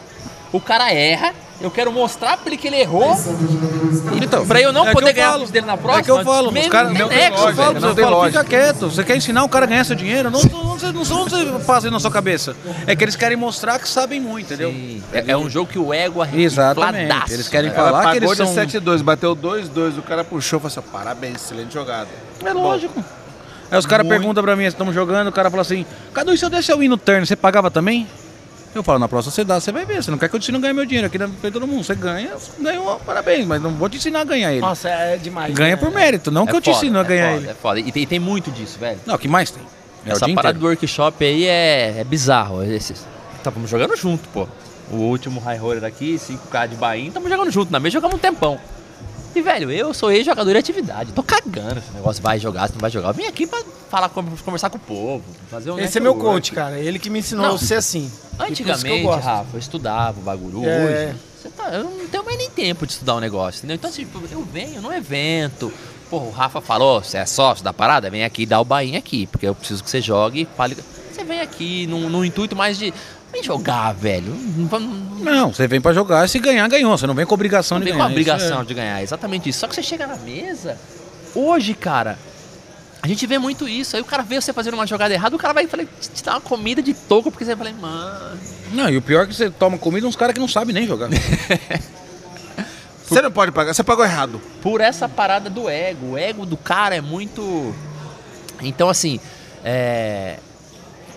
o 0.51 0.59
cara 0.59 0.91
erra, 0.91 1.31
eu 1.61 1.69
quero 1.69 1.91
mostrar 1.91 2.37
pra 2.37 2.47
ele 2.47 2.57
que 2.57 2.67
ele 2.67 2.77
errou, 2.77 3.15
Então, 4.21 4.45
pra 4.47 4.61
eu 4.61 4.71
não 4.71 4.87
é 4.87 4.91
poder 4.93 5.09
eu 5.09 5.13
ganhar 5.13 5.31
falo. 5.31 5.47
dele 5.47 5.65
na 5.65 5.77
próxima. 5.77 5.99
É 6.01 6.03
que 6.03 6.11
eu 6.11 6.23
falo, 6.23 6.51
me- 6.51 6.61
os 6.61 6.67
caras. 6.67 6.93
Não, 6.93 7.07
nexo, 7.07 7.47
eu 7.47 7.53
falo, 7.55 7.73
velho. 7.79 7.87
eu 7.87 7.95
falo, 7.95 8.25
fica 8.25 8.43
quieto. 8.43 8.89
Você 8.89 9.03
quer 9.03 9.17
ensinar 9.17 9.43
o 9.43 9.49
cara 9.49 9.65
a 9.65 9.67
ganhar 9.67 9.83
seu 9.83 9.95
dinheiro? 9.95 10.29
Não, 10.31 10.41
não, 10.41 10.63
não, 10.77 10.91
não, 11.03 11.25
não, 11.25 11.45
não 11.53 11.59
passa 11.61 11.89
na 11.91 11.99
sua 11.99 12.11
cabeça. 12.11 12.55
É 12.87 12.95
que 12.95 13.03
eles 13.03 13.15
querem 13.15 13.37
mostrar 13.37 13.79
que 13.79 13.87
sabem 13.87 14.19
muito, 14.19 14.45
entendeu? 14.53 14.71
Sim, 14.71 15.03
É, 15.11 15.31
é 15.31 15.37
um 15.37 15.49
jogo 15.49 15.69
que 15.71 15.77
o 15.79 15.93
ego 15.93 16.23
é 16.23 16.29
Exatamente. 16.33 17.03
infladaço, 17.05 17.33
Eles 17.33 17.47
querem 17.47 17.69
né? 17.69 17.75
Ela 17.75 17.85
falar 17.85 17.99
que 17.99 18.19
pagou 18.19 18.33
eles 18.33 18.37
de 18.47 18.71
são. 18.71 18.81
7-2, 18.81 19.01
bateu 19.01 19.35
2-2, 19.35 19.97
o 19.97 20.01
cara 20.01 20.23
puxou 20.23 20.59
e 20.59 20.61
falou 20.61 20.77
assim, 20.79 20.91
parabéns, 20.91 21.35
excelente 21.35 21.73
jogada. 21.73 22.07
É 22.43 22.53
lógico. 22.53 23.03
Aí 23.71 23.77
os 23.77 23.85
caras 23.85 24.07
perguntam 24.07 24.43
pra 24.43 24.55
mim, 24.55 24.63
estamos 24.63 24.95
jogando, 24.95 25.27
o 25.27 25.31
cara 25.31 25.49
fala 25.49 25.61
assim, 25.61 25.85
Cadu, 26.13 26.33
e 26.33 26.37
se 26.37 26.43
eu 26.43 26.49
desse 26.49 26.71
eu 26.71 26.81
ir 26.81 26.87
no 26.87 26.97
turn, 26.97 27.25
você 27.25 27.35
pagava 27.35 27.69
também? 27.69 28.07
Eu 28.73 28.83
falo, 28.83 28.99
na 28.99 29.07
próxima 29.07 29.31
você 29.31 29.43
dá, 29.43 29.59
você 29.59 29.71
vai 29.71 29.85
ver. 29.85 30.03
Você 30.03 30.11
não 30.11 30.17
quer 30.17 30.29
que 30.29 30.35
eu 30.35 30.39
te 30.39 30.43
ensine 30.43 30.57
a 30.57 30.61
ganhar 30.61 30.73
meu 30.73 30.85
dinheiro 30.85 31.07
aqui 31.07 31.17
na 31.17 31.27
frente 31.27 31.41
de 31.41 31.51
todo 31.51 31.65
mundo. 31.65 31.83
Você 31.83 31.95
ganha, 31.95 32.35
ganhou, 32.59 32.99
parabéns, 32.99 33.45
mas 33.45 33.61
não 33.61 33.71
vou 33.71 33.89
te 33.89 33.97
ensinar 33.97 34.21
a 34.21 34.23
ganhar 34.23 34.51
ele. 34.51 34.61
Nossa, 34.61 34.89
é 34.89 35.17
demais. 35.17 35.53
Ganha 35.53 35.75
né? 35.75 35.81
por 35.81 35.91
mérito, 35.91 36.29
não 36.29 36.43
É 36.43 36.47
que 36.47 36.55
eu 36.55 36.61
te 36.61 36.69
ensino 36.69 36.99
a 36.99 37.01
é 37.01 37.05
ganhar 37.05 37.29
foda, 37.29 37.41
ele. 37.41 37.49
É 37.49 37.53
foda. 37.53 37.79
E 37.79 37.91
tem, 37.91 38.05
tem 38.05 38.19
muito 38.19 38.51
disso, 38.51 38.77
velho. 38.79 38.99
Não, 39.05 39.15
o 39.15 39.19
que 39.19 39.27
mais 39.27 39.49
tem? 39.49 39.63
É 40.05 40.11
Essa 40.11 40.19
parada 40.21 40.39
inteiro. 40.39 40.59
do 40.59 40.65
workshop 40.67 41.25
aí 41.25 41.45
é, 41.45 41.99
é 41.99 42.03
bizarro. 42.03 42.63
Esses, 42.63 43.05
tava 43.43 43.65
jogando 43.65 43.95
junto, 43.95 44.27
pô. 44.29 44.47
O 44.91 44.97
último 44.97 45.39
high 45.39 45.57
roller 45.57 45.83
aqui, 45.83 46.15
5k 46.15 46.69
de 46.69 46.75
Bahia, 46.75 47.11
tamo 47.11 47.29
jogando 47.29 47.51
junto. 47.51 47.71
Na 47.71 47.79
mesa 47.79 47.93
jogamos 47.93 48.15
um 48.15 48.19
tempão. 48.19 48.59
E, 49.35 49.41
velho, 49.41 49.71
eu 49.71 49.93
sou 49.93 50.11
ex-jogador 50.11 50.51
de 50.51 50.57
atividade. 50.57 51.11
Tô 51.13 51.21
cagando 51.23 51.79
esse 51.79 51.91
negócio. 51.91 52.21
Vai 52.21 52.39
jogar, 52.39 52.67
se 52.67 52.73
não 52.73 52.79
vai 52.79 52.89
jogar. 52.89 53.09
Eu 53.09 53.13
vim 53.13 53.25
aqui 53.25 53.45
pra 53.45 53.61
falar, 53.89 54.09
conversar 54.09 54.69
com 54.69 54.77
o 54.77 54.81
povo. 54.81 55.23
Fazer 55.49 55.71
um 55.71 55.79
Esse 55.79 55.97
é 55.97 56.01
meu 56.01 56.15
coach, 56.15 56.51
cara. 56.51 56.79
Ele 56.79 56.97
que 56.99 57.09
me 57.09 57.19
ensinou 57.19 57.45
Não. 57.47 57.55
a 57.55 57.57
ser 57.57 57.75
assim. 57.75 58.11
Eu 58.37 58.45
Antigamente, 58.45 59.03
gosto. 59.03 59.23
Rafa, 59.23 59.49
eu 59.53 59.59
estudava 59.59 60.19
o 60.19 60.23
bagulho. 60.23 60.65
É. 60.65 61.09
Hoje, 61.09 61.15
você 61.41 61.49
tá- 61.49 61.69
eu 61.73 61.83
não 61.83 62.07
tenho 62.07 62.25
mais 62.25 62.37
nem 62.37 62.49
tempo 62.49 62.85
de 62.85 62.93
estudar 62.93 63.15
um 63.15 63.19
negócio, 63.19 63.59
entendeu? 63.59 63.75
Então, 63.75 63.91
tipo, 63.91 64.19
eu 64.31 64.43
venho 64.43 64.81
num 64.81 64.91
evento. 64.91 65.71
Porra, 66.09 66.25
o 66.25 66.31
Rafa 66.31 66.59
falou, 66.59 67.03
você 67.03 67.17
é 67.17 67.25
sócio 67.25 67.63
da 67.63 67.71
parada? 67.71 68.09
Vem 68.09 68.23
aqui 68.23 68.41
e 68.41 68.45
dá 68.47 68.59
o 68.59 68.65
bainha 68.65 68.97
aqui, 68.97 69.27
porque 69.27 69.45
eu 69.47 69.53
preciso 69.53 69.83
que 69.83 69.89
você 69.89 70.01
jogue. 70.01 70.47
Fale... 70.57 70.75
Você 71.11 71.23
vem 71.23 71.39
aqui 71.39 71.85
num, 71.87 72.09
num 72.09 72.25
intuito 72.25 72.55
mais 72.55 72.77
de. 72.79 72.91
Vem 73.31 73.43
jogar, 73.43 73.93
velho. 73.93 74.33
Não, 74.33 74.79
não, 74.79 75.08
não 75.19 75.31
Não, 75.33 75.53
você 75.53 75.67
vem 75.67 75.79
pra 75.81 75.93
jogar, 75.93 76.27
se 76.29 76.39
ganhar, 76.39 76.67
ganhou. 76.67 76.97
Você 76.97 77.05
não 77.07 77.13
vem 77.13 77.25
com 77.25 77.33
obrigação 77.33 77.77
de 77.79 77.85
vem 77.85 77.93
com 77.93 77.99
ganhar. 77.99 78.09
a 78.09 78.11
obrigação 78.11 78.61
é- 78.61 78.65
de 78.65 78.73
ganhar, 78.73 79.01
exatamente 79.03 79.49
isso. 79.49 79.59
Só 79.59 79.67
que 79.67 79.75
você 79.75 79.83
chega 79.83 80.07
na 80.07 80.15
mesa, 80.17 80.77
hoje, 81.35 81.73
cara, 81.73 82.17
a 83.01 83.07
gente 83.07 83.25
vê 83.27 83.37
muito 83.37 83.67
isso. 83.67 83.95
Aí 83.95 84.01
o 84.01 84.05
cara 84.05 84.23
vê 84.23 84.39
você 84.41 84.51
fazendo 84.53 84.73
uma 84.73 84.85
jogada 84.87 85.13
errada, 85.13 85.35
o 85.35 85.39
cara 85.39 85.53
vai 85.53 85.67
falei, 85.67 85.87
te 86.01 86.09
te 86.09 86.23
dar 86.23 86.33
uma 86.33 86.41
comida 86.41 86.81
de 86.81 86.93
toco, 86.93 87.31
porque 87.31 87.45
você 87.45 87.55
vai 87.55 87.71
falar, 87.71 87.79
mano. 87.81 88.39
Não, 88.73 88.89
e 88.89 88.97
o 88.97 89.01
pior 89.01 89.23
é 89.23 89.27
que 89.27 89.33
você 89.35 89.49
toma 89.49 89.77
comida 89.77 90.05
uns 90.07 90.15
caras 90.15 90.33
que 90.33 90.39
não 90.39 90.47
sabem 90.47 90.73
nem 90.73 90.85
jogar. 90.87 91.09
Você 93.07 93.23
não 93.23 93.31
pode 93.31 93.51
pagar, 93.51 93.73
você 93.73 93.83
pagou 93.83 94.05
errado. 94.05 94.39
por 94.61 94.81
essa 94.81 95.09
parada 95.09 95.49
do 95.49 95.67
ego. 95.67 96.11
O 96.11 96.17
ego 96.17 96.45
do 96.45 96.55
cara 96.55 96.95
é 96.95 97.01
muito. 97.01 97.73
Então, 98.61 98.87
assim, 98.87 99.19
é. 99.63 100.37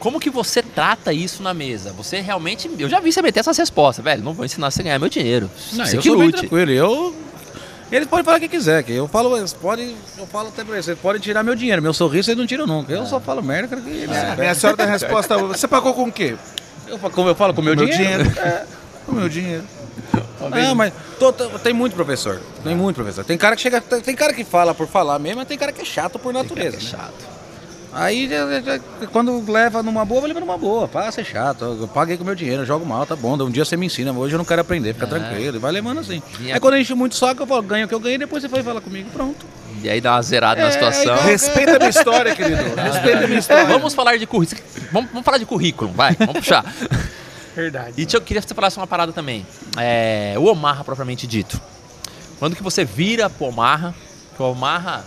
Como 0.02 0.18
que 0.18 0.30
você 0.30 0.60
trata 0.64 1.12
isso 1.12 1.44
na 1.44 1.54
mesa? 1.54 1.92
Você 1.92 2.20
realmente. 2.20 2.68
Eu 2.76 2.88
já 2.88 2.98
vi 2.98 3.12
você 3.12 3.22
meter 3.22 3.38
essas 3.38 3.56
respostas, 3.56 4.04
velho. 4.04 4.20
Não 4.20 4.32
vou 4.32 4.44
ensinar 4.44 4.68
você 4.68 4.80
a 4.80 4.84
ganhar 4.84 4.98
meu 4.98 5.08
dinheiro. 5.08 5.48
Não, 5.74 5.86
você 5.86 5.96
eu 5.96 6.00
que 6.02 6.08
sou 6.08 6.18
bem 6.18 6.26
lute. 6.26 6.38
tranquilo. 6.40 6.72
Eu... 6.72 7.14
Eles 7.92 8.08
podem 8.08 8.24
falar 8.24 8.38
o 8.38 8.40
que 8.40 8.48
quiser, 8.48 8.82
que 8.82 8.90
eu 8.92 9.06
falo, 9.06 9.36
eles 9.36 9.52
podem, 9.52 9.94
eu 10.18 10.26
falo 10.26 10.48
até 10.48 10.64
pra 10.64 10.74
eles, 10.74 10.86
vocês 10.86 10.98
podem 10.98 11.20
tirar 11.20 11.44
meu 11.44 11.54
dinheiro, 11.54 11.80
meu 11.80 11.92
sorriso 11.92 12.24
vocês 12.24 12.36
não 12.38 12.46
tiram 12.46 12.66
nunca. 12.66 12.90
Eu 12.92 13.06
só 13.06 13.20
falo 13.20 13.42
merda, 13.42 13.68
cara, 13.68 13.82
que 13.82 13.90
eles- 13.90 14.16
A 14.16 14.34
minha 14.34 14.54
senhora 14.56 14.76
tem 14.76 14.86
a 14.86 14.88
resposta, 14.88 15.38
você 15.38 15.68
pagou 15.68 15.94
com 15.94 16.04
o 16.04 16.12
quê? 16.12 16.34
eu, 16.88 16.98
como 16.98 17.28
eu 17.28 17.34
falo 17.36 17.54
com 17.54 17.60
o 17.60 17.64
meu, 17.64 17.76
dinheiro. 17.76 18.24
É, 18.40 18.64
com 19.06 19.12
o 19.12 19.14
meu 19.14 19.28
dinheiro. 19.28 19.62
Não, 20.40 20.74
mas 20.74 20.92
tô- 21.18 21.32
tô- 21.32 21.50
tem 21.58 21.72
muito 21.72 21.94
professor. 21.94 22.40
Tem 22.64 22.74
muito 22.74 22.96
professor. 22.96 23.24
Tem 23.24 23.36
cara 23.38 23.54
que 23.54 23.62
chega. 23.62 23.80
Tem 23.80 24.16
cara 24.16 24.32
que 24.32 24.42
fala 24.42 24.74
por 24.74 24.88
falar 24.88 25.18
mesmo, 25.18 25.38
mas 25.38 25.46
tem 25.48 25.58
cara 25.58 25.70
que 25.70 25.82
é 25.82 25.84
chato 25.84 26.18
por 26.18 26.32
natureza. 26.32 26.76
É 26.78 26.96
né? 26.96 27.08
Aí 27.94 28.28
quando 29.12 29.44
leva 29.50 29.82
numa 29.82 30.04
boa, 30.04 30.26
leva 30.26 30.40
numa 30.40 30.56
boa. 30.56 30.88
Para 30.88 31.10
ser 31.12 31.24
chato. 31.24 31.64
Eu 31.80 31.86
paguei 31.88 32.16
com 32.16 32.24
meu 32.24 32.34
dinheiro, 32.34 32.62
eu 32.62 32.66
jogo 32.66 32.86
mal, 32.86 33.04
tá 33.04 33.14
bom. 33.14 33.34
Um 33.42 33.50
dia 33.50 33.64
você 33.64 33.76
me 33.76 33.86
ensina, 33.86 34.12
hoje 34.12 34.34
eu 34.34 34.38
não 34.38 34.44
quero 34.44 34.62
aprender, 34.62 34.94
fica 34.94 35.06
tranquilo. 35.06 35.56
E 35.56 35.58
vai 35.58 35.70
levando 35.72 36.00
assim. 36.00 36.22
E 36.40 36.52
Aí 36.52 36.58
quando 36.58 36.76
enche 36.78 36.94
muito 36.94 37.14
saco, 37.16 37.42
eu 37.42 37.46
falo, 37.46 37.62
ganho 37.62 37.84
o 37.84 37.88
que 37.88 37.94
eu 37.94 38.00
ganhei, 38.00 38.16
depois 38.18 38.42
você 38.42 38.48
vai 38.48 38.62
falar 38.62 38.80
comigo. 38.80 39.10
Pronto. 39.10 39.44
E 39.82 39.90
aí 39.90 40.00
dá 40.00 40.12
uma 40.14 40.22
zerada 40.22 40.60
na 40.62 40.68
É, 40.68 40.70
situação. 40.70 41.02
igual- 41.14 41.22
Respeita 41.22 41.76
a 41.76 41.78
minha 41.78 41.90
história, 41.90 42.34
querido. 42.36 42.62
Respeita 42.76 43.24
a 43.24 43.26
minha 43.26 43.38
história. 43.38 43.64
Vamos 43.66 43.92
falar 43.94 44.16
de 44.16 44.26
currículo. 44.26 44.60
Vamos, 44.90 45.10
vamos 45.10 45.24
falar 45.24 45.38
de 45.38 45.44
currículo, 45.46 45.90
vai, 45.92 46.14
vamos 46.18 46.34
puxar. 46.34 46.64
Verdade. 47.54 47.92
E 47.98 48.06
eu 48.10 48.20
queria 48.22 48.40
que 48.40 48.48
você 48.48 48.54
falasse 48.54 48.76
uma 48.78 48.86
parada 48.86 49.12
também. 49.12 49.46
É, 49.76 50.34
o 50.38 50.44
Omaha, 50.44 50.82
propriamente 50.82 51.26
dito. 51.26 51.60
Quando 52.38 52.56
que 52.56 52.62
você 52.62 52.84
vira 52.84 53.28
pro 53.28 53.46
Omaha, 53.48 53.94
que 54.36 54.42
o 54.42 54.46
Omaha, 54.50 55.04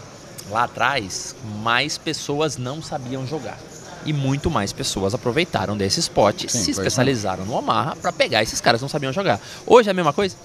lá 0.49 0.63
atrás, 0.63 1.35
mais 1.63 1.97
pessoas 1.97 2.57
não 2.57 2.81
sabiam 2.81 3.25
jogar. 3.25 3.57
E 4.05 4.13
muito 4.13 4.51
mais 4.51 4.71
pessoas 4.71 5.13
aproveitaram 5.15 5.75
desse 5.75 5.99
spot, 5.99 6.41
Sim, 6.41 6.47
se 6.47 6.69
é. 6.69 6.71
especializaram 6.71 7.43
no 7.45 7.53
Omaha 7.53 7.95
pra 7.95 8.11
pegar 8.11 8.43
esses 8.43 8.61
caras 8.61 8.79
que 8.79 8.83
não 8.83 8.89
sabiam 8.89 9.11
jogar. 9.11 9.39
Hoje 9.65 9.89
é 9.89 9.91
a 9.91 9.95
mesma 9.95 10.13
coisa? 10.13 10.35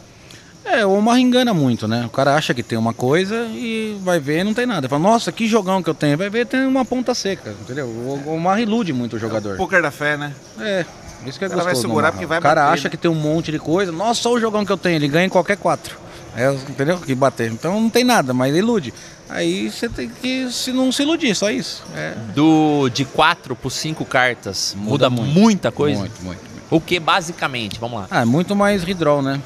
É, 0.65 0.85
o 0.85 0.93
Omar 0.93 1.19
engana 1.19 1.55
muito, 1.55 1.89
né? 1.89 2.05
O 2.05 2.11
cara 2.11 2.35
acha 2.37 2.53
que 2.53 2.63
tem 2.63 2.79
uma 2.79 2.93
coisa 2.93 3.47
e 3.47 3.99
vai 4.03 4.21
ver 4.21 4.41
e 4.41 4.45
não 4.45 4.53
tem 4.53 4.67
nada. 4.67 4.89
Fala, 4.91 5.03
nossa, 5.03 5.33
que 5.33 5.47
jogão 5.47 5.83
que 5.83 5.89
eu 5.89 5.95
tenho. 5.95 6.19
Vai 6.19 6.29
ver, 6.29 6.47
tem 6.47 6.67
uma 6.67 6.85
ponta 6.85 7.15
seca, 7.15 7.55
entendeu? 7.63 7.87
O 7.87 8.23
o 8.27 8.35
Omar 8.35 8.61
ilude 8.61 8.93
muito 8.93 9.17
o 9.17 9.19
jogador. 9.19 9.57
Poker 9.57 9.81
da 9.83 9.91
fé, 9.91 10.19
né? 10.19 10.35
É, 10.61 10.85
isso 11.27 11.39
que 11.39 11.45
é 11.45 11.49
O 11.49 11.51
cara 11.51 11.63
vai 11.65 11.73
gostoso. 11.73 11.89
do 11.89 11.91
segurar 11.91 12.13
porque 12.13 12.27
vai 12.27 12.39
O 12.39 12.43
cara 12.43 12.61
bater, 12.63 12.75
acha 12.75 12.85
né? 12.85 12.91
que 12.91 12.97
tem 12.99 13.11
um 13.11 13.15
monte 13.15 13.51
de 13.51 13.59
coisa. 13.59 13.91
Nossa, 13.91 14.21
só 14.23 14.33
o 14.33 14.39
jogão 14.41 14.65
que 14.65 14.71
eu 14.73 14.77
tenho. 14.77 14.97
Ele 14.97 15.09
ganha 15.09 15.25
em 15.27 15.31
qualquer 15.31 15.57
quatro. 15.57 15.99
É, 16.37 16.53
entendeu? 16.53 16.99
Que 16.99 17.15
bater. 17.15 17.51
Então 17.51 17.81
não 17.81 17.89
tem 17.91 18.05
nada, 18.05 18.35
mas 18.35 18.55
ilude. 18.55 18.93
Aí 19.31 19.71
você 19.71 19.89
tem 19.89 20.09
que 20.09 20.51
se 20.51 20.73
não 20.73 20.91
se 20.91 21.03
iludir, 21.03 21.35
só 21.35 21.51
isso. 21.51 21.85
É. 21.95 22.15
Do 22.35 22.89
de 22.89 23.05
4 23.05 23.55
por 23.55 23.71
5 23.71 24.05
cartas 24.05 24.75
muda, 24.77 25.09
Muda 25.09 25.11
muito. 25.11 25.33
muita 25.41 25.71
coisa? 25.73 26.01
Muito, 26.01 26.23
muito, 26.23 26.41
muito. 26.43 26.65
O 26.71 26.81
que 26.81 26.99
basicamente? 27.01 27.79
Vamos 27.79 28.01
lá. 28.01 28.07
Ah, 28.11 28.23
é 28.23 28.25
muito 28.25 28.55
mais 28.57 28.83
redraw, 28.83 29.23
né? 29.23 29.41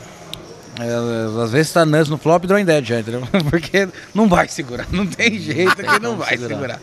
É, 0.80 1.42
às 1.44 1.52
vezes 1.52 1.72
tá 1.72 1.84
nuts 1.86 2.08
no 2.08 2.18
flop 2.18 2.42
e 2.42 2.46
draw 2.48 2.58
in 2.58 2.64
dead 2.64 2.84
já, 2.84 2.98
entendeu? 2.98 3.22
Porque 3.48 3.88
não 4.12 4.26
vai 4.28 4.48
segurar, 4.48 4.88
não 4.90 5.06
tem 5.06 5.38
jeito 5.38 5.76
que 5.76 6.00
não 6.00 6.16
vai 6.16 6.36
segurar. 6.36 6.80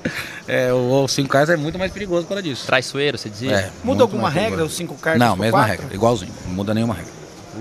É, 0.47 0.71
o 0.71 1.05
5 1.07 1.27
cartas 1.27 1.49
é 1.49 1.57
muito 1.57 1.77
mais 1.77 1.91
perigoso 1.91 2.21
por 2.23 2.29
causa 2.29 2.43
disso. 2.43 2.65
Traiçoeiro, 2.67 3.17
você 3.17 3.27
dizia? 3.29 3.51
É, 3.51 3.69
Muda 3.83 4.03
alguma 4.03 4.29
regra, 4.29 4.49
perigoso. 4.51 4.67
os 4.71 4.77
cinco 4.77 4.95
cartas 4.95 5.19
Não, 5.19 5.35
mesma 5.35 5.59
quatro? 5.59 5.71
regra, 5.81 5.93
igualzinho, 5.95 6.31
não 6.47 6.53
muda 6.53 6.73
nenhuma 6.73 6.93
regra. 6.93 7.11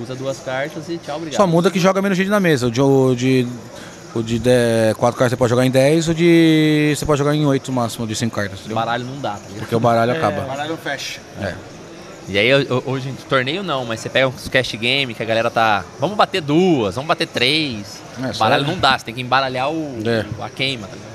Usa 0.01 0.15
duas 0.15 0.39
cartas 0.39 0.89
e 0.89 0.99
tchau, 0.99 1.17
obrigado. 1.17 1.37
Só 1.37 1.47
muda 1.49 1.69
que 1.69 1.81
joga 1.81 2.01
menos 2.01 2.17
gente 2.17 2.31
na 2.31 2.39
mesa. 2.39 2.69
O 2.69 2.71
de, 2.71 2.81
o 2.81 3.13
de, 3.17 3.45
o 4.15 4.23
de 4.23 4.41
4 4.97 5.19
cartas 5.19 5.31
você 5.31 5.37
pode 5.37 5.51
jogar 5.51 5.65
em 5.67 5.71
10, 5.71 6.09
o 6.09 6.15
de. 6.15 6.95
você 6.97 7.07
pode 7.07 7.19
jogar 7.19 7.35
em 7.35 7.47
8 7.47 7.71
máximo 7.73 8.07
de 8.07 8.15
5 8.17 8.35
cartas. 8.35 8.59
O 8.59 8.61
entendeu? 8.61 8.77
baralho 8.77 9.05
não 9.05 9.21
dá, 9.21 9.33
tá 9.33 9.39
ligado? 9.47 9.59
Porque 9.61 9.75
o 9.77 9.81
baralho 9.81 10.13
O 10.13 10.17
acaba. 10.17 10.41
baralho 10.43 10.77
fecha. 10.77 11.21
É. 11.41 11.55
E 12.29 12.39
aí, 12.39 12.49
hoje, 12.87 13.13
torneio 13.29 13.63
não, 13.63 13.85
mas 13.85 13.99
você 14.01 14.09
pega 14.09 14.29
uns 14.29 14.47
cash 14.49 14.73
game 14.77 15.15
que 15.15 15.23
a 15.23 15.27
galera 15.27 15.51
tá. 15.51 15.85
Vamos 15.99 16.17
bater 16.17 16.41
duas, 16.41 16.95
vamos 16.95 17.09
bater 17.09 17.27
três. 17.27 18.01
É, 18.23 18.31
o 18.35 18.39
baralho 18.39 18.65
não 18.67 18.79
dá, 18.79 18.97
você 18.99 19.05
tem 19.07 19.15
que 19.15 19.21
embaralhar 19.21 19.69
o, 19.71 19.99
É. 20.07 20.25
o- 20.39 20.43
a 20.43 20.49
queima, 20.51 20.87
tá 20.87 20.95
ligado? 20.95 21.11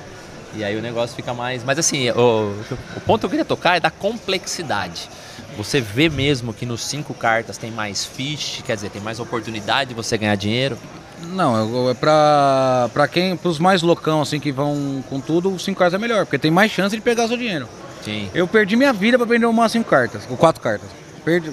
E 0.57 0.63
aí 0.63 0.75
o 0.77 0.81
negócio 0.81 1.15
fica 1.15 1.33
mais. 1.33 1.63
Mas 1.63 1.79
assim, 1.79 2.09
o, 2.11 2.53
o 2.97 3.01
ponto 3.01 3.19
que 3.21 3.25
eu 3.25 3.29
queria 3.29 3.45
tocar 3.45 3.77
é 3.77 3.79
da 3.79 3.89
complexidade. 3.91 5.09
Você 5.57 5.79
vê 5.79 6.09
mesmo 6.09 6.53
que 6.53 6.65
nos 6.65 6.81
cinco 6.81 7.13
cartas 7.13 7.57
tem 7.57 7.71
mais 7.71 8.05
fish, 8.05 8.61
quer 8.65 8.75
dizer, 8.75 8.89
tem 8.89 9.01
mais 9.01 9.19
oportunidade 9.19 9.89
de 9.89 9.93
você 9.95 10.17
ganhar 10.17 10.35
dinheiro. 10.35 10.77
Não, 11.23 11.57
eu- 11.57 11.89
é 11.89 11.93
pra, 11.93 12.89
pra 12.93 13.07
quem, 13.07 13.35
pros 13.35 13.59
mais 13.59 13.81
loucão 13.81 14.21
assim 14.21 14.39
que 14.39 14.51
vão 14.51 15.03
com 15.09 15.19
tudo, 15.19 15.53
o 15.53 15.59
5 15.59 15.77
cartas 15.77 15.99
é 15.99 16.01
melhor, 16.01 16.25
porque 16.25 16.37
tem 16.37 16.51
mais 16.51 16.71
chance 16.71 16.95
de 16.95 17.01
pegar 17.01 17.27
seu 17.27 17.37
dinheiro. 17.37 17.67
Sim. 18.03 18.29
Eu 18.33 18.47
perdi 18.47 18.75
minha 18.75 18.93
vida 18.93 19.17
pra 19.17 19.25
aprender 19.25 19.45
uma 19.45 19.67
5 19.67 19.89
cartas, 19.89 20.23
ou 20.29 20.37
4 20.37 20.61
cartas. 20.61 20.87
Perdi. 21.23 21.51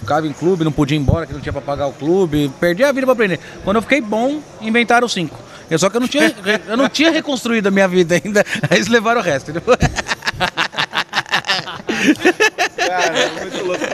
Ficava 0.00 0.26
em 0.26 0.32
clube, 0.32 0.64
não 0.64 0.72
podia 0.72 0.96
ir 0.96 1.00
embora, 1.00 1.26
que 1.26 1.32
não 1.32 1.40
tinha 1.40 1.52
pra 1.52 1.60
pagar 1.60 1.86
o 1.86 1.92
clube. 1.92 2.50
Perdi 2.58 2.82
a 2.82 2.90
vida 2.90 3.06
pra 3.06 3.12
aprender. 3.12 3.38
Quando 3.62 3.76
eu 3.76 3.82
fiquei 3.82 4.00
bom, 4.00 4.40
inventaram 4.60 5.06
5. 5.06 5.38
Só 5.78 5.88
que 5.88 5.96
eu 5.98 6.00
não 6.00 6.08
tinha, 6.08 6.34
eu 6.66 6.76
não 6.76 6.88
tinha 6.88 7.10
reconstruído 7.12 7.68
a 7.68 7.70
minha 7.70 7.86
vida 7.86 8.14
ainda. 8.22 8.44
Aí 8.68 8.78
eles 8.78 8.88
levaram 8.88 9.20
o 9.20 9.24
resto, 9.24 9.50
entendeu? 9.50 9.76
Cara, 11.62 13.18
é 13.18 13.40
muito 13.40 13.64
louco. 13.64 13.84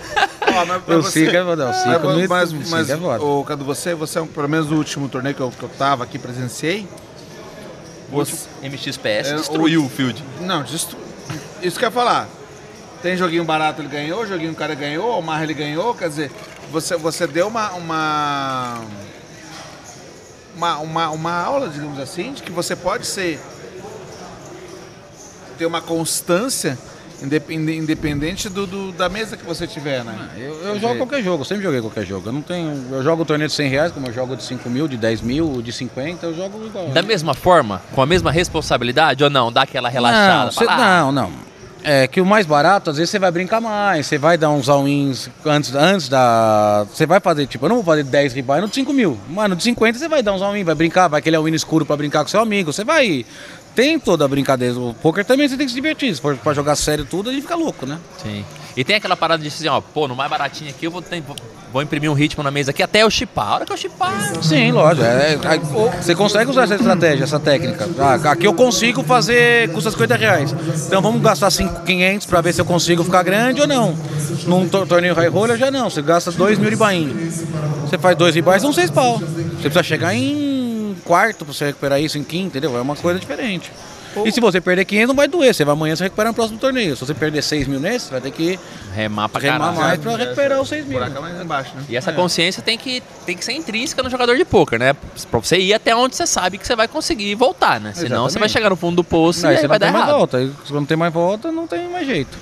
Ó, 0.43 0.65
mas, 0.65 0.69
mas 0.69 0.89
Eu 0.89 1.03
você- 1.03 1.11
sigo, 1.25 1.31
é 1.37 1.41
eu 1.41 1.73
sigo 1.75 2.29
mas, 2.29 2.53
muito, 2.53 2.69
mas, 2.71 2.87
sigo 2.87 3.01
mas, 3.07 3.19
foda. 3.19 3.23
ô, 3.25 3.45
Cadu, 3.45 3.65
você, 3.65 3.95
você 3.95 4.19
é 4.19 4.23
um, 4.23 4.27
pelo 4.27 4.49
menos 4.49 4.71
o 4.71 4.75
último 4.77 5.09
torneio 5.09 5.35
que 5.35 5.41
eu, 5.41 5.51
que 5.51 5.63
eu 5.63 5.69
tava 5.71 6.05
aqui, 6.05 6.19
presenciei. 6.19 6.89
Você, 8.11 8.49
MXPS 8.63 9.31
É, 9.31 9.35
destruiu 9.35 9.85
o 9.85 9.89
field. 9.89 10.23
não, 10.41 10.63
destru... 10.63 10.97
isso 11.61 11.79
que 11.79 11.85
eu 11.85 11.89
ia 11.89 11.93
falar. 11.93 12.29
Tem 13.03 13.17
joguinho 13.17 13.45
barato, 13.45 13.83
ele 13.83 13.89
ganhou, 13.89 14.27
joguinho 14.27 14.53
o 14.53 14.55
cara 14.55 14.75
ganhou, 14.75 15.19
o 15.19 15.23
Marra 15.23 15.43
ele 15.45 15.55
ganhou, 15.55 15.95
quer 15.95 16.09
dizer, 16.09 16.31
você, 16.73 16.97
você 16.97 17.27
deu 17.27 17.47
uma, 17.49 17.73
uma, 17.73 18.81
uma, 20.57 20.79
uma, 20.79 21.11
uma 21.11 21.33
aula, 21.43 21.69
digamos 21.69 21.99
assim, 21.99 22.33
de 22.33 22.43
que 22.43 22.51
você 22.51 22.75
pode 22.75 23.07
ser, 23.07 23.39
ter 25.59 25.67
uma 25.67 25.81
constância 25.83 26.79
independente 27.23 28.49
do, 28.49 28.67
do- 28.67 28.93
da 28.93 29.09
mesa 29.09 29.37
que 29.37 29.45
você 29.45 29.67
tiver, 29.67 30.05
né? 30.05 30.29
Eu, 30.37 30.55
eu 30.63 30.81
jogo 30.81 30.97
qualquer 30.97 31.23
jogo, 31.23 31.41
eu 31.41 31.45
sempre 31.45 31.63
joguei 31.65 31.81
qualquer 31.81 32.05
jogo. 32.07 32.29
Eu 32.29 32.33
não 32.33 32.43
tenho. 32.43 32.87
Eu 32.91 33.03
jogo 33.03 33.25
torneio 33.25 33.49
de 33.49 33.55
100 33.55 33.69
reais, 33.71 33.93
como 33.93 34.07
eu 34.07 34.13
jogo 34.13 34.37
de 34.37 34.43
5 34.43 34.69
mil, 34.69 34.87
de 34.89 34.97
10 34.97 35.21
mil, 35.23 35.61
de 35.63 35.73
50, 35.73 36.27
eu 36.27 36.35
jogo 36.37 36.65
igual. 36.67 36.89
Da 36.89 37.03
mesma 37.03 37.35
forma, 37.35 37.83
com 37.93 38.03
a 38.03 38.07
mesma 38.07 38.31
responsabilidade 38.31 39.23
ou 39.25 39.31
não? 39.31 39.51
Dá 39.53 39.63
aquela 39.63 39.89
relaxada? 39.89 40.45
Não, 40.45 40.51
cê- 40.53 40.67
ah, 40.69 41.01
não, 41.01 41.13
não. 41.13 41.47
É 41.89 42.09
que 42.09 42.21
o 42.21 42.27
mais 42.27 42.45
barato, 42.47 42.91
às 42.91 42.97
vezes 42.97 43.11
você 43.11 43.19
vai 43.19 43.31
brincar 43.31 43.61
mais, 43.61 44.07
você 44.07 44.19
vai 44.19 44.37
dar 44.37 44.51
uns 44.51 44.69
all-ins 44.69 45.31
antes, 45.45 45.73
antes 45.73 46.09
da. 46.09 46.85
Você 46.93 47.07
vai 47.07 47.21
fazer, 47.21 47.47
tipo, 47.47 47.65
eu 47.65 47.69
não 47.69 47.77
vou 47.77 47.85
fazer 47.85 48.03
10 48.03 48.33
ribais 48.35 48.61
no 48.61 48.67
de 48.69 48.75
5 48.75 48.93
mil. 48.93 49.17
Mano, 49.29 49.55
de 49.55 49.63
50 49.63 49.97
você 49.97 50.09
vai 50.09 50.21
dar 50.21 50.33
uns 50.33 50.43
all-in, 50.43 50.65
vai 50.65 50.75
brincar, 50.75 51.07
vai 51.07 51.21
aquele 51.21 51.37
all-in 51.37 51.55
escuro 51.55 51.87
pra 51.87 51.97
brincar 51.97 52.23
com 52.25 52.29
seu 52.29 52.41
amigo. 52.41 52.73
Você 52.73 52.83
vai. 52.83 53.25
Tem 53.77 53.99
toda 54.01 54.25
a 54.25 54.29
brincadeira. 54.29 54.75
O 54.79 54.95
poker 54.95 55.25
também 55.25 55.47
você 55.49 55.57
tem 55.57 55.67
que 55.67 55.71
se 55.71 55.77
divertir. 55.77 56.15
Se 56.15 56.21
for 56.21 56.35
pra 56.37 56.53
jogar 56.55 56.75
sério 56.75 57.05
tudo, 57.05 57.29
a 57.31 57.33
gente 57.33 57.43
fica 57.43 57.55
louco, 57.55 57.85
né? 57.87 57.99
Sim. 58.23 58.45
E 58.77 58.83
tem 58.83 58.97
aquela 58.97 59.17
parada 59.17 59.43
de 59.43 59.49
assim, 59.49 59.69
ó, 59.69 59.81
pô, 59.81 60.09
no 60.09 60.17
mais 60.17 60.29
baratinho 60.31 60.71
aqui 60.71 60.87
eu 60.87 60.91
vou, 60.91 61.01
ter- 61.03 61.23
vou- 61.73 61.83
imprimir 61.83 62.11
um 62.11 62.15
ritmo 62.15 62.43
na 62.43 62.51
mesa 62.51 62.71
aqui 62.71 62.83
até 62.83 63.03
eu 63.03 63.11
chipar. 63.11 63.49
A 63.49 63.55
hora 63.57 63.67
que 63.67 63.73
eu 63.73 63.77
chipar. 63.77 64.13
Sim, 64.43 64.73
lógico. 64.73 65.05
É, 65.07 65.35
é, 65.35 65.59
você 66.03 66.15
consegue 66.15 66.51
usar 66.51 66.65
essa 66.65 66.75
estratégia, 66.77 67.25
essa 67.25 67.39
técnica. 67.39 67.87
Ah, 67.99 68.15
aqui 68.33 68.47
eu 68.47 68.55
consigo 68.55 69.03
fazer, 69.03 69.71
custa 69.73 69.91
50 69.91 70.17
reais. 70.17 70.55
Então 70.87 71.03
vamos 71.03 71.21
gastar 71.21 71.51
5,500 71.51 72.27
para 72.27 72.41
ver 72.41 72.55
se 72.55 72.61
eu 72.63 72.65
consigo 72.65 73.05
ficar 73.05 73.23
grande 73.23 73.61
ou 73.61 73.67
não. 73.67 73.95
Num 74.47 74.67
to- 74.69 74.87
torneio 74.87 75.15
high 75.15 75.29
roller 75.29 75.59
já 75.59 75.71
não, 75.71 75.91
você 75.91 76.01
gasta 76.01 76.31
2 76.33 76.59
mil 76.59 76.71
ribainho. 76.71 77.15
Você 77.83 77.99
faz 77.99 78.17
dois 78.17 78.35
ribais, 78.35 78.63
são 78.63 78.73
6 78.73 78.91
pau. 78.91 79.19
Você 79.19 79.61
precisa 79.71 79.83
chegar 79.83 80.15
em 80.15 80.66
quarto 81.07 81.45
para 81.45 81.55
você 81.55 81.67
recuperar 81.67 82.01
isso, 82.01 82.19
em 82.19 82.25
quinto, 82.25 82.49
entendeu? 82.49 82.77
É 82.77 82.81
uma 82.81 82.97
coisa 82.97 83.19
diferente. 83.21 83.71
E 84.25 84.33
se 84.33 84.41
você 84.41 84.63
perder 84.63 84.87
500, 84.87 85.09
não 85.09 85.15
vai 85.15 85.29
doer. 85.29 85.55
Você 85.55 85.63
vai 85.63 85.75
amanhã 85.75 85.95
você 85.95 86.05
recupera 86.05 86.31
no 86.31 86.35
próximo 86.35 86.59
torneio. 86.59 86.97
Se 86.97 87.05
você 87.05 87.13
perder 87.13 87.43
6 87.43 87.69
mil 87.69 87.79
nesse, 87.79 88.07
você 88.07 88.13
vai 88.13 88.21
ter 88.23 88.31
que 88.31 88.59
Remar 88.95 89.29
pra 89.29 89.39
remar 89.43 89.59
caralho. 89.59 89.77
mais 89.79 90.01
para 90.01 90.17
recuperar 90.17 90.59
os 90.63 90.69
6 90.71 90.87
mil. 90.87 91.05
É 91.05 91.09
mais 91.11 91.39
embaixo, 91.39 91.73
né? 91.77 91.83
E 91.87 91.95
essa 91.99 92.11
consciência 92.15 92.63
tem 92.63 92.79
que, 92.79 93.03
tem 93.27 93.37
que 93.37 93.45
ser 93.45 93.53
intrínseca 93.53 94.03
no 94.03 94.09
jogador 94.09 94.35
de 94.39 94.45
pôquer, 94.47 94.79
né? 94.79 94.95
Pra 95.31 95.39
você 95.39 95.59
ir 95.59 95.75
até 95.75 95.95
onde 95.95 96.17
você 96.17 96.27
sabe 96.27 96.57
que 96.57 96.67
você 96.67 96.75
vai 96.75 96.89
conseguir 96.89 97.35
voltar, 97.35 97.79
né? 97.79 97.93
Senão 97.95 98.23
você 98.27 98.39
vai 98.39 98.49
chegar 98.49 98.71
no 98.71 98.77
fundo 98.77 98.97
do 98.97 99.05
poço 99.05 99.43
Não, 99.43 99.51
e 99.51 99.53
aí 99.53 99.57
aí 99.57 99.61
você 99.61 99.69
vai 99.69 99.79
não 99.79 99.81
dar 99.81 99.87
tem 99.87 99.93
mais 99.93 100.09
errado. 100.09 100.19
volta. 100.19 100.39
Quando 100.67 100.75
não 100.81 100.87
tem 100.87 100.97
mais 100.97 101.13
volta, 101.13 101.53
não 101.53 101.67
tem 101.67 101.89
mais 101.91 102.07
jeito. 102.07 102.39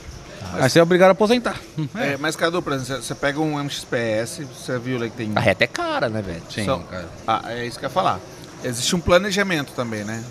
Aí 0.52 0.70
você 0.70 0.78
é 0.78 0.82
obrigado 0.84 1.08
a 1.08 1.12
aposentar. 1.12 1.56
É, 1.98 2.16
mas, 2.20 2.36
Cadu, 2.36 2.62
por 2.62 2.72
exemplo, 2.72 3.02
você- 3.02 3.08
você 3.08 3.14
pega 3.16 3.40
um 3.40 3.58
MXPS, 3.58 4.42
você 4.56 4.78
viu 4.78 4.96
lá 5.00 5.06
que 5.06 5.16
tem... 5.16 5.32
A 5.34 5.40
reta 5.40 5.64
é 5.64 5.66
cara, 5.66 6.08
né, 6.08 6.22
velho? 6.22 6.42
Sim, 6.48 6.64
São- 6.64 6.82
cara. 6.84 7.06
Ah, 7.26 7.42
é 7.48 7.66
isso 7.66 7.80
que 7.80 7.84
eu 7.84 7.88
ia 7.88 7.92
falar. 7.92 8.20
Existe 8.64 8.96
um 8.96 9.00
planejamento 9.00 9.72
também, 9.72 10.04
né? 10.04 10.22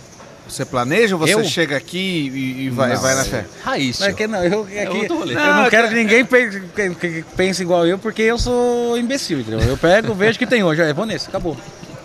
Você 0.47 0.65
planeja 0.65 1.15
ou 1.15 1.19
você 1.21 1.35
Eu? 1.35 1.43
chega 1.45 1.77
aqui 1.77 1.97
e, 2.33 2.65
e 2.65 2.69
vai, 2.69 2.93
Não, 2.93 3.01
vai 3.01 3.15
na 3.15 3.23
fé? 3.23 3.45
Raiz. 3.63 3.99
Mas 3.99 4.09
é 4.09 4.13
que 4.13 4.27
não, 4.27 4.43
eu, 4.43 4.67
é 4.69 4.83
É 4.83 4.89
outro 4.89 5.19
rolê. 5.19 5.33
eu 5.35 5.39
Não, 5.39 5.53
não 5.55 5.65
é 5.65 5.69
quero 5.69 5.87
que- 5.87 5.95
ninguém 5.95 6.25
pense, 6.25 6.59
que- 6.99 7.23
pense 7.37 7.61
igual 7.61 7.87
eu, 7.87 7.97
porque 7.97 8.21
eu 8.23 8.37
sou 8.37 8.97
imbecil, 8.97 9.39
entendeu? 9.39 9.61
Eu 9.61 9.77
pego, 9.77 10.13
vejo 10.15 10.37
que 10.37 10.45
tem 10.45 10.61
hoje, 10.63 10.81
eu 10.81 10.93
vou 10.93 11.05
nesse, 11.05 11.29
acabou. 11.29 11.55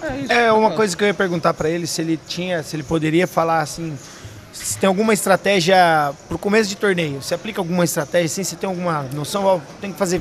É 0.01 0.17
isso. 0.21 0.33
É 0.33 0.53
uma 0.53 0.71
coisa 0.71 0.97
que 0.97 1.03
eu 1.03 1.09
ia 1.09 1.15
perguntar 1.15 1.53
pra 1.55 1.69
ele 1.69 1.85
se 1.87 2.01
ele 2.01 2.19
tinha, 2.29 2.63
se 2.63 2.77
ele 2.77 2.85
poderia 2.85 3.27
falar 3.27 3.61
assim, 3.61 3.99
se 4.53 4.79
tem 4.79 4.87
alguma 4.87 5.13
estratégia 5.13 5.77
pro 6.29 6.39
começo 6.39 6.69
de 6.71 6.77
torneio. 6.77 7.21
Você 7.21 7.35
aplica 7.35 7.61
alguma 7.61 7.85
estratégia 7.85 8.27
assim? 8.27 8.45
Você 8.45 8.55
tem 8.55 8.69
alguma 8.69 9.03
noção? 9.13 9.61
Tem 9.81 9.91
que 9.91 9.99
fazer 9.99 10.21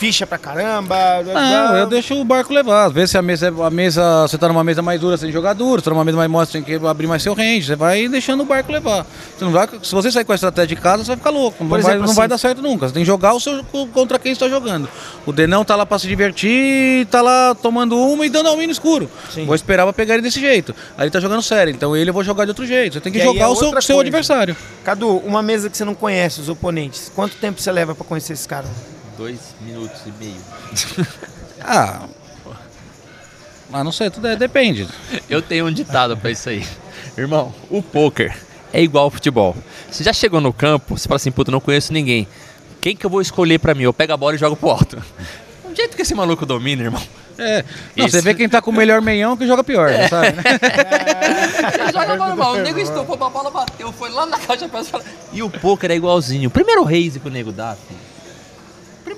ficha 0.00 0.26
pra 0.26 0.38
caramba. 0.38 0.96
Não, 1.22 1.76
eu 1.76 1.86
deixo 1.86 2.14
o 2.18 2.24
barco 2.24 2.54
levar. 2.54 2.86
Às 2.86 2.92
vezes 2.92 3.10
se 3.10 3.18
a 3.18 3.22
mesa, 3.22 3.48
é- 3.48 3.66
a 3.66 3.68
mesa, 3.70 4.22
você 4.26 4.38
tá 4.38 4.48
numa 4.48 4.64
mesa 4.64 4.80
mais 4.80 4.98
dura, 4.98 5.14
você 5.14 5.26
tem 5.26 5.30
que 5.30 5.36
jogar 5.36 5.52
duro, 5.52 5.80
você 5.82 5.84
tá 5.84 5.90
numa 5.90 6.04
mesa 6.04 6.16
mais 6.16 6.30
mostra, 6.30 6.60
tem 6.60 6.78
que 6.80 6.86
abrir 6.86 7.06
mais 7.06 7.22
seu 7.22 7.34
range. 7.34 7.66
Você 7.66 7.76
vai 7.76 8.08
deixando 8.08 8.42
o 8.42 8.46
barco 8.46 8.72
levar. 8.72 9.04
Você 9.36 9.44
não 9.44 9.52
vai, 9.52 9.68
se 9.82 9.92
você 9.94 10.10
sair 10.10 10.24
com 10.24 10.32
a 10.32 10.34
estratégia 10.34 10.74
de 10.74 10.80
casa, 10.82 11.04
você 11.04 11.08
vai 11.08 11.16
ficar 11.18 11.28
louco. 11.30 11.62
Não, 11.62 11.68
Por 11.68 11.80
vai, 11.82 11.92
exemplo, 11.92 12.06
não 12.08 12.14
vai 12.14 12.24
assim- 12.24 12.30
dar 12.30 12.38
certo 12.38 12.62
nunca. 12.62 12.88
Você 12.88 12.94
tem 12.94 13.02
que 13.02 13.06
jogar 13.06 13.34
o 13.34 13.40
seu 13.40 13.62
contra 13.92 14.18
quem 14.18 14.32
está 14.32 14.48
jogando. 14.48 14.88
O 15.26 15.32
Denão 15.32 15.64
tá 15.66 15.76
lá 15.76 15.84
pra 15.84 15.98
se 15.98 16.08
divertir, 16.08 17.06
tá 17.10 17.20
lá 17.20 17.54
tomando 17.54 17.94
uma 17.98 18.24
e 18.24 18.30
dando 18.30 18.48
ao 18.48 18.56
no 18.56 18.62
escuro. 18.62 19.10
Sim. 19.30 19.44
Vou 19.44 19.54
esperar 19.54 19.84
pra 19.84 19.92
pegar 19.92 20.14
ele 20.14 20.22
desse 20.22 20.40
jeito. 20.40 20.74
Aí 20.96 21.04
ele 21.04 21.10
tá 21.10 21.20
jogando 21.20 21.42
sério, 21.42 21.70
então 21.70 21.94
ele 21.94 22.08
eu 22.08 22.14
vou 22.14 22.24
jogar 22.24 22.44
de 22.46 22.50
outro 22.52 22.66
jeito. 22.66 22.94
Você 22.94 23.00
tem 23.00 23.12
que 23.12 23.18
E 23.18 23.20
aí 23.22 23.26
jogar 23.26 23.44
é 23.44 23.48
o 23.48 23.54
seu, 23.56 23.82
seu 23.82 24.00
adversário. 24.00 24.56
Cadu, 24.82 25.18
uma 25.18 25.42
mesa 25.42 25.68
que 25.68 25.76
você 25.76 25.84
não 25.84 25.94
conhece 25.94 26.40
os 26.40 26.48
oponentes, 26.48 27.10
quanto 27.14 27.36
tempo 27.36 27.60
você 27.60 27.70
leva 27.70 27.94
pra 27.94 28.04
conhecer 28.04 28.32
esse 28.32 28.48
cara? 28.48 28.66
Dois 29.20 29.54
minutos 29.60 30.00
e 30.06 30.12
meio. 30.18 30.40
Ah. 31.62 32.08
Ah, 33.70 33.84
não 33.84 33.92
sei, 33.92 34.08
tudo 34.08 34.26
é, 34.26 34.34
depende. 34.34 34.88
Eu 35.28 35.42
tenho 35.42 35.66
um 35.66 35.70
ditado 35.70 36.16
pra 36.16 36.30
isso 36.30 36.48
aí. 36.48 36.66
Irmão, 37.18 37.54
o 37.68 37.82
poker 37.82 38.34
é 38.72 38.82
igual 38.82 39.04
ao 39.04 39.10
futebol. 39.10 39.54
Você 39.90 40.02
já 40.02 40.14
chegou 40.14 40.40
no 40.40 40.54
campo, 40.54 40.96
você 40.96 41.06
fala 41.06 41.16
assim, 41.16 41.30
puta, 41.30 41.52
não 41.52 41.60
conheço 41.60 41.92
ninguém. 41.92 42.26
Quem 42.80 42.96
que 42.96 43.04
eu 43.04 43.10
vou 43.10 43.20
escolher 43.20 43.58
pra 43.58 43.74
mim? 43.74 43.82
Eu 43.82 43.92
pego 43.92 44.14
a 44.14 44.16
bola 44.16 44.36
e 44.36 44.38
jogo 44.38 44.56
pro 44.56 44.70
alto. 44.70 44.96
O 45.64 45.74
jeito 45.76 45.94
que 45.94 46.00
esse 46.00 46.14
maluco 46.14 46.46
domina, 46.46 46.84
irmão. 46.84 47.02
É. 47.36 47.62
Não, 47.94 48.06
Isso. 48.06 48.16
você 48.16 48.22
vê 48.22 48.32
quem 48.32 48.48
tá 48.48 48.62
com 48.62 48.70
o 48.70 48.74
melhor 48.74 49.02
meião 49.02 49.36
que 49.36 49.46
joga 49.46 49.62
pior, 49.62 49.90
É. 49.90 50.08
sabe? 50.08 50.32
né? 50.40 50.42
Ele 51.74 51.92
joga 51.92 52.16
normal. 52.16 52.54
O 52.54 52.56
nego 52.62 53.04
pra 53.18 53.28
bola, 53.28 53.50
bateu, 53.50 53.92
foi 53.92 54.10
lá 54.10 54.24
na 54.24 54.38
caixa 54.38 54.66
pra 54.66 54.82
fala. 54.82 55.04
E 55.30 55.42
o 55.42 55.50
poker 55.50 55.90
é 55.90 55.94
igualzinho. 55.94 56.48
O 56.48 56.50
primeiro 56.50 56.82
raise 56.84 57.20
que 57.20 57.28
o 57.28 57.30
nego 57.30 57.52
dá, 57.52 57.76
filho. 57.86 58.09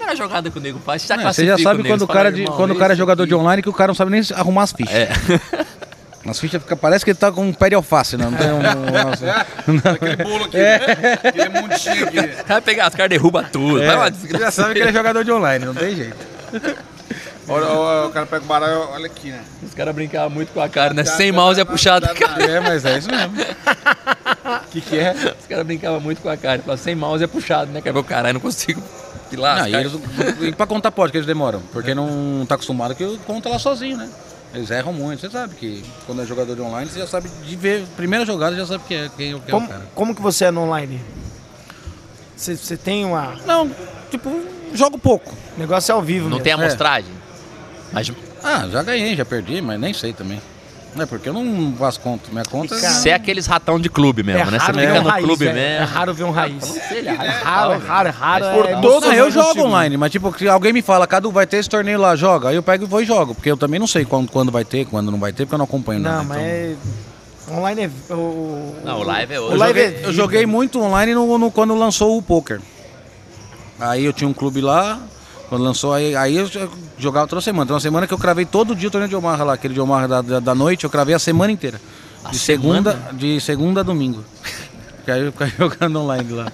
Primeira 0.02 0.16
jogada 0.16 0.50
que 0.50 0.58
o 0.58 0.60
nego 0.60 0.78
faz, 0.80 1.06
já 1.06 1.16
Não, 1.16 1.32
você 1.32 1.46
já 1.46 1.56
sabe 1.58 1.78
nego, 1.82 1.88
quando 1.94 2.02
o 2.02 2.06
fala, 2.06 2.18
cara, 2.18 2.32
de, 2.32 2.42
"Irmão, 2.42 2.56
quando 2.56 2.70
o 2.72 2.76
cara 2.76 2.92
é 2.92 2.96
jogador 2.96 3.24
de 3.26 3.32
aqui-" 3.34 3.40
online 3.40 3.62
que 3.62 3.68
o 3.68 3.72
cara 3.72 3.88
não 3.88 3.94
sabe 3.94 4.10
nem 4.10 4.20
arrumar 4.34 4.64
as 4.64 4.72
fichas. 4.72 4.94
É. 4.94 5.08
As 6.28 6.38
fichas 6.38 6.62
fica, 6.62 6.76
parece 6.76 7.04
que 7.04 7.10
ele 7.10 7.18
tá 7.18 7.30
com 7.32 7.42
um 7.46 7.52
pé 7.52 7.68
de 7.68 7.74
alface, 7.74 8.16
não, 8.16 8.30
não 8.30 8.38
tem 8.38 8.50
um. 8.52 8.60
nossa. 8.62 9.46
Aquele 9.94 10.16
bolo 10.16 10.44
aqui, 10.44 10.56
né? 10.56 10.78
aquele 11.24 11.48
montinho 11.48 12.04
aqui. 12.08 12.30
Vai 12.46 12.60
pegar 12.60 12.86
as 12.86 12.94
caras, 12.94 13.10
derruba 13.10 13.42
tudo. 13.44 13.78
Vai 13.84 13.96
lá, 13.96 14.06
É, 14.06 14.10
você 14.10 14.38
já 14.38 14.50
sabe 14.50 14.74
que 14.74 14.80
ele 14.80 14.90
é 14.90 14.92
jogador 14.92 15.24
de 15.24 15.32
online, 15.32 15.64
não 15.64 15.74
tem 15.74 15.94
jeito. 15.96 16.16
Olha, 17.48 17.66
olha, 17.66 18.06
o 18.08 18.12
cara 18.12 18.24
pega 18.26 18.44
o 18.44 18.46
baralho, 18.46 18.88
olha 18.92 19.06
aqui, 19.06 19.30
né? 19.30 19.40
Os 19.64 19.74
caras 19.74 19.92
brincavam 19.94 20.30
muito 20.30 20.52
com 20.52 20.60
a 20.60 20.68
cara, 20.68 20.94
né? 20.94 21.02
Dá- 21.02 21.10
Sem 21.10 21.32
mouse 21.32 21.60
é 21.60 21.64
puxado. 21.64 22.06
É, 22.40 22.60
mas 22.60 22.84
é 22.84 22.98
isso 22.98 23.08
mesmo. 23.10 23.34
O 23.42 24.68
que, 24.70 24.80
que 24.80 24.98
é? 24.98 25.12
Os 25.40 25.46
caras 25.48 25.66
brincavam 25.66 26.00
muito 26.00 26.22
com 26.22 26.28
a 26.28 26.36
cara. 26.36 26.60
Falavam, 26.60 26.82
sem 26.82 26.94
mouse 26.94 27.22
é 27.24 27.26
puxado, 27.26 27.72
né? 27.72 27.80
Quer 27.80 27.92
ver 27.92 27.98
o 27.98 28.04
caralho, 28.04 28.34
não 28.34 28.40
consigo 28.40 28.80
ir 29.34 29.38
lá. 29.38 29.56
Não, 29.60 29.68
e, 29.68 29.74
eles, 29.74 29.92
e 30.40 30.52
pra 30.52 30.66
contar 30.66 30.90
pode 30.90 31.12
que 31.12 31.18
eles 31.18 31.26
demoram, 31.26 31.60
porque 31.72 31.94
não 31.94 32.44
tá 32.46 32.54
acostumado 32.56 32.94
que 32.94 33.18
conta 33.26 33.48
lá 33.48 33.58
sozinho, 33.58 33.96
né? 33.96 34.08
Eles 34.54 34.70
erram 34.70 34.92
muito, 34.92 35.20
você 35.20 35.30
sabe 35.30 35.54
que 35.54 35.82
quando 36.06 36.20
é 36.22 36.26
jogador 36.26 36.54
de 36.54 36.60
online, 36.60 36.90
você 36.90 36.98
já 36.98 37.06
sabe 37.06 37.28
de 37.46 37.56
ver, 37.56 37.84
primeira 37.96 38.24
jogada, 38.26 38.54
já 38.54 38.66
sabe 38.66 38.84
que 38.86 38.94
é, 38.94 39.08
quem, 39.16 39.16
quem 39.16 39.32
é 39.32 39.34
o 39.36 39.40
Como, 39.40 39.68
cara. 39.68 39.82
como 39.94 40.14
que 40.14 40.20
você 40.20 40.44
é 40.46 40.50
no 40.50 40.62
online? 40.62 41.00
Você, 42.36 42.56
você 42.56 42.76
tem 42.76 43.04
uma. 43.04 43.34
Não, 43.46 43.70
tipo, 44.10 44.30
jogo 44.74 44.98
pouco. 44.98 45.34
O 45.56 45.60
negócio 45.60 45.92
é 45.92 45.94
ao 45.94 46.02
vivo 46.02 46.24
Não 46.24 46.32
mesmo. 46.38 46.44
tem 46.44 46.52
É. 46.52 46.54
amostragem. 46.54 47.10
Mas 47.92 48.10
Ah, 48.42 48.66
já 48.70 48.82
ganhei, 48.82 49.14
já 49.16 49.24
perdi, 49.24 49.60
mas 49.62 49.78
nem 49.80 49.94
sei 49.94 50.12
também. 50.12 50.40
Não 50.94 51.04
é 51.04 51.06
porque 51.06 51.28
eu 51.28 51.32
não 51.32 51.74
faço 51.78 51.98
conta. 52.00 52.30
Minha 52.30 52.44
conta 52.44 52.78
Cara, 52.78 52.92
você 52.92 53.08
é 53.08 53.14
aqueles 53.14 53.46
ratão 53.46 53.80
de 53.80 53.88
clube 53.88 54.22
mesmo, 54.22 54.50
né? 54.50 54.58
Você 54.58 54.72
brinca 54.72 54.92
um 55.00 55.02
no 55.02 55.08
raiz, 55.08 55.24
clube 55.24 55.44
velho. 55.46 55.56
mesmo. 55.56 55.82
É 55.82 55.84
raro 55.84 56.12
ver 56.14 56.24
um 56.24 56.30
raiz. 56.30 56.54
Não 56.68 56.74
sei, 56.88 56.98
ele 56.98 57.08
é 57.08 57.12
É 57.12 57.14
raro. 57.16 57.78
raro, 57.78 58.08
é 58.08 58.10
raro, 58.10 58.44
é. 58.44 58.48
Mas 58.50 58.56
por 58.56 58.66
é 58.66 58.80
todos 58.80 59.08
Não, 59.08 59.14
eu 59.16 59.30
jogo 59.30 59.62
online, 59.62 59.96
mas 59.96 60.12
tipo, 60.12 60.36
se 60.38 60.46
alguém 60.48 60.72
me 60.72 60.82
fala, 60.82 61.06
Cadu, 61.06 61.30
vai 61.30 61.46
ter 61.46 61.56
esse 61.56 61.68
torneio 61.68 61.98
lá, 61.98 62.14
joga. 62.14 62.50
Aí 62.50 62.56
eu 62.56 62.62
pego 62.62 62.84
e 62.84 62.86
vou 62.86 63.00
e 63.00 63.06
jogo, 63.06 63.34
porque 63.34 63.50
eu 63.50 63.56
também 63.56 63.80
não 63.80 63.86
sei 63.86 64.04
quando, 64.04 64.30
quando 64.30 64.52
vai 64.52 64.64
ter, 64.66 64.84
quando 64.84 65.10
não 65.10 65.18
vai 65.18 65.32
ter, 65.32 65.46
porque 65.46 65.54
eu 65.54 65.58
não 65.58 65.64
acompanho 65.64 66.00
Não, 66.00 66.10
nada. 66.10 66.24
mas 66.24 66.38
então. 66.38 67.56
é. 67.56 67.56
Online 67.58 67.82
é. 68.10 68.12
O, 68.14 68.74
Não, 68.84 69.00
o 69.00 69.02
live 69.02 69.34
é 69.34 69.40
o 69.40 69.42
outro. 69.44 69.56
Eu 69.56 69.60
live 69.60 69.80
joguei, 69.80 69.96
é 70.02 70.06
eu 70.06 70.12
joguei 70.12 70.46
muito 70.46 70.80
online 70.80 71.14
no, 71.14 71.38
no- 71.38 71.50
quando 71.50 71.74
lançou 71.74 72.18
o 72.18 72.22
poker. 72.22 72.60
Aí 73.80 74.04
eu 74.04 74.12
tinha 74.12 74.28
um 74.28 74.32
clube 74.32 74.60
lá, 74.60 75.00
quando 75.48 75.62
lançou, 75.64 75.92
aí, 75.92 76.14
aí 76.14 76.36
eu 76.36 76.46
jogava 77.02 77.26
toda 77.26 77.40
semana. 77.42 77.66
Tem 77.66 77.74
uma 77.74 77.80
semana 77.80 78.06
que 78.06 78.14
eu 78.14 78.18
cravei 78.18 78.44
todo 78.44 78.74
dia 78.74 78.88
o 78.88 78.90
torneio 78.90 79.08
de 79.08 79.16
Omaha 79.16 79.44
lá, 79.44 79.52
aquele 79.54 79.74
de 79.74 79.80
Omaha 79.80 80.06
da, 80.08 80.22
da, 80.22 80.40
da 80.40 80.54
noite, 80.54 80.84
eu 80.84 80.90
cravei 80.90 81.14
a 81.14 81.18
semana 81.18 81.52
inteira. 81.52 81.80
A 82.24 82.30
De 82.30 82.38
segunda, 82.38 82.92
semana? 82.92 83.12
de 83.14 83.40
segunda 83.40 83.80
a 83.80 83.82
domingo. 83.82 84.24
Que 85.04 85.10
aí 85.10 85.20
eu 85.20 85.32
ficava 85.32 85.50
jogando 85.58 85.98
online 86.00 86.30
lá. 86.32 86.46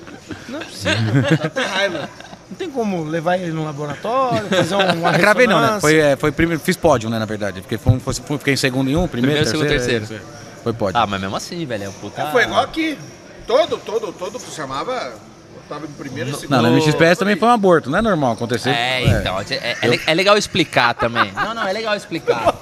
Não 0.48 0.58
é 0.58 0.64
possível. 0.64 1.50
Tem 1.54 1.64
raiva. 1.66 2.08
Não 2.50 2.56
tem 2.56 2.70
como 2.70 3.04
levar 3.04 3.36
ele 3.36 3.52
no 3.52 3.62
laboratório, 3.62 4.48
fazer 4.48 4.74
um- 4.74 5.00
uma 5.00 5.12
Gravei 5.18 5.46
não, 5.46 5.60
né? 5.60 5.78
Foi, 5.82 5.96
é, 5.98 6.16
foi 6.16 6.32
primeiro, 6.32 6.58
fiz 6.62 6.74
pódio, 6.74 7.10
né, 7.10 7.18
na 7.18 7.26
verdade. 7.26 7.60
Porque 7.60 7.76
foi, 7.76 7.98
foi, 8.00 8.14
foi- 8.14 8.38
fiquei 8.38 8.54
em 8.54 8.56
segundo 8.56 8.88
em 8.88 8.96
um, 8.96 9.06
primeiro, 9.06 9.44
Primeiro, 9.44 9.50
segundo, 9.50 9.68
terceiro. 9.68 10.06
terceiro. 10.06 10.24
é, 10.24 10.62
Foi 10.62 10.72
pódio. 10.72 10.98
Ah, 10.98 11.06
mas 11.06 11.20
mesmo 11.20 11.36
assim, 11.36 11.66
velho. 11.66 11.84
É 11.84 11.88
um 11.90 11.92
puta... 11.92 12.24
Foi 12.30 12.44
igual 12.44 12.62
aqui. 12.62 12.96
Todo, 13.46 13.76
todo, 13.76 14.12
todo 14.14 14.38
que 14.40 14.50
chamava, 14.50 15.12
tava 15.68 15.86
em 15.86 15.90
primeiro 15.90 16.30
e 16.30 16.34
segundo. 16.34 16.50
não, 16.50 16.62
na 16.62 16.70
MXPS 16.70 17.18
também 17.18 17.36
foi 17.36 17.48
um 17.48 17.52
aborto, 17.52 17.90
não 17.90 17.98
é 17.98 18.02
normal 18.02 18.32
acontecer. 18.32 18.70
É, 18.70 19.02
então, 19.04 19.38
é, 19.40 19.76
é 19.82 19.86
le- 19.88 20.00
é 20.06 20.14
legal 20.14 20.36
explicar 20.36 20.94
também. 20.94 21.30
Não, 21.38 21.54
não, 21.54 21.66
é 21.66 21.72
legal 21.72 21.94
explicar. 21.96 22.54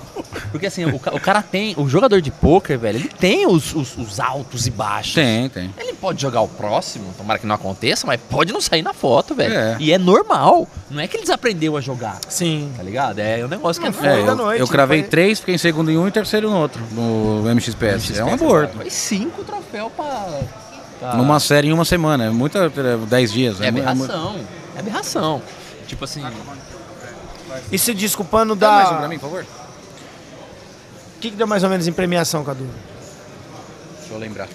Porque 0.50 0.66
assim, 0.66 0.84
o, 0.84 0.96
o 0.96 1.20
cara 1.20 1.42
tem, 1.42 1.74
o 1.76 1.88
jogador 1.88 2.20
de 2.20 2.30
pôquer, 2.30 2.78
velho, 2.78 2.98
ele 2.98 3.08
tem 3.08 3.46
os, 3.46 3.74
os- 3.74 3.96
os 3.96 4.20
altos 4.20 4.66
e 4.66 4.70
baixos. 4.70 5.14
Tem, 5.14 5.48
tem. 5.48 5.74
Ele 5.78 5.92
pode 5.94 6.20
jogar 6.22 6.40
o 6.40 6.48
próximo, 6.48 7.12
tomara 7.16 7.38
que 7.38 7.46
não 7.46 7.54
aconteça, 7.54 8.06
mas 8.06 8.20
pode 8.20 8.52
não 8.52 8.60
sair 8.60 8.82
na 8.82 8.92
foto, 8.94 9.34
velho. 9.34 9.54
É. 9.54 9.76
E 9.80 9.92
é 9.92 9.98
normal. 9.98 10.66
Não 10.90 11.00
é 11.00 11.06
que 11.08 11.16
eles 11.16 11.30
aprenderam 11.30 11.76
a 11.76 11.80
jogar, 11.80 12.18
Sim. 12.28 12.72
tá 12.76 12.82
ligado? 12.82 13.18
É 13.18 13.44
um 13.44 13.48
negócio 13.48 13.80
que 13.82 13.88
é 13.88 13.90
normal. 13.90 14.10
É, 14.12 14.22
da 14.24 14.32
eu, 14.32 14.36
noite, 14.36 14.60
eu 14.60 14.68
cravei 14.68 15.00
foi- 15.00 15.08
três, 15.08 15.40
fiquei 15.40 15.54
em 15.54 15.58
segundo 15.58 15.90
em 15.90 15.96
um 15.98 16.06
e 16.06 16.10
terceiro 16.10 16.50
no 16.50 16.56
outro, 16.58 16.82
no 16.92 17.42
MXPS. 17.54 18.18
É 18.18 18.24
um 18.24 18.34
aborto. 18.34 18.76
Foi 18.76 18.90
cinco 18.90 19.42
troféus 19.44 19.90
pra. 19.96 20.26
Pra- 20.98 21.14
Numa 21.14 21.38
série 21.40 21.68
em 21.68 21.72
uma 21.72 21.84
semana, 21.84 22.24
é 22.26 22.30
muita, 22.30 22.58
é, 22.66 22.70
dez 23.08 23.32
dias. 23.32 23.60
É 23.60 23.70
mu- 23.70 23.82
mu- 23.82 23.88
aberração. 23.88 24.36
É 24.74 24.80
aberração. 24.80 25.42
Tipo 25.86 26.04
assim. 26.04 26.22
E 27.70 27.78
se 27.78 27.94
desculpando 27.94 28.54
Dá 28.56 28.70
mais 28.70 28.86
um 28.88 28.92
pra 28.92 29.00
da. 29.02 29.08
mim, 29.08 29.18
por 29.18 29.30
favor? 29.30 29.42
O 31.16 31.20
que, 31.20 31.30
que 31.30 31.36
deu 31.36 31.46
mais 31.46 31.62
ou 31.64 31.70
menos 31.70 31.86
em 31.88 31.92
premiação, 31.92 32.44
Cadu? 32.44 32.66
Deixa 34.00 34.12
eu 34.14 34.18
lembrar. 34.18 34.48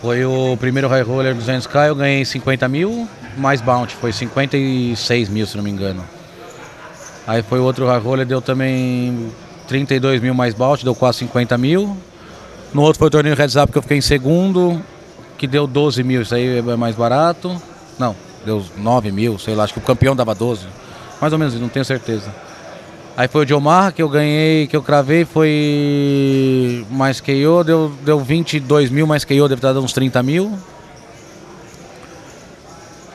Foi 0.00 0.24
o 0.24 0.56
primeiro 0.56 0.88
High 0.88 1.02
Roller 1.02 1.34
200k, 1.36 1.88
eu 1.88 1.94
ganhei 1.94 2.24
50 2.24 2.68
mil, 2.68 3.08
mais 3.36 3.60
bounty, 3.60 3.94
foi 3.94 4.12
56 4.12 5.28
mil, 5.28 5.46
se 5.46 5.56
não 5.56 5.62
me 5.62 5.70
engano. 5.70 6.04
Aí 7.26 7.42
foi 7.42 7.60
o 7.60 7.62
outro 7.64 7.86
High 7.86 8.00
Roller, 8.00 8.26
deu 8.26 8.42
também 8.42 9.32
32 9.68 10.20
mil 10.20 10.34
mais 10.34 10.54
bounty, 10.54 10.82
deu 10.84 10.94
quase 10.94 11.18
50 11.18 11.56
mil. 11.56 11.96
No 12.74 12.82
outro 12.82 12.98
foi 12.98 13.08
o 13.08 13.10
torneio 13.10 13.36
Heads 13.36 13.56
Up 13.56 13.70
que 13.70 13.78
eu 13.78 13.82
fiquei 13.82 13.98
em 13.98 14.02
segundo, 14.02 14.80
que 15.36 15.46
deu 15.46 15.66
12 15.66 16.02
mil, 16.02 16.22
isso 16.22 16.34
aí 16.34 16.58
é 16.58 16.76
mais 16.76 16.94
barato. 16.96 17.54
Não, 17.98 18.16
deu 18.44 18.64
9 18.78 19.12
mil, 19.12 19.38
sei 19.38 19.54
lá, 19.54 19.64
acho 19.64 19.74
que 19.74 19.78
o 19.78 19.82
campeão 19.82 20.16
dava 20.16 20.34
12. 20.34 20.66
Mais 21.20 21.32
ou 21.32 21.38
menos, 21.38 21.54
não 21.60 21.68
tenho 21.68 21.84
certeza. 21.84 22.32
Aí 23.16 23.28
foi 23.28 23.42
o 23.42 23.44
de 23.44 23.52
Omar 23.52 23.92
que 23.92 24.02
eu 24.02 24.08
ganhei, 24.08 24.66
que 24.66 24.74
eu 24.74 24.82
cravei, 24.82 25.24
foi 25.26 26.86
mais 26.90 27.20
KO, 27.20 27.62
deu, 27.64 27.92
deu 28.02 28.18
22 28.18 28.90
mil, 28.90 29.06
mais 29.06 29.24
KO 29.24 29.48
deve 29.48 29.56
estar 29.56 29.72
dando 29.72 29.84
uns 29.84 29.92
30 29.92 30.22
mil. 30.22 30.58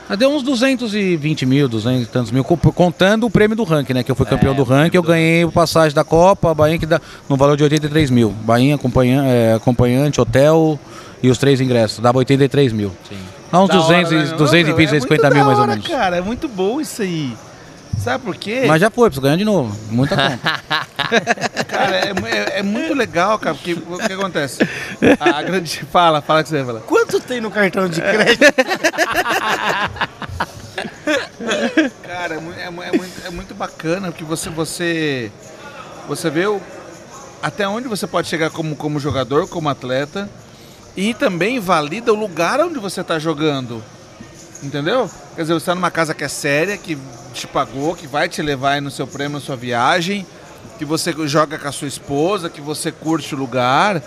Ah, 0.09 0.15
Deu 0.15 0.29
uns 0.29 0.41
220 0.43 1.45
mil, 1.45 1.67
200 1.67 2.03
e 2.03 2.05
tantos 2.05 2.31
mil, 2.31 2.43
co- 2.43 2.55
contando 2.71 3.25
o 3.25 3.29
prêmio 3.29 3.55
do 3.57 3.63
ranking, 3.63 3.93
né? 3.93 4.03
Que 4.03 4.11
eu 4.11 4.15
fui 4.15 4.25
campeão 4.25 4.55
do 4.55 4.63
ranking, 4.63 4.95
eu 4.95 5.03
ganhei 5.03 5.43
o 5.43 5.51
passagem 5.51 5.93
da 5.93 6.03
Copa, 6.03 6.51
a 6.51 6.53
Bahia 6.53 6.77
que 6.79 6.85
dá 6.85 7.01
no 7.27 7.35
valor 7.35 7.57
de 7.57 7.63
83 7.63 8.09
mil. 8.09 8.31
Bahia, 8.43 8.75
acompanha, 8.75 9.23
é, 9.25 9.53
acompanhante, 9.55 10.21
hotel 10.21 10.79
e 11.21 11.29
os 11.29 11.37
três 11.37 11.59
ingressos, 11.59 11.99
dava 11.99 12.19
83 12.19 12.71
mil. 12.71 12.91
Sim. 13.09 13.17
Dá 13.51 13.61
uns 13.61 13.67
Da 13.69 13.75
hora, 13.75 13.83
200, 14.03 14.11
e- 14.11 14.15
né? 14.15 14.37
220, 14.37 14.67
Não, 14.69 14.75
meu, 14.77 14.85
é 14.85 14.99
250 14.99 15.23
muito 15.23 15.35
mil 15.35 15.45
mais 15.45 15.57
ou 15.57 15.63
hora, 15.63 15.71
menos. 15.73 15.87
cara, 15.87 16.15
é 16.17 16.21
muito 16.21 16.47
bom 16.47 16.79
isso 16.79 17.01
aí. 17.01 17.33
Sabe 18.03 18.23
por 18.23 18.35
quê? 18.35 18.63
Mas 18.67 18.79
já 18.79 18.89
foi, 18.89 19.09
preciso 19.09 19.21
ganhar 19.21 19.35
de 19.37 19.43
novo. 19.45 19.75
Muita 19.89 20.15
conta. 20.15 20.61
Cara, 21.67 21.95
é, 21.97 22.11
é- 22.55 22.59
é 22.59 22.63
muito 22.63 22.93
legal, 22.93 23.37
cara, 23.39 23.55
porque 23.55 23.73
o 23.73 23.97
que 23.97 24.13
acontece? 24.13 24.59
A 25.19 25.41
grande. 25.41 25.85
Fala, 25.91 26.21
fala 26.21 26.43
que 26.43 26.49
você 26.49 26.57
vai 26.57 26.65
falar. 26.65 26.79
Quanto 26.81 27.19
tem 27.19 27.39
no 27.41 27.49
cartão 27.51 27.87
de 27.89 28.01
crédito? 28.01 28.53
Cara, 32.03 32.35
é, 32.35 32.37
é 32.37 32.67
é 32.67 32.69
muito, 32.69 33.25
é 33.25 33.29
muito 33.29 33.55
bacana 33.55 34.07
porque 34.11 34.23
você, 34.23 34.49
você, 34.49 35.31
você 36.07 36.29
vê 36.29 36.45
o- 36.47 36.61
até 37.41 37.67
onde 37.67 37.87
você 37.87 38.05
pode 38.07 38.27
chegar 38.27 38.49
como, 38.49 38.75
como 38.75 38.99
jogador, 38.99 39.47
como 39.47 39.69
atleta, 39.69 40.29
e 40.95 41.13
também 41.13 41.59
valida 41.59 42.11
o 42.11 42.15
lugar 42.15 42.59
onde 42.59 42.79
você 42.79 43.01
está 43.01 43.17
jogando. 43.19 43.83
Entendeu? 44.63 45.09
Quer 45.35 45.43
dizer, 45.43 45.53
você 45.53 45.57
está 45.59 45.75
numa 45.75 45.91
casa 45.91 46.13
que 46.15 46.23
é 46.23 46.27
séria, 46.27 46.77
que 46.77 46.97
te 47.37 47.47
pagou, 47.47 47.95
que 47.95 48.07
vai 48.07 48.27
te 48.27 48.41
levar 48.41 48.81
no 48.81 48.89
seu 48.89 49.05
prêmio, 49.05 49.33
na 49.33 49.39
sua 49.39 49.55
viagem, 49.55 50.25
que 50.77 50.85
você 50.85 51.13
joga 51.25 51.57
com 51.57 51.67
a 51.67 51.71
sua 51.71 51.87
esposa, 51.87 52.49
que 52.49 52.61
você 52.61 52.91
curte 52.91 53.35
o 53.35 53.37
lugar. 53.37 54.01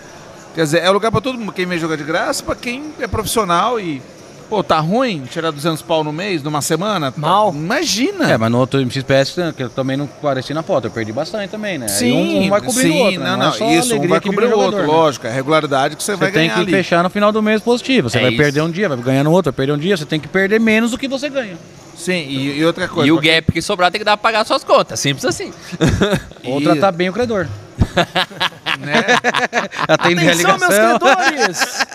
Quer 0.54 0.64
dizer, 0.64 0.82
é 0.82 0.90
lugar 0.90 1.12
para 1.12 1.20
todo 1.20 1.38
mundo. 1.38 1.52
Quem 1.52 1.66
vem 1.66 1.78
jogar 1.78 1.96
de 1.96 2.04
graça, 2.04 2.42
para 2.42 2.56
quem 2.56 2.92
é 2.98 3.06
profissional 3.06 3.78
e 3.78 4.02
Pô, 4.51 4.64
tá 4.64 4.80
ruim 4.80 5.22
tirar 5.30 5.53
200 5.53 5.80
pau 5.80 6.03
no 6.03 6.12
mês, 6.12 6.42
numa 6.42 6.61
semana? 6.61 7.12
Tá- 7.12 7.20
Mal. 7.20 7.53
Imagina. 7.55 8.32
É, 8.32 8.36
mas 8.36 8.51
no 8.51 8.59
outro 8.59 8.80
MXPS, 8.80 9.36
que 9.57 9.62
eu 9.62 9.70
também 9.70 9.96
não 9.96 10.07
apareci 10.07 10.53
na 10.53 10.61
foto, 10.62 10.88
eu 10.88 10.90
perdi 10.90 11.12
bastante 11.12 11.48
também, 11.51 11.78
né? 11.78 11.86
Aí 11.88 11.92
Sim, 11.92 12.12
um, 12.12 12.42
um 12.46 12.48
vai 12.51 12.61
cobrir 12.61 12.82
sim, 12.82 12.90
o 12.90 13.05
outro. 13.05 13.20
não, 13.20 13.30
né? 13.30 13.36
não, 13.36 13.48
é 13.48 13.53
só 13.53 13.64
a 13.64 13.72
isso, 13.72 13.94
um 13.94 14.09
vai 14.09 14.20
que 14.20 14.28
cobrir 14.28 14.46
o 14.46 14.51
outro, 14.59 14.64
jogador, 14.72 14.86
né? 14.92 14.92
lógico, 14.92 15.26
é 15.28 15.30
a 15.30 15.32
regularidade 15.32 15.94
que 15.94 16.03
você, 16.03 16.12
Você 16.12 16.16
vai 16.18 16.32
tem 16.32 16.42
ganhar 16.48 16.55
que 16.55 16.61
ali. 16.62 16.72
fechar 16.72 17.05
no 17.05 17.09
final 17.11 17.30
do 17.30 17.40
mês 17.40 17.62
positivo. 17.62 18.11
Você 18.11 18.18
É 18.18 18.22
vai 18.22 18.30
isso. 18.30 18.42
perder 18.42 18.61
um 18.62 18.70
dia, 18.72 18.88
vai 18.88 18.98
ganhar 18.98 19.22
no 19.22 19.30
outro, 19.30 19.53
vai 19.53 19.57
perder 19.57 19.72
um 19.72 19.78
dia, 19.78 19.96
você 19.96 20.05
tem 20.05 20.18
que 20.18 20.26
perder 20.26 20.59
menos 20.59 20.90
do 20.90 20.98
que 20.98 21.07
você 21.07 21.28
ganha. 21.28 21.57
Sim, 21.96 22.14
e, 22.28 22.59
e 22.59 22.64
outra 22.64 22.88
coisa. 22.88 23.07
E 23.09 23.12
o 23.12 23.20
quem- 23.20 23.30
gap 23.34 23.53
que 23.53 23.62
sobrar 23.62 23.92
tem 23.92 24.01
que 24.01 24.05
dar 24.05 24.16
pra 24.16 24.30
pagar 24.32 24.44
suas 24.44 24.64
contas. 24.64 24.98
Simples 24.98 25.24
assim. 25.26 25.53
Ou 26.44 26.61
tratar 26.61 26.90
bem 26.90 27.09
o 27.09 27.12
credor. 27.12 27.46
né? 28.80 29.05
Atender 29.86 30.28
a 30.28 30.32
Atenção, 30.32 30.59
meus 30.59 30.74
credores! 30.74 31.86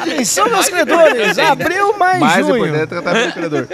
Atenção, 0.00 0.48
meus 0.48 0.68
credores! 0.68 1.38
Abril, 1.38 1.96
mais, 1.98 2.20
Mais 2.20 2.46
junho. 2.46 2.66
importante 2.66 2.82
é 2.82 2.86
tratar 2.86 3.12
bem 3.12 3.28
o 3.28 3.32
credor. 3.32 3.66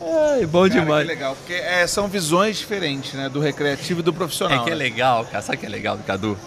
Ai, 0.00 0.46
bom 0.46 0.68
Cara, 0.68 1.02
que 1.02 1.08
legal, 1.08 1.36
porque 1.36 1.54
é, 1.54 1.86
são 1.86 2.08
visões 2.08 2.58
diferentes, 2.58 3.14
né? 3.14 3.28
Do 3.28 3.40
recreativo 3.40 4.00
e 4.00 4.02
do 4.02 4.12
profissional. 4.12 4.60
É 4.60 4.64
que 4.64 4.70
é 4.70 4.74
né? 4.74 4.78
legal, 4.78 5.24
cara. 5.24 5.42
Sabe 5.42 5.56
o 5.56 5.60
que 5.60 5.66
é 5.66 5.68
legal 5.68 5.96
do 5.96 6.02
Cadu? 6.02 6.38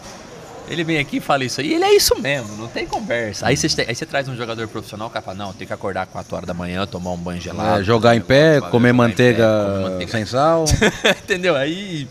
Ele 0.69 0.83
vem 0.83 0.97
aqui 0.99 1.17
e 1.17 1.19
fala 1.19 1.45
isso 1.45 1.61
aí, 1.61 1.73
ele 1.73 1.83
é 1.83 1.95
isso 1.95 2.19
mesmo, 2.19 2.57
não 2.57 2.67
tem 2.67 2.85
conversa. 2.85 3.47
Aí 3.47 3.55
você, 3.55 3.67
aí 3.87 3.95
você 3.95 4.05
traz 4.05 4.27
um 4.27 4.35
jogador 4.35 4.67
profissional, 4.67 5.09
cara 5.09 5.23
fala, 5.23 5.37
não, 5.37 5.53
tem 5.53 5.65
que 5.65 5.73
acordar 5.73 6.05
4 6.07 6.35
horas 6.35 6.47
da 6.47 6.53
manhã, 6.53 6.85
tomar 6.85 7.11
um 7.11 7.17
banho 7.17 7.39
gelado. 7.41 7.81
É, 7.81 7.83
jogar 7.83 8.15
em 8.15 8.21
pé, 8.21 8.59
comer 8.59 8.89
em 8.89 8.93
manteiga, 8.93 9.43
pé, 9.43 9.73
comer 9.73 9.89
manteiga. 9.89 10.11
sem 10.11 10.25
sal. 10.25 10.65
Entendeu? 11.23 11.55
Aí. 11.55 12.07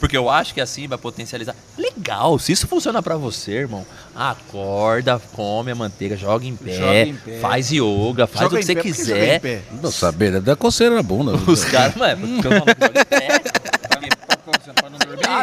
Porque 0.00 0.16
eu 0.16 0.30
acho 0.30 0.54
que 0.54 0.60
assim 0.60 0.88
vai 0.88 0.98
potencializar. 0.98 1.54
Legal, 1.76 2.38
se 2.38 2.52
isso 2.52 2.66
funciona 2.66 3.02
pra 3.02 3.16
você, 3.16 3.52
irmão, 3.52 3.84
acorda, 4.14 5.20
come 5.32 5.70
a 5.70 5.74
manteiga, 5.74 6.16
joga 6.16 6.46
em 6.46 6.56
pé, 6.56 6.72
Joga 6.72 7.00
em 7.06 7.14
pé. 7.14 7.38
faz 7.40 7.70
yoga, 7.70 8.26
faz 8.26 8.44
Joga 8.44 8.56
o 8.56 8.58
que 8.58 8.64
você 8.64 8.74
que 8.74 8.82
quiser. 8.82 9.62
Não 9.82 9.90
saber, 9.90 10.40
dá 10.40 10.56
coceira 10.56 10.94
na 10.94 11.02
bunda. 11.02 11.32
Os 11.46 11.64
caras, 11.64 11.94
mano, 11.94 12.42
porque 12.42 12.54
eu 12.54 12.64
que 12.64 12.74
pé. 12.74 13.37
Pra 13.37 13.37
não? 13.37 13.37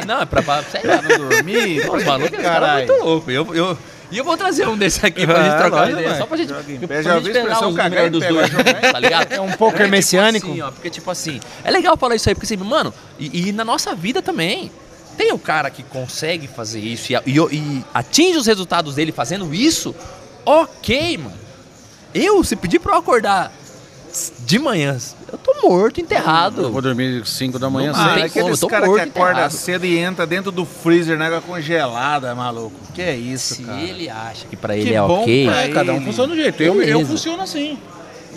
Ah, 0.02 0.06
não, 0.06 0.22
é 0.22 0.26
pra, 0.26 0.42
pra 0.42 0.64
sei 0.64 0.82
lá, 0.84 1.02
não 1.02 1.18
dormir? 1.30 1.80
Os 1.90 2.04
malucos, 2.04 2.38
os 2.38 2.44
caras 2.44 2.60
caralho. 2.60 2.88
muito 2.88 3.04
loucos. 3.04 3.34
Eu, 3.34 3.56
eu, 3.56 3.78
e 4.12 4.18
eu 4.18 4.24
vou 4.24 4.38
trazer 4.38 4.68
um 4.68 4.78
desse 4.78 5.06
aqui 5.06 5.26
pra 5.26 5.40
Ah, 5.42 5.44
gente 5.50 5.58
trocar 5.58 5.90
ideia. 5.92 6.16
Só 6.18 6.26
pra 6.26 6.38
gente. 6.38 6.54
Pra 6.54 6.62
gente 6.62 6.84
expressão 7.30 7.70
os 7.70 8.12
dos 8.12 8.26
dois, 8.28 8.50
tá 8.92 9.00
ligado? 9.00 9.32
É 9.34 9.42
um 9.42 9.52
poker 9.52 9.78
Porque, 9.78 9.88
messiânico. 9.88 10.46
Tipo 10.48 10.54
assim, 10.54 10.62
ó, 10.62 10.72
porque, 10.72 10.90
tipo 10.90 11.12
assim, 11.12 11.40
é 11.64 11.72
legal 11.72 11.98
falar 11.98 12.16
isso 12.16 12.30
aí, 12.30 12.36
porque 12.36 12.46
assim, 12.46 12.64
mano, 12.64 12.94
e, 13.20 13.50
e 13.50 13.52
na 13.52 13.66
nossa 13.66 13.94
vida 13.96 14.22
também. 14.22 14.72
Tem 15.18 15.32
o 15.32 15.40
cara 15.40 15.70
que 15.70 15.82
consegue 15.82 16.46
fazer 16.46 16.82
isso 16.82 17.14
e, 17.14 17.16
e- 17.26 17.56
e 17.56 17.86
atinge 17.94 18.38
os 18.38 18.46
resultados 18.48 18.96
dele 18.96 19.14
fazendo 19.14 19.54
isso, 19.56 19.96
ok, 20.46 21.18
mano. 21.18 21.38
Eu, 22.14 22.44
se 22.44 22.56
pedir 22.58 22.80
pra 22.80 22.96
eu 22.96 23.00
acordar 23.00 23.50
de 24.40 24.60
manhã, 24.60 24.98
eu 25.36 25.38
tô 25.54 25.68
morto, 25.68 26.00
enterrado. 26.02 26.62
Eu 26.64 26.72
vou 26.72 26.82
dormir 26.82 27.26
5 27.26 27.60
da 27.60 27.70
manhã, 27.70 27.92
Não 27.92 28.00
Ah, 28.00 28.20
é 28.20 28.30
como, 28.30 28.46
aqueles 28.46 28.60
caras 28.64 28.90
que 28.94 29.00
acorda 29.02 29.32
enterrado. 29.32 29.52
cedo 29.52 29.86
e 29.86 29.98
entra 29.98 30.26
dentro 30.26 30.52
do 30.52 30.66
freezer 30.66 31.18
na 31.18 31.28
água 31.28 31.42
congelada, 31.42 32.34
maluco. 32.34 32.76
Que 32.94 33.02
é 33.02 33.16
isso, 33.16 33.56
Se 33.56 33.64
cara? 33.64 33.82
ele 33.82 34.10
acha 34.10 34.46
que 34.50 34.56
pra 34.56 34.74
Que 34.74 34.80
ele 34.82 34.94
é 34.94 35.02
bom 35.02 35.22
ok, 35.22 35.46
pra 35.48 35.62
É, 35.62 35.68
cada 35.70 35.94
um 35.94 36.02
funciona 36.02 36.34
um 36.34 36.36
jeito. 36.36 36.64
Eu, 36.64 36.82
eu 36.82 37.06
funciono 37.06 37.42
assim. 37.44 37.78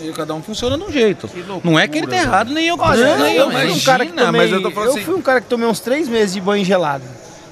E 0.01 0.11
cada 0.13 0.33
um 0.33 0.41
funciona 0.41 0.77
de 0.77 0.83
um 0.83 0.91
jeito. 0.91 1.27
Que 1.27 1.41
loucura, 1.41 1.61
não 1.63 1.77
é 1.77 1.85
que 1.87 1.97
ele 1.97 2.07
tá 2.07 2.15
errado, 2.15 2.53
nem 2.53 2.67
eu 2.67 2.77
que 2.77 2.83
Olha, 2.83 3.17
nem 3.17 3.35
eu, 3.35 3.51
eu, 3.51 3.59
fui 3.59 3.71
um 3.71 3.79
cara 3.81 4.05
que 4.05 4.13
tomei, 4.13 4.31
mas 4.31 4.51
eu 4.51 4.71
falando 4.71 4.89
assim- 4.91 5.01
fui 5.01 5.15
um 5.15 5.21
cara 5.21 5.41
que 5.41 5.47
tomei 5.47 5.67
uns 5.67 5.79
três 5.81 6.07
meses 6.07 6.33
de 6.33 6.39
banho 6.39 6.63
gelado. 6.63 7.03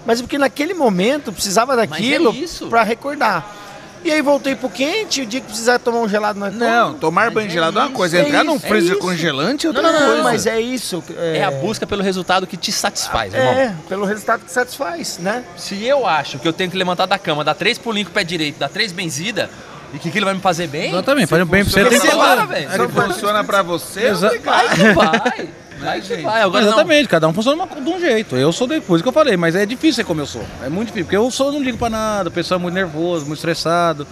Mas 0.05 0.19
é 0.19 0.21
porque 0.23 0.37
naquele 0.37 0.73
momento 0.73 1.33
precisava 1.33 1.75
daquilo 1.75 2.33
é 2.33 2.65
pra 2.69 2.83
recordar. 2.83 3.66
E 4.03 4.11
aí 4.11 4.21
voltei 4.21 4.55
pro 4.55 4.69
quente, 4.69 5.21
o 5.21 5.25
dia 5.25 5.41
que 5.41 5.47
precisar 5.47 5.79
tomar 5.79 5.99
um 5.99 6.07
gelado 6.07 6.39
nós 6.39 6.53
Não, 6.53 6.93
tomar 6.93 7.29
banho 7.31 7.47
é 7.47 7.49
gelado 7.49 7.77
é 7.77 7.81
uma 7.83 7.91
coisa. 7.91 8.17
é 8.17 8.21
Entrar 8.21 8.43
num 8.43 8.55
isso, 8.55 8.65
é 8.65 8.69
freezer 8.69 8.91
isso. 8.91 8.99
congelante 9.01 9.65
é 9.65 9.69
outra 9.69 9.83
Não, 9.83 9.91
não, 9.91 9.99
não, 9.99 10.07
coisa. 10.07 10.23
mas 10.23 10.45
é 10.47 10.59
isso. 10.61 11.03
é 11.17 11.43
a 11.43 11.51
busca 11.51 11.85
pelo 11.85 12.01
resultado 12.03 12.47
que 12.47 12.55
te 12.55 12.71
satisfaz, 12.71 13.33
irmão. 13.33 13.51
É, 13.53 13.75
pelo 13.89 14.05
resultado 14.05 14.45
que 14.45 14.51
satisfaz, 14.51 15.17
né? 15.17 15.43
Se 15.57 15.83
eu 15.83 16.05
acho 16.07 16.39
que 16.39 16.47
eu 16.47 16.53
tenho 16.53 16.71
que 16.71 16.77
levantar 16.77 17.05
da 17.05 17.17
cama, 17.19 17.43
dar 17.43 17.55
três 17.55 17.77
pulinhos 17.77 18.07
com 18.07 18.11
o 18.11 18.13
pé 18.13 18.23
direito, 18.23 18.57
dar 18.59 18.69
três 18.69 18.91
benzidas, 18.91 19.49
e 19.93 19.99
que 19.99 20.09
aquilo 20.09 20.25
vai 20.25 20.35
me 20.35 20.41
fazer 20.41 20.67
bem, 20.67 20.89
Exatamente, 20.91 21.27
faz 21.27 21.43
bem 21.47 21.63
pra 21.63 21.71
você. 21.73 21.81
Tem 21.89 21.99
que 21.99 22.07
você, 22.07 22.45
velho. 22.45 22.71
Se 22.71 22.77
não 22.77 22.89
funciona 22.89 23.43
pra 23.43 23.61
você, 23.61 24.01
é 24.01 24.09
Exa- 24.09 24.31
vai 24.43 24.93
vai. 24.93 25.49
Vai 25.80 26.01
que 26.01 26.07
gente? 26.07 26.23
vai. 26.23 26.41
Agora 26.41 26.61
não. 26.65 26.71
Exatamente, 26.73 27.07
cada 27.07 27.28
um 27.28 27.34
funciona 27.34 27.63
uma- 27.63 27.82
de 27.82 27.89
um 27.89 27.99
jeito. 27.99 28.36
Eu 28.36 28.51
sou 28.51 28.67
depois 28.67 29.01
que 29.01 29.07
eu 29.07 29.11
falei, 29.13 29.38
mas 29.38 29.55
é 29.55 29.65
difícil 29.65 29.93
ser 29.95 30.03
como 30.03 30.21
eu 30.21 30.25
sou. 30.25 30.43
É 30.63 30.69
muito 30.69 30.88
difícil, 30.88 31.05
porque 31.05 31.17
eu 31.17 31.30
sou, 31.32 31.51
não 31.51 31.61
ligo 31.61 31.78
pra 31.78 31.89
nada, 31.89 32.30
o 32.30 32.32
pessoal 32.32 32.59
é 32.59 32.61
muito 32.63 32.73
nervoso, 32.75 33.25
muito 33.25 33.38
estressado. 33.38 34.07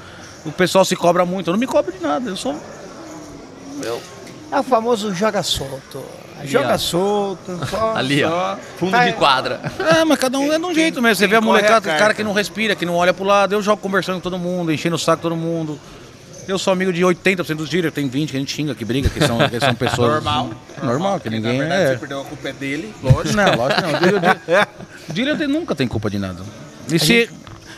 O 0.45 0.51
pessoal 0.51 0.86
se 0.86 0.95
cobra 0.95 1.26
muito, 1.26 1.49
eu 1.49 1.53
não 1.53 1.59
me 1.59 1.66
cobro 1.68 1.91
de 1.91 1.99
nada. 2.01 2.30
Eu 2.30 2.38
sou. 2.38 2.55
É 4.51 4.59
o 4.59 4.63
famoso 4.63 5.13
joga 5.13 5.41
solto. 5.43 6.03
joga 6.43 6.76
ó. 6.76 6.78
solto. 6.78 7.59
Só, 7.70 7.95
Ali, 7.95 8.24
ó. 8.24 8.30
só. 8.30 8.59
Fundo 8.78 8.91
Tá, 8.91 9.05
de 9.05 9.13
quadra. 9.13 9.59
É, 9.99 10.05
mas 10.05 10.20
cada 10.20 10.38
um 10.38 10.51
é 10.53 10.59
de 10.59 10.66
um 10.66 10.74
jeito 10.74 11.01
mesmo. 11.01 11.16
Você 11.16 11.28
vê 11.28 11.36
a 11.36 11.41
molecada, 11.41 11.91
os 11.91 11.97
cara 11.97 12.13
que 12.13 12.24
não 12.24 12.32
respira, 12.34 12.76
que 12.76 12.86
não 12.86 12.95
olha 12.95 13.13
pro 13.13 13.24
lado. 13.26 13.53
Eu 13.53 13.61
jogo 13.61 13.82
conversando 13.82 14.16
com 14.16 14.22
todo 14.22 14.38
mundo, 14.38 14.72
enchendo 14.72 14.95
o 14.95 14.99
saco 14.99 15.18
de 15.18 15.22
todo 15.24 15.36
mundo. 15.36 15.80
Eu 16.47 16.59
sou 16.59 16.71
amigo 16.73 16.93
de 16.93 17.01
80% 17.01 17.55
dos 17.55 17.69
dealers, 17.69 17.93
tem 17.93 18.07
20 18.07 18.31
que 18.31 18.37
a 18.37 18.39
gente 18.39 18.53
xinga, 18.53 18.75
que 18.75 18.85
briga, 18.85 19.09
que 19.09 19.19
são, 19.25 19.37
que 19.49 19.59
são 19.59 19.73
pessoas. 19.75 20.11
Normal. 20.13 20.51
Normal, 20.81 21.19
que 21.19 21.29
Na 21.29 21.35
ninguém 21.37 21.59
verdade, 21.59 21.81
é. 21.81 21.87
você 21.87 21.97
perdeu 21.97 22.21
a 22.21 22.25
culpa 22.25 22.49
é 22.49 22.53
dele, 22.53 22.93
lógico. 23.01 23.35
Não, 23.35 23.55
lógico 23.55 23.81
que 23.81 23.87
não. 23.87 23.97
O 23.97 25.13
dealer, 25.13 25.35
o 25.39 25.43
o 25.43 25.47
nunca 25.47 25.75
tem 25.75 25.87
culpa 25.87 26.09
de 26.09 26.19
nada. 26.19 26.43
E 26.91 26.99
se. 26.99 27.29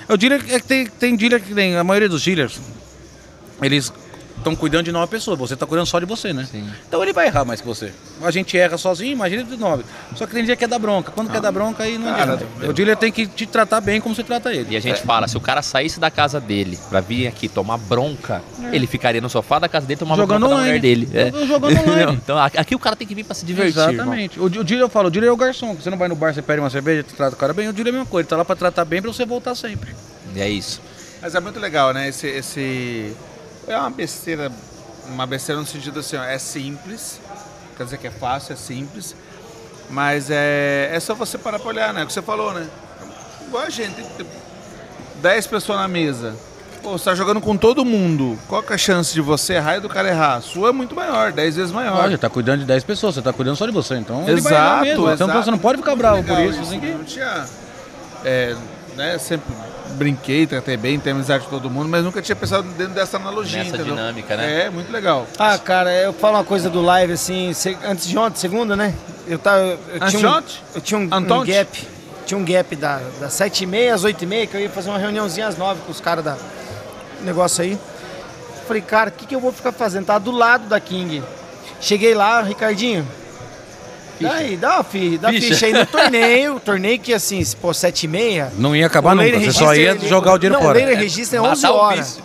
O 0.10 0.16
dealer 0.18 0.42
é 0.50 0.60
que 0.60 0.68
tem, 0.68 0.86
tem 0.86 1.16
dealer 1.16 1.42
que 1.42 1.54
tem. 1.54 1.78
A 1.78 1.84
maioria 1.84 2.10
dos 2.10 2.24
dealers, 2.24 2.60
eles 3.62 3.92
estão 4.38 4.56
cuidando 4.56 4.86
de 4.86 4.92
nove 4.92 5.08
pessoas. 5.12 5.38
Você 5.40 5.54
está 5.54 5.66
cuidando 5.66 5.86
só 5.88 6.00
de 6.00 6.06
você, 6.06 6.34
né? 6.34 6.48
Sim. 6.50 6.68
Então 6.88 7.02
ele 7.04 7.14
vai 7.14 7.28
errar 7.28 7.44
mais 7.46 7.60
que 7.62 7.68
você. 7.68 7.92
A 8.22 8.32
gente 8.32 8.58
erra 8.58 8.78
sozinho, 8.78 9.12
imagina 9.12 9.44
de 9.44 9.58
nove. 9.58 9.84
Só 10.16 10.26
que 10.26 10.34
tem 10.34 10.44
dia 10.46 10.56
que 10.56 10.64
é 10.64 10.68
da 10.68 10.80
bronca. 10.80 11.12
Quando 11.12 11.30
quer 11.30 11.42
dar 11.42 11.52
bronca, 11.52 11.84
aí 11.84 11.98
não 11.98 12.12
Cara, 12.14 12.34
adianta. 12.34 12.68
O 12.70 12.74
dealer 12.74 12.96
tem 12.98 13.12
que 13.12 13.28
te 13.28 13.46
tratar 13.46 13.82
bem 13.82 14.00
como 14.00 14.16
você 14.16 14.24
trata 14.24 14.54
ele. 14.54 14.68
E 14.74 14.78
a 14.78 14.80
gente 14.80 15.02
fala, 15.02 15.28
se 15.28 15.36
o 15.38 15.42
cara 15.42 15.62
saísse 15.62 16.00
da 16.00 16.10
casa 16.10 16.40
dele 16.40 16.78
pra 16.90 17.00
vir 17.02 17.28
aqui 17.28 17.48
tomar 17.48 17.78
bronca, 17.78 18.42
ele 18.72 18.88
ficaria 18.88 19.20
no 19.22 19.30
sofá 19.30 19.60
da 19.60 19.68
casa 19.68 19.86
dele 19.86 20.00
tomando 20.00 20.18
Jogando 20.20 20.40
bronca 20.48 20.56
da 20.56 20.62
mulher 20.62 20.80
online. 20.80 21.06
dele. 21.06 21.10
É. 21.14 21.46
Jogando 21.48 21.78
online. 21.90 22.20
Então 22.24 22.38
aqui 22.38 22.76
o 22.76 22.80
cara 22.80 22.96
tem 22.96 23.08
que 23.08 23.16
vir 23.16 23.24
pra 23.24 23.36
se 23.36 23.46
divertir. 23.46 23.78
Exatamente. 23.82 24.40
O, 24.40 24.44
o 24.46 24.50
dealer, 24.50 24.86
eu 24.86 24.90
falo, 24.90 25.08
o 25.08 25.12
dealer 25.12 25.30
é 25.30 25.34
o 25.34 25.38
garçom. 25.38 25.76
Você 25.76 25.90
não 25.90 25.98
vai 25.98 26.08
no 26.08 26.16
bar, 26.16 26.34
você 26.34 26.42
pede 26.42 26.60
uma 26.60 26.70
cerveja, 26.70 27.04
trata 27.16 27.36
o 27.36 27.40
cara 27.40 27.54
bem. 27.54 27.68
O 27.68 27.74
dealer 27.74 27.94
é 27.94 27.96
a 27.96 28.00
mesma 28.00 28.10
coisa. 28.10 28.26
Ele 28.26 28.30
tá 28.30 28.38
lá 28.38 28.46
pra 28.46 28.56
tratar 28.56 28.86
bem 28.86 29.02
pra 29.02 29.12
você 29.12 29.26
voltar 29.26 29.56
sempre. 29.56 29.96
E 30.36 30.42
é 30.42 30.50
isso. 30.50 30.82
Mas 31.22 31.34
é 31.36 31.40
muito 31.40 31.60
legal, 31.60 31.94
né? 31.94 32.08
Esse, 32.08 32.28
esse. 32.28 33.14
É 33.68 33.78
uma 33.78 33.90
besteira. 33.90 34.52
Uma 35.08 35.26
besteira 35.26 35.60
no 35.60 35.68
sentido 35.68 36.00
assim, 36.00 36.16
ó, 36.18 36.24
é 36.24 36.38
simples. 36.38 37.20
Quer 37.76 37.84
dizer 37.84 37.98
que 37.98 38.08
é 38.08 38.12
fácil, 38.12 38.54
é 38.54 38.56
simples. 38.56 39.16
Mas 39.90 40.30
é, 40.30 40.90
é 40.92 41.00
só 41.00 41.14
você 41.14 41.38
parar 41.38 41.60
pra 41.60 41.70
olhar, 41.70 41.94
né? 41.94 42.04
O 42.04 42.08
que 42.08 42.14
você 42.14 42.22
falou, 42.22 42.54
né? 42.54 42.68
Igual 43.48 43.64
a 43.64 43.70
gente, 43.70 43.96
tem 43.96 44.26
10 45.22 45.48
pessoas 45.48 45.80
na 45.80 45.88
mesa. 45.88 46.36
Pô, 46.84 46.98
você 46.98 47.06
tá 47.06 47.16
jogando 47.16 47.40
com 47.40 47.56
todo 47.56 47.86
mundo. 47.86 48.38
Qual 48.48 48.62
que 48.62 48.72
é 48.72 48.76
a 48.76 48.78
chance 48.78 49.14
de 49.14 49.22
você 49.22 49.54
errar 49.54 49.78
e 49.78 49.80
do 49.80 49.90
cara 49.90 50.10
errar? 50.10 50.36
A 50.36 50.42
sua 50.42 50.70
é 50.70 50.72
muito 50.72 50.96
maior, 50.96 51.32
10 51.32 51.56
vezes 51.56 51.72
maior. 51.72 52.04
Olha, 52.04 52.18
tá 52.18 52.30
cuidando 52.30 52.60
de 52.60 52.66
10 52.66 52.84
pessoas, 52.84 53.16
você 53.16 53.22
tá 53.22 53.32
cuidando 53.32 53.56
só 53.56 53.66
de 53.66 53.72
você. 53.72 53.96
Então 53.96 54.28
ele 54.28 54.42
vai 54.42 54.54
errar 54.54 54.66
Exato, 54.66 54.84
mesmo. 54.84 55.12
Então 55.12 55.28
exato. 55.28 55.46
você 55.46 55.52
não 55.52 55.58
pode 55.58 55.78
ficar 55.78 55.96
bravo 55.96 56.24
por 56.24 56.40
isso. 56.40 56.70
Tem 56.70 56.80
que... 56.80 56.88
Não 56.88 57.04
tinha. 57.04 57.46
É, 58.26 58.56
né, 58.96 59.18
sempre 59.18 59.54
brinquei, 59.98 60.46
tratei 60.48 60.78
bem, 60.78 61.00
tenho 61.00 61.16
amizade 61.16 61.44
com 61.46 61.50
todo 61.50 61.70
mundo, 61.70 61.90
mas 61.90 62.04
nunca 62.04 62.22
tinha 62.22 62.36
pensado 62.36 62.68
dentro 62.70 62.94
dessa 62.94 63.18
analogia. 63.18 63.60
Nessa 63.60 63.76
entendeu? 63.76 63.96
dinâmica, 63.96 64.38
né? 64.38 64.66
É, 64.66 64.70
muito 64.70 64.92
legal. 64.92 65.28
Ah, 65.38 65.58
cara, 65.58 65.92
eu 65.92 66.14
falo 66.14 66.38
uma 66.38 66.44
coisa 66.44 66.70
do 66.70 66.82
live 66.82 67.14
assim, 67.14 67.52
antes 67.84 68.08
de 68.08 68.18
ontem, 68.18 68.40
segunda, 68.40 68.76
né? 68.76 68.94
Eu 69.28 69.40
tava. 69.40 69.62
Eu 69.62 69.78
Antes 69.96 70.10
tinha 70.10 70.20
de 70.20 70.26
um, 70.26 70.30
ontem? 70.30 70.56
eu 70.76 70.82
tinha 70.82 71.00
um, 71.00 71.04
um 71.04 71.46
gap. 71.46 71.88
Tinha 72.26 72.38
um 72.38 72.46
gap 72.46 72.76
da, 72.76 73.02
das 73.20 73.34
7h30 73.34 73.94
às 73.94 74.04
8h30, 74.04 74.48
que 74.48 74.56
eu 74.56 74.62
ia 74.62 74.70
fazer 74.70 74.90
uma 74.90 74.98
reuniãozinha 74.98 75.48
às 75.48 75.58
9 75.58 75.82
com 75.86 75.92
os 75.92 76.02
caras 76.02 76.24
da 76.24 76.38
negócio 77.22 77.64
aí. 77.64 77.78
Falei, 78.68 78.82
cara, 78.82 79.10
o 79.10 79.14
que, 79.14 79.26
que 79.26 79.34
eu 79.36 79.40
vou 79.40 79.52
ficar 79.52 79.72
fazendo? 79.72 80.06
Tava 80.06 80.20
do 80.20 80.32
lado 80.32 80.68
da 80.68 80.80
King. 80.80 81.24
Cheguei 81.80 82.14
lá, 82.14 82.42
Ricardinho. 82.42 83.08
Aí, 84.26 84.58
dá 84.58 84.76
uma 84.76 84.84
ficha, 84.84 85.18
dá 85.20 85.30
Ficha. 85.30 85.48
ficha 85.48 85.66
aí 85.68 85.74
no 85.74 85.86
torneio. 85.88 86.60
torneio 86.60 87.00
que 87.00 87.14
assim, 87.14 87.44
se 87.44 87.56
pô, 87.56 87.70
7h30. 87.70 88.52
Não 88.58 88.76
ia 88.76 88.88
acabar 88.88 89.12
o 89.12 89.16
nunca, 89.16 89.40
você 89.40 89.52
só 89.52 89.74
ia 89.76 89.92
ele- 89.92 90.08
jogar 90.08 90.34
o 90.34 90.38
dinheiro 90.38 90.56
não, 90.56 90.62
fora. 90.66 90.80
O 90.80 90.82
Leire 90.86 90.96
registra 91.02 91.38
é 91.38 91.42
11 91.42 91.62
Matar 91.62 91.74
o 91.74 91.78
horas. 91.78 92.20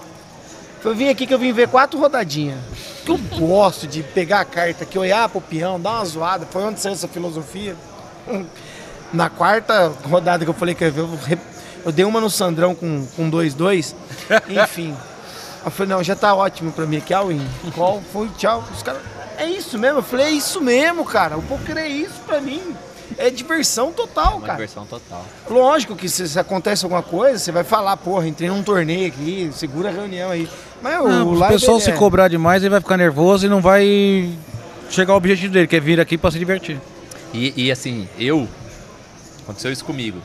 Eu 0.84 0.95
vim 0.95 1.09
aqui 1.09 1.26
que 1.26 1.34
eu 1.34 1.38
vim 1.38 1.53
ver 1.53 1.68
quatro 1.68 1.99
rodadinhas. 1.99 2.59
Que 3.05 3.11
eu 3.12 3.18
gosto 3.38 3.86
de 3.86 4.03
pegar 4.03 4.40
a 4.40 4.45
carta 4.45 4.84
aqui, 4.84 4.99
olhar 4.99 5.28
pro 5.28 5.40
peão, 5.40 5.78
dar 5.80 5.90
uma 5.93 6.05
zoada. 6.05 6.47
Foi 6.51 6.62
onde 6.62 6.80
saiu 6.80 6.93
essa 6.95 7.09
filosofia. 7.09 7.76
Na 9.12 9.28
quarta 9.28 9.93
rodada 10.09 10.45
que 10.45 10.51
eu 10.51 10.55
falei 10.55 10.74
que 10.74 10.82
eu 10.84 10.88
ia 10.88 10.93
ver, 10.93 11.38
eu, 11.84 11.93
dei 11.93 12.05
uma 12.05 12.20
no 12.20 12.30
Sandrão 12.30 12.74
com 12.74 13.07
2-2. 13.30 13.95
Enfim. 14.49 14.97
Eu 15.64 15.70
falei, 15.70 15.93
não, 15.95 16.03
já 16.03 16.16
tá 16.16 16.34
ótimo 16.34 16.72
pra 16.72 16.86
mim 16.86 16.97
aqui. 16.97 17.12
Ah, 17.12 17.22
win. 17.22 17.47
Qual 17.74 18.03
foi? 18.12 18.28
Tchau. 18.38 18.64
Os 18.74 18.82
caras. 18.82 19.01
É 19.39 19.47
isso 19.47 19.78
mesmo? 19.78 19.99
Eu 19.99 20.03
falei, 20.03 20.26
é 20.26 20.30
isso 20.30 20.61
mesmo, 20.61 21.05
cara. 21.05 21.37
O 21.37 21.43
poker 21.43 21.76
é 21.76 21.89
isso 21.89 22.20
pra 22.26 22.41
mim. 22.41 22.62
É 23.18 23.28
diversão 23.28 23.93
total, 23.93 24.39
Uma 24.39 24.41
cara. 24.47 24.53
diversão 24.55 24.87
total. 24.87 25.24
Lógico 25.51 25.95
que 25.95 26.09
se, 26.09 26.26
se 26.28 26.39
acontece 26.39 26.85
alguma 26.85 27.03
coisa, 27.03 27.39
você 27.39 27.53
vai 27.53 27.62
falar, 27.62 27.97
porra, 27.99 28.26
entrei 28.26 28.49
num 28.49 28.62
torneio 28.62 29.07
aqui, 29.09 29.51
segura 29.53 29.91
a 29.91 29.93
reunião 29.93 30.30
aí. 30.30 30.49
Mas 30.80 30.95
Não, 30.95 31.26
o 31.28 31.33
o 31.33 31.35
live 31.35 31.55
pessoal 31.55 31.78
se 31.78 31.91
é- 31.91 31.93
cobrar 31.97 32.28
demais, 32.28 32.62
ele 32.62 32.70
vai 32.70 32.80
ficar 32.80 32.97
nervoso 32.97 33.45
e 33.45 33.49
não 33.51 33.61
vai 33.61 34.30
chegar 34.89 35.12
ao 35.12 35.18
objetivo 35.18 35.53
dele, 35.53 35.66
que 35.66 35.76
é 35.76 35.80
vir 35.80 36.01
aqui 36.01 36.16
pra 36.16 36.30
se 36.30 36.39
divertir. 36.39 36.80
E, 37.35 37.66
e, 37.66 37.70
assim, 37.72 38.09
eu. 38.18 38.49
Aconteceu 39.43 39.70
isso 39.70 39.85
comigo. 39.85 40.18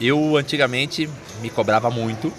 Eu 0.00 0.36
antigamente 0.36 1.08
me 1.40 1.48
cobrava 1.48 1.90
muito. 1.90 2.32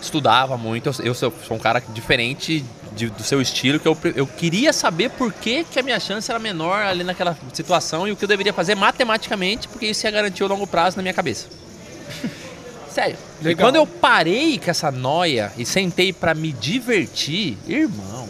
Estudava 0.00 0.56
muito. 0.56 0.88
Eu, 0.88 0.94
eu 1.06 1.14
sou, 1.14 1.32
sou 1.46 1.56
um 1.56 1.60
cara 1.60 1.80
diferente 1.90 2.64
de- 2.96 3.10
do 3.10 3.22
seu 3.22 3.40
estilo, 3.42 3.78
que 3.80 3.86
eu, 3.88 3.96
eu 4.14 4.26
queria 4.26 4.72
saber 4.72 5.10
por 5.10 5.32
que, 5.32 5.64
que 5.64 5.78
a 5.78 5.82
minha 5.82 5.98
chance 6.00 6.30
era 6.30 6.38
menor 6.38 6.82
ali 6.82 7.04
naquela 7.04 7.36
situação 7.52 8.06
e 8.08 8.12
o 8.12 8.16
que 8.16 8.24
eu 8.24 8.28
deveria 8.28 8.52
fazer 8.52 8.74
matematicamente, 8.74 9.68
porque 9.68 9.86
isso 9.86 10.06
ia 10.06 10.10
garantir 10.10 10.42
o 10.44 10.46
longo 10.48 10.66
prazo 10.66 10.96
na 10.96 11.02
minha 11.02 11.14
cabeça. 11.14 11.46
Sério. 12.90 13.16
E 13.40 13.44
Legal. 13.44 13.66
quando 13.66 13.76
eu 13.76 13.86
parei 13.86 14.58
com 14.58 14.70
essa 14.70 14.90
noia 14.90 15.52
e 15.58 15.66
sentei 15.66 16.12
pra 16.12 16.34
me 16.34 16.52
divertir, 16.52 17.58
irmão, 17.66 18.28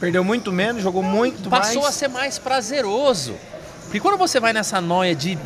Perdeu 0.00 0.24
muito 0.24 0.50
menos, 0.50 0.82
jogou 0.82 1.02
muito 1.02 1.50
passou 1.50 1.80
a 1.82 1.84
mais. 1.84 1.94
ser 1.94 2.08
mais 2.08 2.38
prazeroso. 2.38 3.34
Porque 3.84 4.00
quando 4.00 4.16
você 4.16 4.40
vai 4.40 4.52
nessa 4.54 4.80
noia 4.80 5.14
de 5.14 5.36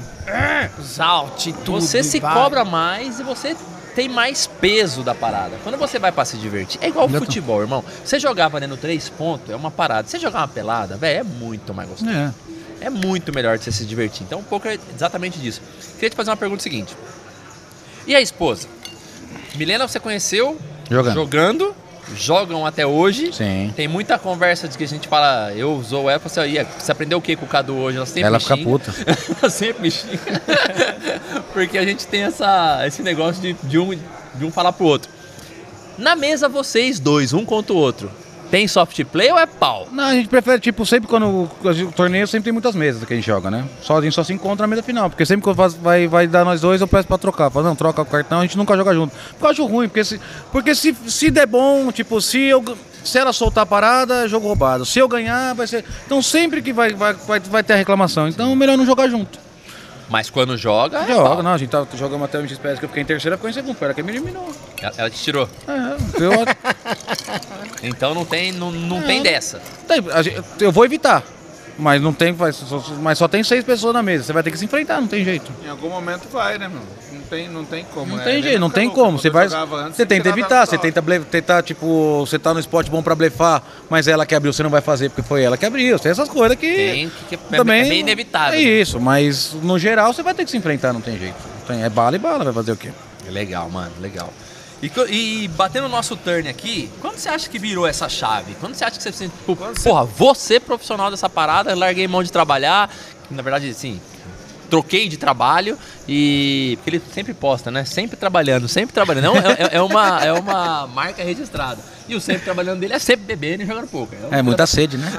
Exalte 0.79 1.53
tudo. 1.65 1.81
você 1.81 1.99
e 2.01 2.05
se 2.05 2.21
vai. 2.21 2.33
cobra 2.33 2.65
mais 2.65 3.19
e 3.19 3.23
você 3.25 3.57
tem 3.95 4.09
mais 4.09 4.47
peso 4.47 5.03
da 5.03 5.15
parada. 5.15 5.57
Quando 5.63 5.79
você 5.79 5.99
vai 5.99 6.11
pra 6.11 6.25
se 6.25 6.37
divertir, 6.37 6.79
é 6.83 6.89
igual 6.89 7.09
futebol, 7.09 7.61
irmão. 7.61 7.85
Você 8.05 8.19
jogar 8.19 8.49
valendo 8.49 8.77
três 8.77 9.09
pontos 9.09 9.51
é 9.51 9.57
uma 9.57 9.71
parada. 9.71 10.09
Você 10.09 10.19
jogar 10.19 10.41
uma 10.41 10.49
pelada, 10.49 10.97
velho, 10.97 11.21
é 11.21 11.23
muito 11.23 11.73
mais 11.73 11.89
gostoso. 11.89 12.11
É. 12.11 12.33
É 12.81 12.91
muito 12.91 13.33
melhor 13.33 13.57
de 13.57 13.65
você 13.65 13.73
se 13.73 13.87
divertir. 13.87 14.25
Então, 14.25 14.41
um 14.41 14.45
pouco 14.45 14.69
é 14.69 14.79
exatamente 14.95 15.39
disso. 15.39 15.63
Queria 15.95 16.11
te 16.11 16.17
fazer 16.17 16.31
uma 16.31 16.37
pergunta 16.37 16.63
seguinte. 16.63 16.95
E 18.07 18.15
a 18.15 18.21
esposa? 18.21 18.69
Milena, 19.55 19.87
você 19.89 19.99
conheceu 19.99 20.59
Jogando. 20.91 21.15
jogando 21.15 21.77
jogam 22.17 22.67
até 22.67 22.87
hoje. 22.87 23.33
Sim. 23.33 23.73
Tem 23.75 23.89
muita 23.89 24.19
conversa 24.19 24.69
de 24.69 24.77
que 24.77 24.85
a 24.85 24.89
gente 24.89 25.09
fala, 25.09 25.53
eu 25.55 25.73
usou 25.75 26.11
ela, 26.11 26.19
você, 26.19 26.47
"Ia, 26.47 26.65
você 26.79 26.93
aprendeu 26.93 27.19
o 27.19 27.23
que 27.23 27.37
com 27.37 27.45
o 27.45 27.49
Cadu 27.49 27.77
hoje? 27.77 27.97
Ela 27.97 28.07
sempre 28.07 28.23
Ela 28.23 28.41
fica 28.41 28.57
puta. 28.59 28.95
Ela 29.41 29.51
sempre 29.51 29.83
me 29.83 29.91
xinga. 29.91 30.19
Porque 31.53 31.79
a 31.79 31.85
gente 31.85 32.07
tem 32.07 32.23
essa, 32.23 32.83
esse 32.87 33.03
negócio 33.03 33.41
de, 33.41 33.53
de, 33.65 33.79
um, 33.79 33.99
de 34.35 34.45
um 34.45 34.51
falar 34.51 34.73
pro 34.73 34.87
outro. 34.87 35.11
Na 35.97 36.17
mesa, 36.17 36.49
vocês 36.49 36.99
dois, 36.99 37.33
um 37.33 37.45
contra 37.45 37.73
o 37.73 37.77
outro, 37.77 38.11
tem 38.55 38.69
soft 38.69 39.05
play 39.07 39.33
ou 39.33 39.39
é 39.41 39.47
pau? 39.47 39.89
Não, 39.91 40.05
a 40.05 40.15
gente 40.15 40.29
prefere, 40.29 40.61
tipo, 40.61 40.87
sempre 40.87 41.09
quando 41.09 41.27
o, 41.27 41.93
torneio 41.97 42.25
sempre 42.29 42.45
tem 42.45 42.53
muitas 42.53 42.77
mesas 42.77 43.03
que 43.03 43.13
a 43.13 43.17
gente 43.17 43.27
joga, 43.27 43.51
né? 43.51 43.65
Só, 43.83 43.99
a 43.99 44.01
gente 44.01 44.15
só 44.15 44.23
se 44.23 44.33
encontra 44.33 44.65
na 44.65 44.69
mesa 44.69 44.81
final, 44.81 45.11
porque 45.11 45.27
sempre 45.27 45.53
que 45.53 45.59
vai, 45.83 46.07
vai 46.07 46.29
dar 46.29 46.45
nós 46.45 46.61
dois, 46.61 46.81
eu 46.81 46.87
peço 46.87 47.09
pra 47.09 47.19
trocar. 47.19 47.51
Falo, 47.51 47.67
não, 47.67 47.75
troca 47.75 48.01
o 48.01 48.07
cartão, 48.07 48.39
a 48.39 48.43
gente 48.43 48.57
nunca 48.57 48.77
joga 48.77 48.95
junto. 48.95 49.13
Porque 49.31 49.45
eu 49.45 49.51
acho 49.51 49.65
ruim, 49.67 49.89
porque 49.89 50.05
se, 50.05 50.21
porque 50.53 50.73
se, 50.73 50.95
se 51.09 51.33
der 51.33 51.49
bom, 51.49 51.91
tipo, 51.91 52.21
se 52.21 52.43
eu. 52.43 52.63
Se 53.03 53.19
ela 53.19 53.33
soltar 53.33 53.65
a 53.65 53.67
parada, 53.67 54.25
é 54.25 54.29
jogo 54.29 54.47
roubado. 54.47 54.87
Se 54.87 55.01
eu 55.01 55.09
ganhar, 55.09 55.53
vai 55.55 55.67
ser. 55.67 55.85
Então 56.07 56.23
sempre 56.23 56.63
que 56.63 56.73
vai, 56.73 56.93
vai, 56.95 57.13
vai, 57.13 57.41
vai 57.41 57.63
ter 57.65 57.73
a 57.73 57.77
reclamação. 57.77 58.29
Então 58.29 58.55
melhor 58.55 58.79
não 58.79 58.87
jogar 58.87 59.09
junto. 59.09 59.37
Mas 60.09 60.29
quando 60.29 60.57
joga, 60.57 60.99
é 61.01 61.07
Joga, 61.09 61.29
pau. 61.37 61.43
não, 61.43 61.53
a 61.53 61.59
gente 61.59 61.71
tá, 61.71 61.87
jogamos 61.95 62.25
até 62.27 62.39
o 62.39 62.43
MXPS 62.43 62.79
que 62.79 62.85
eu 62.85 62.89
fiquei 62.89 63.03
em 63.03 63.07
terceira, 63.07 63.37
ficou 63.37 63.49
em 63.49 63.53
segundo. 63.53 63.75
Foi 63.77 63.87
ela 63.87 63.95
que 63.95 64.03
me 64.03 64.11
eliminou. 64.13 64.53
Ela, 64.81 64.93
ela 64.99 65.11
te 65.11 65.17
tirou. 65.23 65.49
É, 65.67 66.23
eu, 66.23 66.33
Então 67.83 68.15
não 68.15 68.25
tem, 68.25 68.53
não, 68.53 68.71
não 68.71 69.03
tem 69.03 69.23
dessa. 69.23 69.61
Tem, 69.89 70.03
a 70.13 70.23
gente- 70.23 70.43
eu 70.61 70.71
vou 70.73 70.85
evitar. 70.85 71.23
Mas 71.77 72.01
não 72.01 72.13
tem, 72.13 72.37
mas 73.03 73.19
só 73.19 73.27
tem 73.27 73.43
seis 73.43 73.65
pessoas 73.65 73.93
na 73.93 74.03
mesa. 74.03 74.23
Você 74.25 74.33
vai 74.33 74.43
ter 74.45 74.51
que 74.53 74.59
se 74.59 74.65
enfrentar, 74.65 75.01
não 75.01 75.09
tem 75.09 75.25
jeito. 75.25 75.51
Em 75.65 75.69
algum 75.69 75.89
momento 75.89 76.29
vai, 76.29 76.57
né, 76.57 76.69
meu? 76.69 76.81
Não 77.35 77.35
tem, 77.35 77.49
não 77.49 77.65
tem 77.65 77.85
como. 77.93 78.11
Não 78.11 78.17
né? 78.17 78.25
tem 78.25 78.43
jeito, 78.43 78.61
não 78.61 78.71
tem 78.71 78.89
como. 78.89 79.19
Quando 79.19 79.21
Você 79.21 79.31
vai, 79.31 79.47
antes, 79.47 79.97
você 79.97 80.07
tenta 80.07 80.29
evitar, 80.29 80.67
você 80.67 80.79
tenta 80.79 81.03
tentar 81.31 81.63
tipo, 81.63 82.21
você 82.21 82.39
tá 82.39 82.55
no 82.55 82.61
spot 82.61 82.89
bom 82.89 83.03
pra 83.03 83.15
blefar, 83.15 83.63
mas 83.91 84.07
ela 84.07 84.25
que 84.25 84.35
abriu, 84.35 84.53
você 84.53 84.63
não 84.63 84.71
vai 84.71 84.81
fazer 84.81 85.09
porque 85.11 85.23
foi 85.23 85.43
ela 85.43 85.57
que 85.57 85.67
abriu. 85.67 85.99
Tem 85.99 86.13
essas 86.13 86.29
coisas 86.29 86.57
que 86.57 86.75
Tem 86.75 87.09
que, 87.29 87.37
que 87.37 87.55
é, 87.55 87.57
também 87.57 87.83
é 87.83 87.85
meio 87.89 88.01
inevitável. 88.01 88.59
É 88.59 88.63
isso, 88.63 89.01
mas 89.01 89.55
no 89.63 89.79
geral 89.79 90.13
você 90.13 90.23
vai 90.23 90.35
ter 90.35 90.45
que 90.45 90.51
se 90.51 90.57
enfrentar, 90.57 90.93
não 90.93 91.01
tem 91.01 91.19
jeito. 91.19 91.37
Tem- 91.67 91.83
é 91.83 91.89
bala 91.89 92.17
e 92.17 92.19
bala, 92.19 92.45
vai 92.45 92.53
fazer 92.53 92.73
o 92.73 92.77
quê? 92.77 92.91
Legal, 93.29 93.69
mano, 93.71 93.93
legal. 94.01 94.31
E, 94.83 94.91
e 95.09 95.49
batendo 95.49 95.87
o 95.87 95.89
nosso 95.89 96.17
turn 96.17 96.49
aqui, 96.49 96.91
quando 97.01 97.17
você 97.17 97.29
acha 97.29 97.49
que 97.49 97.59
virou 97.59 97.87
essa 97.87 98.09
chave? 98.09 98.55
Quando 98.61 98.75
você 98.75 98.85
acha 98.85 98.97
que 98.97 99.03
você 99.03 99.13
se 99.13 99.29
tipo, 99.29 99.57
porra, 99.57 100.05
vou 100.05 100.35
ser 100.35 100.61
profissional 100.61 101.11
dessa 101.11 101.29
parada, 101.29 101.75
larguei 101.75 102.07
mão 102.07 102.23
de 102.23 102.31
trabalhar, 102.31 102.91
na 103.31 103.43
verdade, 103.43 103.71
assim, 103.71 104.01
troquei 104.71 105.09
de 105.09 105.17
trabalho 105.17 105.79
e. 106.09 106.77
Porque 106.79 106.91
ele 106.91 107.03
sempre 107.13 107.35
posta, 107.35 107.71
né? 107.71 107.85
Sempre 107.85 108.17
trabalhando, 108.17 108.69
sempre 108.69 108.93
trabalhando. 108.95 109.25
Não, 109.25 109.37
é, 109.37 109.41
é- 109.73 109.77
é 109.77 109.83
uma, 109.83 110.25
é 110.25 110.33
uma 110.33 110.87
marca 110.87 111.23
registrada. 111.23 111.79
E 112.09 112.15
o 112.15 112.21
sempre 112.21 112.43
trabalhando 112.45 112.81
dele 112.81 112.93
é 112.95 112.99
sempre 112.99 113.25
bebendo 113.25 113.63
e 113.63 113.67
jogando 113.67 113.87
pouco. 113.89 114.15
É 114.31 114.43
muita 114.43 114.67
sede, 114.67 114.99
né? 114.99 115.11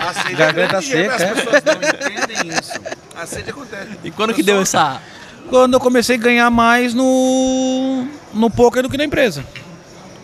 A 0.00 0.12
sede 0.22 0.34
Garganta 0.34 0.76
é 0.76 0.82
seca, 0.82 1.14
As 1.14 1.20
é. 1.22 1.34
pessoas 1.34 1.62
não 1.64 1.74
entendem 1.74 2.58
isso. 2.58 2.72
A 3.16 3.26
sede 3.26 3.50
acontece. 3.50 3.88
E 4.04 4.10
quando 4.10 4.34
que 4.34 4.42
Eu 4.42 4.46
deu 4.46 4.60
essa. 4.62 5.00
Quando 5.48 5.74
eu 5.74 5.80
comecei 5.80 6.16
a 6.16 6.18
ganhar 6.18 6.50
mais 6.50 6.92
no 6.94 8.06
no 8.34 8.50
poker 8.50 8.82
do 8.82 8.90
que 8.90 8.96
na 8.96 9.04
empresa. 9.04 9.44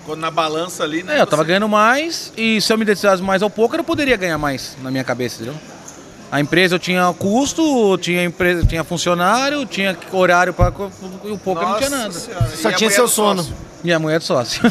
Quando 0.04 0.20
na 0.20 0.30
balança 0.30 0.84
ali, 0.84 1.02
né? 1.02 1.16
É, 1.18 1.20
eu 1.22 1.26
tava 1.26 1.42
você- 1.42 1.48
ganhando 1.48 1.68
mais 1.68 2.32
e 2.36 2.60
se 2.60 2.72
eu 2.72 2.78
me 2.78 2.84
dedicasse 2.84 3.22
mais 3.22 3.42
ao 3.42 3.50
poker, 3.50 3.80
eu 3.80 3.84
poderia 3.84 4.16
ganhar 4.16 4.38
mais 4.38 4.76
na 4.82 4.90
minha 4.90 5.02
cabeça, 5.02 5.42
entendeu? 5.42 5.58
A 6.30 6.40
empresa 6.40 6.74
eu 6.74 6.78
tinha 6.78 7.12
custo, 7.18 7.96
tinha 7.98 8.24
empresa, 8.24 8.66
tinha 8.66 8.82
funcionário, 8.84 9.64
tinha 9.64 9.96
horário 10.12 10.52
para 10.52 10.72
e 11.24 11.30
o 11.30 11.38
poker 11.38 11.66
não 11.68 11.76
tinha 11.78 11.90
nada. 11.90 12.12
Senhora. 12.12 12.46
Só 12.56 12.70
E 12.70 12.74
tinha 12.74 12.90
seu 12.90 13.04
do 13.04 13.10
sono. 13.10 13.42
sócio? 13.42 13.56
E 13.84 13.92
a 13.92 13.98
mulher 13.98 14.18
de 14.18 14.24
sócio. 14.24 14.60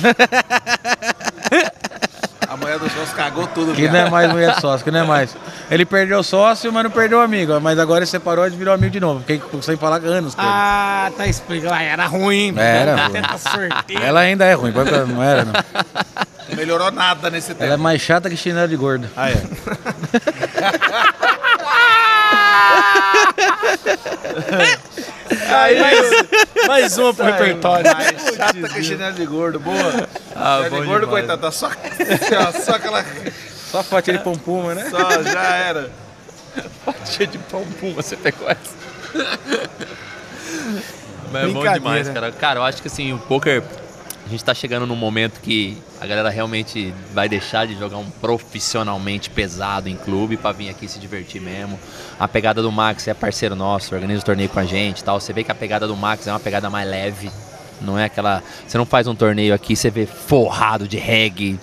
A 2.47 2.58
mulher 2.58 2.80
dos 2.80 2.89
sócios 2.91 3.14
cagou 3.14 3.47
tudo, 3.47 3.74
que 3.74 3.82
viado. 3.82 3.93
não 3.93 3.99
é 3.99 4.10
mais 4.10 4.32
mulher 4.32 4.56
de 4.56 4.62
sócio, 4.62 4.82
que 4.84 4.89
não 4.91 5.01
é 5.01 5.03
mais. 5.03 5.36
Ele 5.70 5.84
perdeu 5.86 6.20
o 6.20 6.24
sócio, 6.24 6.72
mas 6.72 6.84
não 6.86 6.91
perdeu 6.91 7.18
o 7.18 7.22
amigo. 7.22 7.60
Mas 7.60 7.78
agora 7.78 7.99
ele 7.99 8.06
separou 8.06 8.47
e 8.47 8.49
virou 8.51 8.74
amigo 8.74 8.91
de 8.91 8.99
novo. 8.99 9.20
Fiquei 9.28 9.41
sem 9.62 9.76
falar 9.76 9.97
anos 10.06 10.36
com 10.36 10.41
ele. 10.41 10.49
Ah, 10.53 11.12
tá 11.18 11.28
explicando. 11.28 11.74
Ah, 11.74 11.82
era 11.82 12.06
ruim. 12.06 12.53
Era 12.58 13.08
ruim. 13.08 13.20
Ela 14.01 14.22
ainda 14.22 14.45
é 14.45 14.53
ruim, 14.53 14.72
não 14.72 15.22
era 15.22 15.43
não. 15.43 15.53
Não 15.53 16.56
melhorou 16.56 16.91
nada 16.91 17.30
nesse 17.30 17.49
tempo. 17.49 17.64
Ela 17.64 17.74
é 17.74 17.78
mais 17.78 17.99
chata 18.01 18.30
que 18.30 18.38
chinelo 18.38 18.70
de 18.70 18.78
gordo. 18.78 19.10
Ah, 19.18 19.32
é. 19.32 19.36
Aí, 25.50 25.80
mais, 25.80 26.68
mais 26.68 26.98
uma 26.98 27.14
pro 27.14 27.26
repertório. 27.26 27.92
Mais 27.94 28.36
chata 28.36 28.70
que 28.70 28.84
chinelo 28.84 29.16
de 29.16 29.26
gordo, 29.26 29.60
boa. 29.60 30.08
Ah, 30.36 30.62
chinelo 30.64 30.82
de 30.82 30.88
gordo, 30.88 31.06
demais. 31.06 31.26
coitado, 31.26 31.42
tá 31.42 31.52
só, 31.52 31.68
assim, 31.68 32.64
só 32.64 32.76
aquela. 32.76 33.04
Só 33.72 33.84
fatia 33.84 34.14
de 34.14 34.24
pompuma, 34.24 34.76
né? 34.76 34.90
Só, 34.90 35.24
já 35.24 35.56
era. 35.56 35.92
Cheio 37.06 37.28
de 37.30 37.38
pão 37.38 37.66
você 37.96 38.16
pegou 38.16 38.50
essa. 38.50 38.76
Mas 41.32 41.44
é 41.44 41.48
bom 41.48 41.74
demais, 41.74 42.10
cara. 42.10 42.32
Cara, 42.32 42.60
eu 42.60 42.64
acho 42.64 42.82
que 42.82 42.88
assim, 42.88 43.14
o 43.14 43.20
poker. 43.20 43.64
A 44.26 44.28
gente 44.28 44.44
tá 44.44 44.56
chegando 44.56 44.88
num 44.88 44.96
momento 44.96 45.40
que 45.40 45.78
a 46.02 46.08
galera 46.08 46.30
realmente 46.30 46.92
vai 47.14 47.30
deixar 47.30 47.68
de 47.68 47.78
jogar 47.78 47.98
um 47.98 48.10
profissionalmente 48.10 49.30
pesado 49.30 49.88
em 49.88 49.96
clube 49.96 50.36
pra 50.36 50.52
vir 50.52 50.70
aqui 50.70 50.88
se 50.88 50.98
divertir 50.98 51.40
mesmo. 51.40 51.80
A 52.20 52.28
pegada 52.28 52.60
do 52.62 52.72
Max 52.72 53.08
é 53.08 53.14
parceiro 53.14 53.56
nosso, 53.56 53.94
organiza 53.94 54.22
o 54.24 54.26
torneio 54.26 54.50
com 54.50 54.60
a 54.60 54.66
gente 54.66 55.00
e 55.00 55.04
tal. 55.04 55.20
Você 55.20 55.32
vê 55.32 55.44
que 55.44 55.52
a 55.52 55.56
pegada 55.56 55.88
do 55.88 55.96
Max 55.96 56.26
é 56.26 56.32
uma 56.32 56.40
pegada 56.40 56.70
mais 56.72 56.90
leve. 56.90 57.30
Não 57.82 58.00
é 58.00 58.06
aquela. 58.06 58.42
Você 58.68 58.78
não 58.80 58.86
faz 58.86 59.06
um 59.06 59.14
torneio 59.14 59.54
aqui, 59.54 59.76
você 59.76 59.92
vê 59.92 60.08
forrado 60.08 60.88
de 60.88 60.98
reggae, 60.98 61.60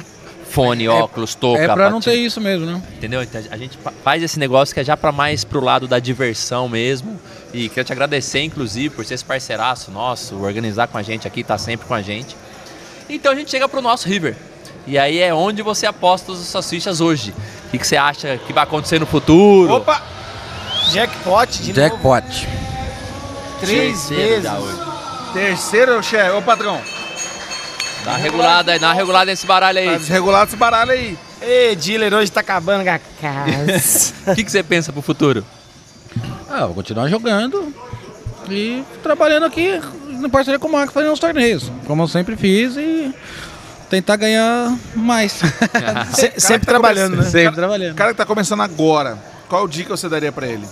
fone, 0.48 0.86
óculos, 0.86 1.34
touca. 1.34 1.62
É 1.62 1.66
pra 1.66 1.90
não 1.90 2.00
ter 2.00 2.14
isso 2.14 2.40
mesmo, 2.40 2.64
né? 2.66 2.80
Entendeu? 2.96 3.22
Então 3.24 3.42
a 3.50 3.56
gente 3.56 3.76
fa- 3.78 3.92
faz 4.04 4.22
esse 4.22 4.38
negócio 4.38 4.72
que 4.72 4.78
é 4.80 4.84
já 4.84 4.96
para 4.96 5.10
mais 5.10 5.42
pro 5.42 5.60
lado 5.64 5.88
da 5.88 5.98
diversão 5.98 6.68
mesmo. 6.68 7.18
E 7.52 7.68
quero 7.68 7.84
te 7.86 7.92
agradecer, 7.92 8.40
inclusive, 8.42 8.90
por 8.94 9.04
ser 9.04 9.14
esse 9.14 9.24
parceiraço 9.24 9.90
nosso, 9.90 10.36
organizar 10.36 10.86
com 10.86 10.96
a 10.96 11.02
gente 11.02 11.26
aqui, 11.26 11.42
tá 11.42 11.58
sempre 11.58 11.88
com 11.88 11.94
a 11.94 12.00
gente. 12.02 12.36
Então 13.08 13.32
a 13.32 13.34
gente 13.34 13.50
chega 13.50 13.68
pro 13.68 13.80
nosso 13.82 14.08
River. 14.08 14.36
E 14.86 14.98
aí 14.98 15.20
é 15.20 15.32
onde 15.32 15.62
você 15.62 15.86
aposta 15.86 16.32
as 16.32 16.38
suas 16.38 16.68
fichas 16.68 17.00
hoje. 17.00 17.32
O 17.66 17.70
que, 17.70 17.78
que 17.78 17.86
você 17.86 17.96
acha 17.96 18.38
que 18.46 18.52
vai 18.52 18.64
acontecer 18.64 18.98
no 18.98 19.06
futuro? 19.06 19.72
Opa! 19.74 20.02
Jackpot 20.92 21.46
de 21.62 21.72
novo. 21.72 21.80
Jackpot. 21.80 22.48
Três 23.60 24.02
Terceiro 24.08 24.42
vezes. 24.42 24.50
Terceiro, 25.32 26.02
chefe. 26.02 26.30
Ô, 26.30 26.42
patrão. 26.42 26.80
Dá 28.04 28.10
uma 28.12 28.18
regulada 28.18 28.72
aí, 28.72 28.78
dá 28.80 28.88
uma 28.88 28.94
regulada 28.94 29.26
nesse 29.26 29.46
baralho 29.46 29.82
Tá 29.84 29.90
aí. 29.92 29.98
desregulado 29.98 30.48
esse 30.48 30.56
baralho 30.56 30.90
aí. 30.90 31.16
Ei, 31.40 31.76
dealer, 31.76 32.12
hoje 32.12 32.30
tá 32.32 32.40
acabando 32.40 32.82
com 32.84 32.90
a 32.90 32.98
casa. 33.22 34.12
O 34.26 34.34
que, 34.34 34.42
que 34.44 34.50
você 34.50 34.62
pensa 34.62 34.92
pro 34.92 35.00
futuro? 35.00 35.44
Ah, 36.50 36.66
vou 36.66 36.74
continuar 36.74 37.08
jogando 37.08 37.72
e 38.50 38.82
trabalhando 39.02 39.46
aqui 39.46 39.80
no 40.22 40.30
parceria 40.30 40.58
com 40.58 40.68
o 40.68 40.72
Marco 40.72 40.92
fazendo 40.92 41.12
os 41.12 41.20
torneios, 41.20 41.70
como 41.86 42.02
eu 42.02 42.08
sempre 42.08 42.36
fiz 42.36 42.76
e 42.76 43.12
tentar 43.90 44.16
ganhar 44.16 44.74
mais. 44.94 45.32
Se- 46.14 46.32
sempre 46.38 46.66
trabalhando, 46.66 47.16
né? 47.16 47.24
sempre 47.24 47.48
O 47.48 47.54
trabalhando. 47.54 47.94
cara 47.96 48.10
que 48.12 48.16
tá 48.16 48.24
começando 48.26 48.60
agora, 48.62 49.18
qual 49.48 49.66
dica 49.68 49.96
você 49.96 50.08
daria 50.08 50.32
pra 50.32 50.46
ele? 50.46 50.66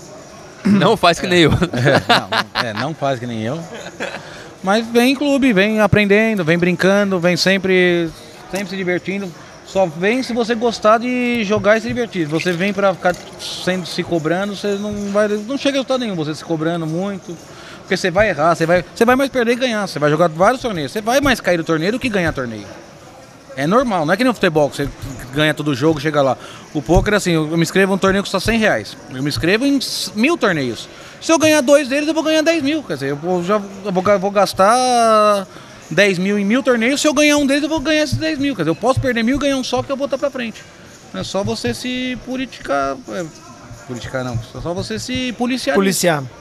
Não 0.65 0.97
faz 0.97 1.19
que 1.19 1.27
nem 1.27 1.41
eu. 1.41 1.51
É, 1.73 2.03
não, 2.09 2.69
é, 2.71 2.73
não 2.75 2.95
faz 2.95 3.19
que 3.19 3.27
nem 3.27 3.43
eu. 3.43 3.59
Mas 4.63 4.87
vem 4.87 5.13
em 5.13 5.17
clube, 5.17 5.53
vem 5.53 5.81
aprendendo, 5.81 6.45
vem 6.45 6.59
brincando, 6.59 7.19
vem 7.19 7.37
sempre, 7.37 8.11
sempre 8.51 8.69
se 8.69 8.77
divertindo. 8.77 9.33
Só 9.67 9.87
vem 9.87 10.23
se 10.23 10.33
você 10.33 10.55
gostar 10.55 10.99
de 10.99 11.45
jogar 11.45 11.79
e 11.79 11.81
se 11.81 11.89
divertir. 11.89 12.27
Você 12.27 12.53
vem 12.53 12.73
pra 12.73 12.93
ficar 12.93 13.15
sendo, 13.65 13.87
se 13.87 14.03
cobrando, 14.03 14.55
você 14.57 14.75
não 14.75 15.11
vai. 15.13 15.29
Não 15.29 15.57
chega 15.57 15.71
a 15.71 15.73
resultado 15.81 16.01
nenhum, 16.01 16.17
você 16.17 16.35
se 16.35 16.45
cobrando 16.45 16.87
muito. 16.87 17.37
Porque 17.91 17.97
você 17.97 18.09
vai 18.09 18.29
errar, 18.29 18.55
você 18.55 18.67
vai, 18.67 18.85
você 18.95 19.05
vai 19.05 19.17
mais 19.17 19.29
perder 19.31 19.51
e 19.51 19.57
ganhar. 19.57 19.85
Você 19.85 19.99
vai 19.99 20.09
jogar 20.09 20.29
vários 20.29 20.63
torneios. 20.63 20.93
Você 20.93 21.01
vai 21.01 21.21
mais 21.21 21.41
cair 21.41 21.57
do 21.57 21.65
torneio 21.65 21.91
do 21.91 21.99
que 21.99 22.09
ganhar 22.09 22.33
torneio. 22.33 22.65
É 23.57 23.67
normal, 23.67 24.07
não 24.07 24.15
é 24.15 24.17
que 24.17 24.23
nem 24.23 24.31
o 24.31 24.35
futebol, 24.35 24.71
que 24.71 24.77
você 24.77 24.89
ganha 25.35 25.53
todo 25.53 25.75
jogo, 25.75 26.01
chega 26.01 26.23
lá. 26.23 26.39
O 26.73 26.81
poker, 26.81 27.15
assim, 27.15 27.33
eu 27.33 27.49
me 27.49 27.63
inscrevo 27.63 27.93
em 27.93 27.97
um 27.97 27.99
torneio 27.99 28.23
que 28.23 28.31
custa 28.31 28.39
100 28.39 28.59
reais. 28.61 28.97
Eu 29.13 29.25
me 29.25 29.29
inscrevo 29.29 29.67
em 29.67 29.81
mil 30.15 30.39
torneios. 30.39 30.89
Se 31.21 31.33
eu 31.33 31.39
ganhar 31.39 31.61
dois 31.63 31.89
deles, 31.89 32.07
eu 32.07 32.15
vou 32.15 32.23
ganhar 32.23 32.43
10 32.43 32.63
mil. 32.63 32.81
Quer 32.85 32.95
dizer, 32.95 33.11
eu 33.11 33.45
já, 33.45 33.59
vou, 33.59 34.21
vou 34.21 34.31
gastar 34.31 35.45
10 35.91 36.19
mil 36.21 36.39
em 36.39 36.45
mil 36.45 36.63
torneios. 36.63 37.01
Se 37.01 37.09
eu 37.09 37.13
ganhar 37.13 37.39
um 37.39 37.47
deles, 37.47 37.65
eu 37.65 37.69
vou 37.69 37.81
ganhar 37.81 38.05
esses 38.05 38.17
10 38.17 38.39
mil. 38.39 38.55
Quer 38.55 38.63
dizer, 38.63 38.71
eu 38.71 38.77
posso 38.77 39.01
perder 39.01 39.25
mil 39.25 39.35
e 39.35 39.41
ganhar 39.41 39.57
um 39.57 39.65
só 39.65 39.83
que 39.83 39.91
eu 39.91 39.97
vou 39.97 40.07
botar 40.07 40.17
pra 40.17 40.31
frente. 40.31 40.63
É 41.13 41.25
só 41.25 41.43
você 41.43 41.75
se 41.75 42.17
politicar. 42.25 42.97
É, 43.09 43.25
politicar 43.89 44.23
não, 44.23 44.35
é 44.35 44.61
só 44.63 44.73
você 44.73 44.97
se 44.97 45.33
policiar. 45.33 45.77
nisso 45.77 45.83
Policiar. 45.83 46.40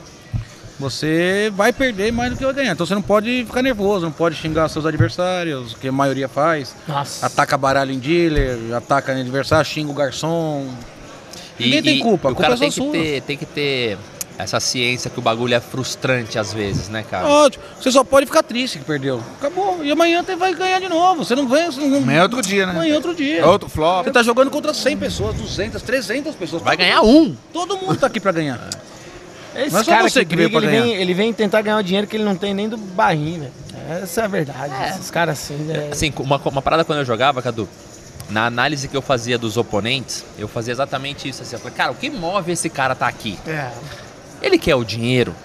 Você 0.80 1.52
vai 1.54 1.74
perder 1.74 2.12
mais 2.12 2.32
do 2.32 2.38
que 2.38 2.46
vai 2.46 2.54
ganhar. 2.54 2.72
Então 2.72 2.86
você 2.86 2.96
não 2.96 3.02
pode 3.02 3.44
ficar 3.46 3.62
nervoso, 3.62 4.06
não 4.06 4.12
pode 4.12 4.36
xingar 4.36 4.70
seus 4.70 4.86
adversários, 4.86 5.74
que 5.74 5.90
a 5.90 5.92
maioria 5.92 6.30
faz. 6.30 6.74
Nossa. 6.88 7.26
Ataca 7.26 7.58
baralho 7.58 7.92
em 7.92 8.00
dealer, 8.00 8.58
ataca 8.76 9.14
em 9.14 9.22
adversário, 9.22 9.66
xinga 9.66 9.92
o 9.92 9.94
garçom. 9.94 10.68
Ninguém 11.60 11.84
tem 11.84 12.00
culpa, 12.00 12.30
a 12.30 12.32
o 12.32 12.36
culpa 12.36 12.50
cara 12.50 12.56
é 12.56 12.58
tem 12.58 12.72
que, 12.72 12.92
ter, 12.92 13.22
tem 13.24 13.38
que 13.38 13.46
ter 13.46 13.98
essa 14.38 14.58
ciência 14.62 15.12
que 15.12 15.20
o 15.20 15.22
bagulho 15.22 15.54
é 15.54 15.60
frustrante 15.60 16.40
às 16.40 16.54
vezes, 16.54 16.88
né, 16.88 17.04
cara? 17.04 17.28
Ótimo. 17.28 17.62
Você 17.78 17.92
só 17.92 18.06
pode 18.06 18.26
ficar 18.26 18.42
triste 18.42 18.80
que 18.80 18.86
perdeu. 18.86 19.22
Acabou. 19.38 19.84
E 19.84 19.92
amanhã 19.92 20.24
você 20.24 20.38
vai 20.38 20.54
ganhar 20.54 20.80
de 20.80 20.88
novo. 20.88 21.26
Você 21.26 21.36
não. 21.36 21.46
Você 21.46 21.82
não... 21.82 21.98
Amanhã 21.98 22.20
é 22.20 22.24
outro 22.24 22.42
dia, 22.42 22.66
né? 22.66 22.72
Amanhã 22.72 22.94
é 22.94 22.96
outro 22.96 23.14
dia. 23.14 23.42
É 23.42 23.46
outro 23.46 23.68
flop. 23.68 24.06
Você 24.06 24.12
tá 24.12 24.24
jogando 24.24 24.50
contra 24.50 24.74
100 24.74 24.96
pessoas, 24.96 25.36
200, 25.36 25.82
300 25.82 26.36
pessoas. 26.36 26.62
Vai 26.62 26.78
ganhar 26.78 27.02
um. 27.02 27.36
Todo 27.52 27.76
mundo 27.76 27.98
tá 27.98 28.08
aqui 28.08 28.22
pra 28.22 28.32
ganhar. 28.32 28.70
Esse 29.56 29.74
Não 29.74 29.82
é 29.82 29.86
cara 29.86 30.10
você 30.10 30.24
que 30.24 30.36
briga, 30.36 30.58
ele 30.58 30.68
vem, 30.68 30.96
ele 30.96 31.14
vem 31.14 31.34
tentar 31.34 31.62
ganhar 31.62 31.78
o 31.78 31.84
dinheiro 31.84 32.08
que 32.08 32.16
ele 32.16 32.24
não 32.24 32.36
tem 32.36 32.54
nem 32.54 32.70
do 32.70 32.78
barrinho, 32.78 33.42
velho. 33.42 33.54
Essa 34.04 34.22
é 34.22 34.24
a 34.26 34.28
verdade. 34.28 34.74
Esses 34.90 35.10
caras 35.10 35.40
assim, 35.40 35.56
né? 35.56 35.90
Assim, 35.92 36.14
uma, 36.20 36.38
uma 36.38 36.62
parada 36.62 36.86
quando 36.86 37.00
eu 37.00 37.06
jogava, 37.06 37.42
Cadu, 37.42 37.68
na 38.30 38.46
análise 38.46 38.88
que 38.88 38.96
eu 38.96 39.02
fazia 39.02 39.38
dos 39.38 39.58
oponentes, 39.58 40.24
eu 40.38 40.48
fazia 40.48 40.72
exatamente 40.72 41.28
isso. 41.28 41.42
Assim, 41.42 41.56
eu 41.56 41.60
falei, 41.60 41.76
cara, 41.76 41.92
o 41.92 41.96
que 41.96 42.10
move 42.10 42.52
esse 42.52 42.70
cara 42.70 42.94
tá 42.94 43.08
aqui? 43.08 43.40
É. 43.48 43.72
Ele 44.42 44.60
quer 44.60 44.76
o 44.76 44.84
dinheiro, 44.84 45.36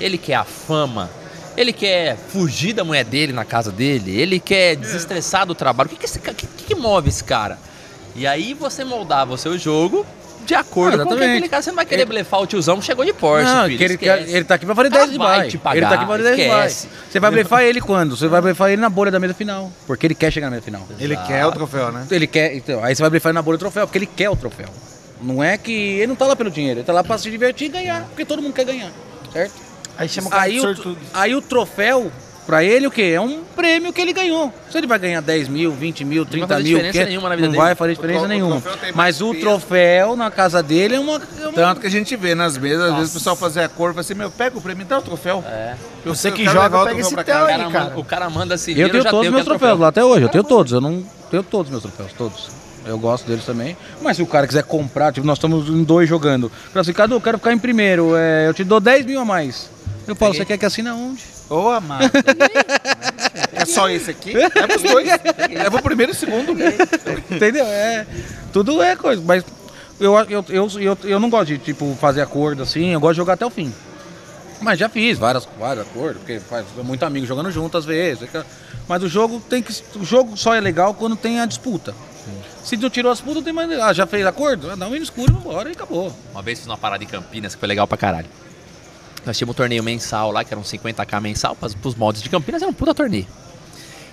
ele 0.00 0.18
quer 0.18 0.34
a 0.34 0.44
fama, 0.44 1.08
ele 1.56 1.72
quer 1.72 2.16
fugir 2.16 2.72
da 2.72 2.84
mulher 2.84 3.04
dele 3.04 3.32
na 3.32 3.44
casa 3.44 3.70
dele, 3.70 4.18
ele 4.18 4.40
quer 4.40 4.76
desestressar 4.76 5.46
do 5.46 5.54
trabalho. 5.54 5.86
O 5.86 5.90
que, 5.90 5.96
que, 5.96 6.04
esse 6.04 6.18
que, 6.18 6.46
que 6.46 6.74
move 6.74 7.08
esse 7.08 7.22
cara? 7.22 7.58
E 8.16 8.26
aí 8.26 8.52
você 8.54 8.84
moldava 8.84 9.32
o 9.34 9.38
seu 9.38 9.56
jogo 9.56 10.04
de 10.48 10.54
acordo 10.54 10.94
Ah, 10.94 11.04
com 11.04 11.04
o 11.04 11.06
que 11.08 11.12
exatamente. 11.14 11.36
aquele 11.36 11.48
cara. 11.50 11.62
Você 11.62 11.70
não 11.70 11.76
vai 11.76 11.84
querer 11.86 12.04
blefar 12.06 12.40
o 12.40 12.46
tiozão 12.46 12.78
que 12.78 12.84
chegou 12.86 13.04
de 13.04 13.12
Porsche, 13.12 13.44
Não, 13.44 13.66
filho. 13.66 13.78
que 13.78 13.84
ele, 13.84 14.32
ele 14.32 14.44
tá 14.44 14.54
aqui 14.54 14.64
pra 14.64 14.74
cara 14.74 14.88
10 14.90 15.12
de 15.12 15.18
vai 15.18 15.40
buy. 15.40 15.48
te 15.50 15.58
pagar, 15.58 15.76
ele 15.76 15.86
tá 15.86 15.94
aqui 15.94 16.06
pra 16.06 16.16
fazer 16.16 16.22
10 16.22 16.36
de 16.36 16.42
buy. 16.42 16.52
esquece. 16.56 16.88
Você 17.10 17.20
vai 17.20 17.30
blefar 17.30 17.62
ele 17.62 17.80
quando? 17.82 18.16
Você 18.16 18.26
vai 18.28 18.40
blefar 18.40 18.70
ele 18.70 18.80
na 18.80 18.88
bolha 18.88 19.10
da 19.10 19.20
mesa 19.20 19.34
final. 19.34 19.70
Porque 19.86 20.06
ele 20.06 20.14
quer 20.14 20.32
chegar 20.32 20.46
na 20.46 20.52
mesa 20.52 20.62
final. 20.64 20.88
Ele 20.98 21.16
quer 21.16 21.44
o 21.44 21.52
troféu, 21.52 21.92
né? 21.92 22.06
Ele 22.10 22.26
quer. 22.26 22.54
Então, 22.56 22.82
aí 22.82 22.94
você 22.96 23.02
vai 23.02 23.10
blefar 23.10 23.30
ele 23.30 23.34
na 23.34 23.42
bolha 23.42 23.58
do 23.58 23.60
troféu, 23.60 23.86
porque 23.86 23.98
ele 23.98 24.06
quer 24.06 24.30
o 24.30 24.36
troféu. 24.36 24.68
Não 25.20 25.42
é 25.44 25.58
que. 25.58 25.72
Ele 25.72 26.06
não 26.06 26.16
tá 26.16 26.26
lá 26.26 26.34
pelo 26.34 26.50
dinheiro, 26.50 26.80
ele 26.80 26.86
tá 26.86 26.92
lá 26.94 27.04
pra 27.04 27.18
se 27.18 27.30
divertir 27.30 27.66
e 27.66 27.68
ganhar. 27.68 28.04
Porque 28.04 28.24
todo 28.24 28.40
mundo 28.40 28.54
quer 28.54 28.64
ganhar. 28.64 28.90
Certo? 29.32 29.52
Aí 29.98 30.08
chama 30.08 30.28
o 30.28 30.30
cara 30.30 30.42
Aí 30.44 30.60
de 30.60 30.66
o, 30.66 30.96
aí 31.12 31.34
o 31.34 31.42
troféu, 31.42 32.10
pra 32.48 32.64
ele, 32.64 32.86
o 32.86 32.90
quê? 32.90 33.12
É 33.14 33.20
um 33.20 33.42
prêmio 33.54 33.92
que 33.92 34.00
ele 34.00 34.14
ganhou. 34.14 34.50
Se 34.70 34.78
ele 34.78 34.86
vai 34.86 34.98
ganhar 34.98 35.20
10 35.20 35.48
mil, 35.48 35.70
20 35.70 36.02
mil, 36.02 36.24
30 36.24 36.48
fazer 36.48 36.62
mil, 36.62 36.72
diferença 36.78 36.98
que- 36.98 37.04
nenhuma 37.04 37.28
na 37.28 37.36
vida 37.36 37.46
não 37.48 37.52
dele. 37.52 37.62
vai 37.62 37.74
fazer 37.74 37.94
diferença 37.94 38.20
O 38.20 38.24
o 38.24 38.28
nenhuma. 38.28 38.60
tem 38.80 38.92
Mas 38.94 39.20
o 39.20 39.34
troféu 39.34 40.16
na 40.16 40.30
casa 40.30 40.62
dele 40.62 40.94
é 40.94 40.98
uma. 40.98 41.16
é 41.16 41.42
uma- 41.44 41.52
Tanto 41.52 41.80
que 41.82 41.86
a 41.86 41.90
gente 41.90 42.16
vê 42.16 42.34
nas 42.34 42.56
mesas, 42.56 42.90
às 42.90 42.96
vezes 42.96 43.10
o 43.10 43.18
pessoal 43.18 43.36
fazer 43.36 43.60
a 43.60 43.68
cor, 43.68 43.90
fala 43.90 44.00
assim, 44.00 44.14
meu, 44.14 44.30
pega 44.30 44.56
o 44.56 44.62
prêmio, 44.62 44.86
dá 44.86 44.98
o 44.98 45.02
troféu. 45.02 45.44
É. 45.46 45.74
Eu 46.06 46.14
Você 46.14 46.28
eu 46.28 46.32
que 46.32 46.44
joga, 46.46 46.80
o 46.80 46.84
pega 46.86 46.96
troféu 46.96 47.00
esse. 47.00 47.14
O 47.14 47.18
aí, 47.44 47.70
cara, 47.72 47.92
o 47.98 48.04
cara 48.04 48.30
manda 48.30 48.54
assim, 48.54 48.72
Eu 48.72 48.88
tenho 48.88 49.02
já 49.02 49.10
todos 49.10 49.26
os 49.26 49.32
meus 49.32 49.44
troféus 49.44 49.60
troféu. 49.60 49.82
lá 49.82 49.88
até 49.88 50.02
hoje. 50.04 50.22
Eu 50.22 50.28
tenho 50.30 50.44
todos. 50.44 50.72
Eu 50.72 50.80
não 50.80 51.04
tenho 51.30 51.42
todos 51.42 51.66
os 51.66 51.70
meus 51.70 51.82
troféus, 51.82 52.12
todos. 52.16 52.48
Eu 52.86 52.98
gosto 52.98 53.26
deles 53.26 53.44
também. 53.44 53.76
Mas 54.00 54.16
se 54.16 54.22
o 54.22 54.26
cara 54.26 54.46
quiser 54.46 54.62
comprar, 54.62 55.12
tipo, 55.12 55.26
nós 55.26 55.36
estamos 55.36 55.68
em 55.68 55.84
dois 55.84 56.08
jogando. 56.08 56.50
Fala 56.72 56.80
assim, 56.80 56.94
Cadu, 56.94 57.16
eu 57.16 57.20
quero 57.20 57.36
ficar 57.36 57.52
em 57.52 57.58
primeiro. 57.58 58.16
é, 58.16 58.48
eu 58.48 58.54
te 58.54 58.64
dou 58.64 58.80
10 58.80 59.04
mil 59.04 59.20
a 59.20 59.24
mais. 59.26 59.68
Eu 60.06 60.16
falo, 60.16 60.32
você 60.32 60.46
quer 60.46 60.56
que 60.56 60.64
assine 60.64 60.88
aonde? 60.88 61.22
Ô, 61.48 61.68
amado. 61.70 62.10
é 63.52 63.64
só 63.64 63.88
esse 63.88 64.10
aqui? 64.10 64.32
Leva 64.34 64.76
os 64.76 64.82
dois. 64.82 65.08
Leva 65.50 65.76
o 65.78 65.82
primeiro 65.82 66.12
e 66.12 66.14
o 66.14 66.16
segundo. 66.16 66.52
Entendeu? 67.30 67.64
É, 67.64 68.06
tudo 68.52 68.82
é 68.82 68.94
coisa. 68.94 69.22
Mas 69.24 69.44
eu, 69.98 70.14
eu, 70.28 70.44
eu, 70.48 70.68
eu, 70.80 70.98
eu 71.04 71.20
não 71.20 71.30
gosto 71.30 71.46
de 71.46 71.58
tipo, 71.58 71.96
fazer 72.00 72.20
acordo 72.20 72.62
assim, 72.62 72.90
eu 72.90 73.00
gosto 73.00 73.14
de 73.14 73.18
jogar 73.18 73.34
até 73.34 73.46
o 73.46 73.50
fim. 73.50 73.72
Mas 74.60 74.78
já 74.78 74.88
fiz 74.88 75.18
várias, 75.18 75.48
vários 75.58 75.86
acordos, 75.86 76.18
porque 76.18 76.40
faz 76.40 76.66
muito 76.84 77.04
amigo 77.04 77.24
jogando 77.24 77.50
junto 77.50 77.78
às 77.78 77.84
vezes. 77.84 78.28
Mas 78.88 79.02
o 79.02 79.08
jogo 79.08 79.40
tem 79.48 79.62
que. 79.62 79.72
O 79.96 80.04
jogo 80.04 80.36
só 80.36 80.54
é 80.54 80.60
legal 80.60 80.94
quando 80.94 81.16
tem 81.16 81.40
a 81.40 81.46
disputa. 81.46 81.94
Se 82.64 82.76
não 82.76 82.90
tirou 82.90 83.10
a 83.10 83.14
disputa, 83.14 83.36
não 83.36 83.42
tem 83.42 83.52
mais. 83.52 83.70
Ah, 83.78 83.92
já 83.92 84.06
fez 84.06 84.26
acordo? 84.26 84.70
Ah, 84.70 84.76
Dá 84.76 84.86
um 84.86 84.90
no 84.90 84.96
escuro, 84.96 85.32
vambora 85.32 85.70
e 85.70 85.72
acabou. 85.72 86.14
Uma 86.32 86.42
vez 86.42 86.58
fiz 86.58 86.66
uma 86.66 86.76
parada 86.76 87.02
em 87.02 87.06
Campinas 87.06 87.54
que 87.54 87.60
foi 87.60 87.68
legal 87.68 87.86
pra 87.86 87.96
caralho. 87.96 88.26
Nós 89.28 89.36
tínhamos 89.36 89.54
um 89.54 89.56
torneio 89.56 89.84
mensal 89.84 90.32
lá, 90.32 90.42
que 90.42 90.54
era 90.54 90.58
um 90.58 90.64
50k 90.64 91.20
mensal, 91.20 91.54
pras, 91.54 91.74
pros 91.74 91.94
mods 91.94 92.22
de 92.22 92.30
Campinas, 92.30 92.62
era 92.62 92.70
um 92.70 92.74
puta 92.74 92.94
torneio. 92.94 93.26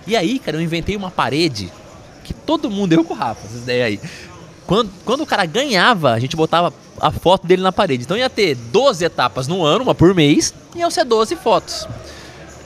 E 0.05 0.13
aí, 0.13 0.38
cara, 0.39 0.57
eu 0.57 0.61
inventei 0.61 0.93
uma 0.95 1.09
parede 1.09 1.72
que 2.22 2.34
todo 2.34 2.70
mundo, 2.70 2.91
eu 2.91 3.03
com 3.03 3.13
o 3.13 3.18
Rafa, 3.18 3.47
essas 3.47 3.61
ideias 3.61 3.88
aí. 3.88 3.99
Quando, 4.68 4.91
quando 5.05 5.22
o 5.22 5.26
cara 5.26 5.45
ganhava, 5.45 6.11
a 6.11 6.20
gente 6.20 6.36
botava 6.36 6.74
a 6.99 7.11
foto 7.11 7.47
dele 7.47 7.61
na 7.61 7.72
parede. 7.72 8.03
Então 8.03 8.18
ia 8.18 8.30
ter 8.30 8.55
12 8.55 9.05
etapas 9.05 9.47
no 9.47 9.63
ano, 9.63 9.84
uma 9.84 9.95
por 9.95 10.13
mês, 10.13 10.53
e 10.76 10.80
iam 10.80 10.91
ser 10.91 11.05
12 11.05 11.38
fotos. 11.38 11.88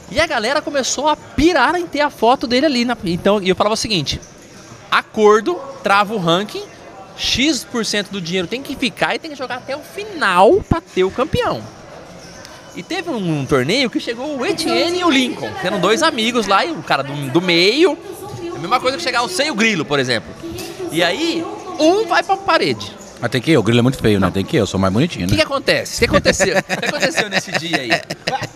E 0.09 0.19
a 0.19 0.25
galera 0.25 0.59
começou 0.59 1.07
a 1.07 1.15
pirar 1.15 1.75
em 1.75 1.85
ter 1.85 2.01
a 2.01 2.09
foto 2.09 2.47
dele 2.47 2.65
ali. 2.65 2.83
Na, 2.83 2.97
então, 3.05 3.39
eu 3.43 3.55
falava 3.55 3.75
o 3.75 3.77
seguinte: 3.77 4.19
acordo, 4.89 5.55
trava 5.83 6.15
o 6.15 6.17
ranking, 6.17 6.63
X% 7.15 8.09
do 8.09 8.19
dinheiro 8.19 8.47
tem 8.47 8.63
que 8.63 8.75
ficar 8.75 9.13
e 9.13 9.19
tem 9.19 9.29
que 9.29 9.37
jogar 9.37 9.57
até 9.57 9.75
o 9.75 9.81
final 9.81 10.63
pra 10.67 10.81
ter 10.81 11.03
o 11.03 11.11
campeão. 11.11 11.61
E 12.76 12.84
teve 12.84 13.09
um, 13.09 13.45
torneio 13.45 13.89
que 13.89 13.99
chegou 13.99 14.38
o 14.38 14.45
Etienne 14.45 14.99
e 14.99 15.03
o 15.03 15.09
Lincoln, 15.09 15.51
que 15.59 15.67
eram 15.67 15.80
dois 15.80 16.03
amigos 16.03 16.47
lá, 16.47 16.65
e 16.65 16.72
o 16.72 16.84
cara 16.84 17.03
do, 17.03 17.13
do 17.32 17.41
meio. 17.41 17.97
É 18.43 18.55
a 18.55 18.59
mesma 18.59 18.80
coisa 18.80 18.97
que 18.97 19.03
chegar 19.03 19.22
o 19.22 19.30
Sei 19.30 19.49
o 19.49 19.55
Grilo, 19.55 19.84
por 19.86 19.99
exemplo. 19.99 20.32
E 20.91 21.03
aí, 21.03 21.43
um 21.80 22.05
vai 22.05 22.24
pra 22.24 22.38
parede. 22.38 22.98
Mas 23.22 23.30
tem 23.32 23.41
que 23.41 23.51
ir, 23.51 23.57
o 23.57 23.63
grilo 23.63 23.80
é 23.80 23.82
muito 23.82 23.97
feio, 23.97 24.20
né? 24.20 24.32
Tem 24.34 24.45
que 24.45 24.55
ir, 24.55 24.59
eu 24.59 24.65
sou 24.67 24.80
mais 24.80 24.93
bonitinho, 24.93 25.26
O 25.26 25.30
que, 25.30 25.36
que 25.36 25.41
acontece? 25.41 25.95
O 25.95 25.99
que 25.99 26.05
aconteceu? 26.05 26.57
O 26.57 26.63
que 26.63 26.86
aconteceu 26.86 27.30
nesse 27.30 27.51
dia 27.53 27.78
aí? 27.78 27.89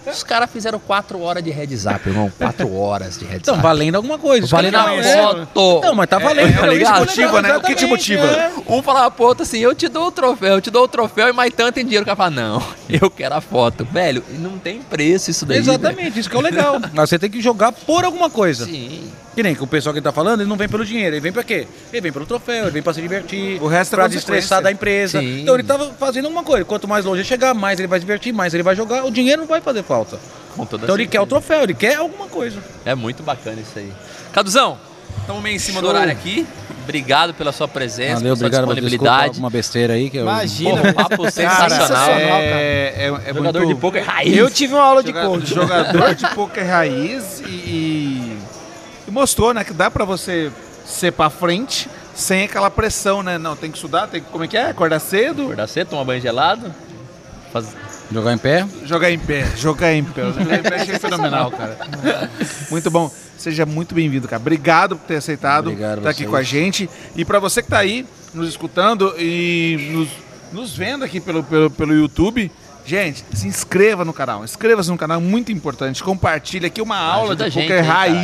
Os 0.09 0.23
caras 0.23 0.49
fizeram 0.51 0.79
4 0.79 1.19
horas 1.21 1.43
de 1.43 1.49
heads 1.49 1.85
up, 1.85 2.07
irmão. 2.07 2.31
4 2.37 2.73
horas 2.75 3.17
de 3.17 3.25
heads 3.25 3.41
Então, 3.41 3.55
up. 3.55 3.63
valendo 3.63 3.95
alguma 3.95 4.17
coisa. 4.17 4.45
é 4.45 4.49
Valendo 4.49 4.75
a 4.77 4.85
legal. 4.85 5.33
foto. 5.35 5.77
Então, 5.79 5.95
mas 5.95 6.09
tá 6.09 6.19
valendo. 6.19 6.45
tá 6.47 6.51
isso 6.53 6.61
que 6.69 6.75
ligado? 6.77 6.95
é 6.95 6.99
Motiva, 7.05 7.41
né? 7.41 7.57
O 7.57 7.61
que 7.61 7.75
te 7.75 7.85
motiva? 7.85 8.23
é. 8.25 8.51
Um 8.67 8.81
falava 8.83 9.11
pro 9.11 9.25
outro 9.25 9.43
assim, 9.43 9.59
eu 9.59 9.73
te 9.75 9.87
dou 9.87 10.07
o 10.07 10.11
troféu, 10.11 10.53
eu 10.55 10.61
te 10.61 10.69
dou 10.71 10.83
o 10.83 10.87
troféu 10.87 11.27
e 11.29 11.33
mais 11.33 11.51
tanto 11.53 11.79
em 11.79 11.83
dinheiro. 11.83 12.03
O 12.03 12.05
cara 12.05 12.15
fala, 12.15 12.29
não, 12.29 12.63
eu 12.89 13.09
quero 13.09 13.35
a 13.35 13.41
foto. 13.41 13.85
Velho, 13.91 14.23
não 14.39 14.57
tem 14.59 14.81
preço 14.81 15.31
isso 15.31 15.45
daí. 15.45 15.57
Exatamente, 15.57 16.19
isso 16.19 16.29
que 16.29 16.35
é 16.35 16.39
o 16.39 16.41
legal. 16.41 16.79
Mas 16.93 17.09
você 17.09 17.17
tem 17.19 17.29
que 17.29 17.41
jogar 17.41 17.71
por 17.71 18.05
alguma 18.05 18.29
coisa. 18.29 18.65
Sim. 18.65 19.11
Que 19.35 19.41
nem 19.41 19.55
que 19.55 19.63
o 19.63 19.67
pessoal 19.67 19.93
que 19.95 20.01
tá 20.01 20.11
falando, 20.11 20.41
ele 20.41 20.49
não 20.49 20.55
vem 20.55 20.69
pelo 20.69 20.85
dinheiro, 20.85 21.15
ele 21.15 21.19
vem 21.21 21.31
pra 21.31 21.43
quê? 21.43 21.67
Ele 21.91 22.01
vem 22.01 22.11
pelo 22.11 22.25
troféu, 22.25 22.63
ele 22.65 22.71
vem 22.71 22.83
pra 22.83 22.93
se 22.93 23.01
divertir, 23.01 23.61
O 23.61 23.67
resto 23.67 23.93
é 23.93 23.95
pra 23.97 24.07
destressar 24.07 24.61
da 24.61 24.71
empresa. 24.71 25.19
Sim. 25.19 25.41
Então 25.41 25.55
ele 25.55 25.63
tava 25.63 25.91
fazendo 25.99 26.25
alguma 26.25 26.43
coisa. 26.43 26.63
Quanto 26.65 26.87
mais 26.87 27.03
longe 27.03 27.21
ele 27.21 27.27
chegar, 27.27 27.53
mais 27.53 27.79
ele 27.79 27.87
vai 27.87 27.99
se 27.99 28.05
divertir, 28.05 28.31
mais 28.31 28.53
ele 28.53 28.61
vai 28.63 28.75
jogar, 28.75 29.03
o 29.05 29.11
dinheiro 29.11 29.41
não 29.41 29.47
vai 29.47 29.59
fazer 29.61 29.81
falta. 29.83 30.19
Com 30.55 30.65
toda 30.67 30.83
Então 30.83 30.95
ele 30.95 31.07
quer 31.07 31.19
o 31.19 31.25
troféu, 31.25 31.63
ele 31.63 31.73
quer 31.73 31.95
alguma 31.95 32.27
coisa. 32.27 32.59
É 32.85 32.93
muito 32.93 33.23
bacana 33.23 33.59
isso 33.59 33.79
aí. 33.79 33.91
Caduzão, 34.31 34.77
estamos 35.21 35.41
meio 35.41 35.55
em 35.55 35.59
cima 35.59 35.81
do 35.81 35.87
horário 35.87 36.11
aqui. 36.11 36.45
Obrigado 36.83 37.33
pela 37.33 37.51
sua 37.53 37.67
presença, 37.67 38.15
Valeu, 38.15 38.35
pela 38.35 38.49
sua 38.51 38.59
disponibilidade. 38.59 39.27
alguma 39.29 39.49
besteira 39.49 39.93
aí 39.93 40.09
que 40.09 40.17
eu... 40.17 40.23
Imagina. 40.23 40.81
Pô, 40.81 40.93
papo 40.93 41.23
sensacional. 41.31 41.69
sensacional. 41.69 42.39
É, 42.41 42.93
é, 42.97 43.21
é 43.29 43.33
Jogador 43.33 43.59
muito... 43.59 43.73
de 43.75 43.81
poker 43.81 44.03
raiz. 44.05 44.37
Eu 44.37 44.51
tive 44.51 44.73
uma 44.73 44.83
aula 44.83 45.01
de 45.01 45.13
coach. 45.13 45.47
Jogador 45.55 46.13
de 46.13 46.27
poker 46.35 46.67
raiz 46.67 47.41
e, 47.47 47.49
e- 47.49 48.37
e 48.37 48.37
mostrou, 49.13 49.53
né, 49.53 49.63
que 49.63 49.73
dá 49.73 49.89
pra 49.89 50.03
você 50.03 50.51
ser 50.85 51.11
pra 51.11 51.29
frente 51.29 51.89
sem 52.13 52.43
aquela 52.43 52.69
pressão, 52.69 53.23
né? 53.23 53.37
Não, 53.37 53.55
tem 53.55 53.71
que 53.71 53.77
estudar, 53.77 54.07
tem 54.07 54.21
que, 54.21 54.29
como 54.29 54.43
é 54.43 54.47
que 54.47 54.57
é? 54.57 54.69
Acordar 54.69 54.99
cedo, 54.99 55.43
Acordar 55.43 55.67
cedo, 55.67 55.89
tomar 55.89 56.03
banho 56.03 56.21
gelado. 56.21 56.73
Faz... 57.51 57.67
Jogar 58.11 58.33
em 58.33 58.37
pé. 58.37 58.67
jogar 58.85 59.11
em 59.11 59.17
pé, 59.17 59.45
jogar 59.55 59.93
em 59.93 60.03
pé. 60.03 60.21
Jogar 60.37 60.59
em 60.59 60.63
pé 60.63 60.75
achei 60.75 60.99
fenomenal, 60.99 61.49
cara. 61.49 61.77
Muito 62.69 62.91
bom. 62.91 63.11
Seja 63.37 63.65
muito 63.65 63.95
bem-vindo, 63.95 64.27
cara. 64.27 64.39
Obrigado 64.39 64.95
por 64.95 65.07
ter 65.07 65.15
aceitado 65.15 65.67
Obrigado 65.67 65.99
estar 65.99 66.09
aqui 66.11 66.19
vocês. 66.19 66.29
com 66.29 66.35
a 66.35 66.43
gente. 66.43 66.89
E 67.15 67.25
pra 67.25 67.39
você 67.39 67.63
que 67.63 67.69
tá 67.69 67.79
aí 67.79 68.05
nos 68.33 68.49
escutando 68.49 69.15
e 69.17 69.89
nos, 69.91 70.09
nos 70.51 70.75
vendo 70.75 71.03
aqui 71.03 71.19
pelo, 71.19 71.43
pelo, 71.43 71.71
pelo 71.71 71.93
YouTube, 71.93 72.51
Gente, 72.85 73.23
se 73.33 73.47
inscreva 73.47 74.03
no 74.03 74.11
canal. 74.11 74.43
Inscreva-se 74.43 74.89
no 74.89 74.97
canal, 74.97 75.21
muito 75.21 75.51
importante. 75.51 76.03
Compartilha 76.03 76.67
aqui 76.67 76.81
uma 76.81 76.97
aula 76.97 77.29
Ajuda 77.29 77.35
de 77.35 77.43
a 77.43 77.49
gente, 77.49 77.63
poker 77.63 77.83
hein, 77.83 77.89
cara. 77.89 78.19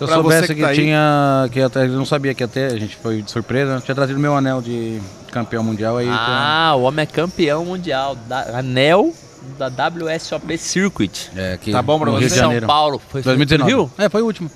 Se 0.00 0.04
eu 0.04 0.08
pra 0.08 0.16
soubesse 0.16 0.40
você 0.40 0.46
que, 0.48 0.54
que, 0.54 0.60
tá 0.62 0.68
aí. 0.68 0.74
tinha. 0.76 1.48
Que 1.52 1.58
ia 1.58 1.68
ter- 1.68 1.80
eu 1.88 1.92
não 1.98 2.06
sabia 2.06 2.34
que 2.34 2.46
ter, 2.46 2.72
a 2.72 2.78
gente 2.78 2.96
foi 2.96 3.20
de 3.20 3.30
surpresa. 3.30 3.82
Tinha 3.84 3.94
trazido 3.94 4.18
meu 4.18 4.34
anel 4.34 4.62
de 4.62 4.98
campeão 5.30 5.62
mundial 5.62 5.98
aí. 5.98 6.08
Ah, 6.10 6.72
o 6.76 6.82
homem 6.84 7.02
é 7.02 7.06
campeão 7.06 7.64
mundial. 7.66 8.16
Da, 8.26 8.58
anel 8.58 9.12
da 9.58 9.68
WSOP 9.68 10.56
Circuit. 10.56 11.30
é, 11.36 11.58
que 11.60 11.70
Tá 11.70 11.82
bom 11.82 11.98
pra 11.98 12.10
você? 12.12 12.20
Rio 12.20 12.28
de 12.28 12.34
São 12.34 12.44
Janeiro. 12.44 12.66
Paulo. 12.66 12.98
Foi, 13.10 13.22
foi 13.22 13.36
2019. 13.36 13.70
Rio? 13.70 13.92
É, 13.98 14.08
foi 14.08 14.22
o 14.22 14.24
último. 14.26 14.50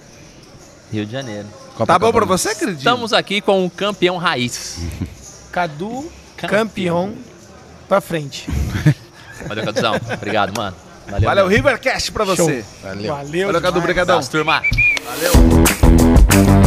Rio 0.90 1.04
de 1.04 1.12
Janeiro. 1.12 1.46
Tá 1.86 1.98
bom 1.98 2.10
pra 2.12 2.24
você, 2.24 2.50
acredito? 2.50 2.78
Estamos 2.78 3.12
aqui 3.12 3.40
com 3.40 3.66
o 3.66 3.70
campeão 3.70 4.16
raiz. 4.16 4.78
Cadu, 5.52 6.10
Campeão. 6.36 6.58
campeão, 6.58 7.12
pra 7.88 8.00
frente. 8.00 8.48
Valeu, 9.46 9.64
Caduzão. 9.64 9.94
Obrigado, 10.14 10.56
mano. 10.56 10.74
Valeu. 11.08 11.28
Valeu. 11.28 11.46
Rivercast 11.48 12.12
pra 12.12 12.24
você. 12.24 12.64
Valeu. 12.82 13.14
Valeu, 13.14 13.52
Cadu. 13.52 13.60
demais. 13.60 13.76
Obrigadão. 13.76 14.20
Turma. 14.22 14.62
Valeu. 15.04 16.63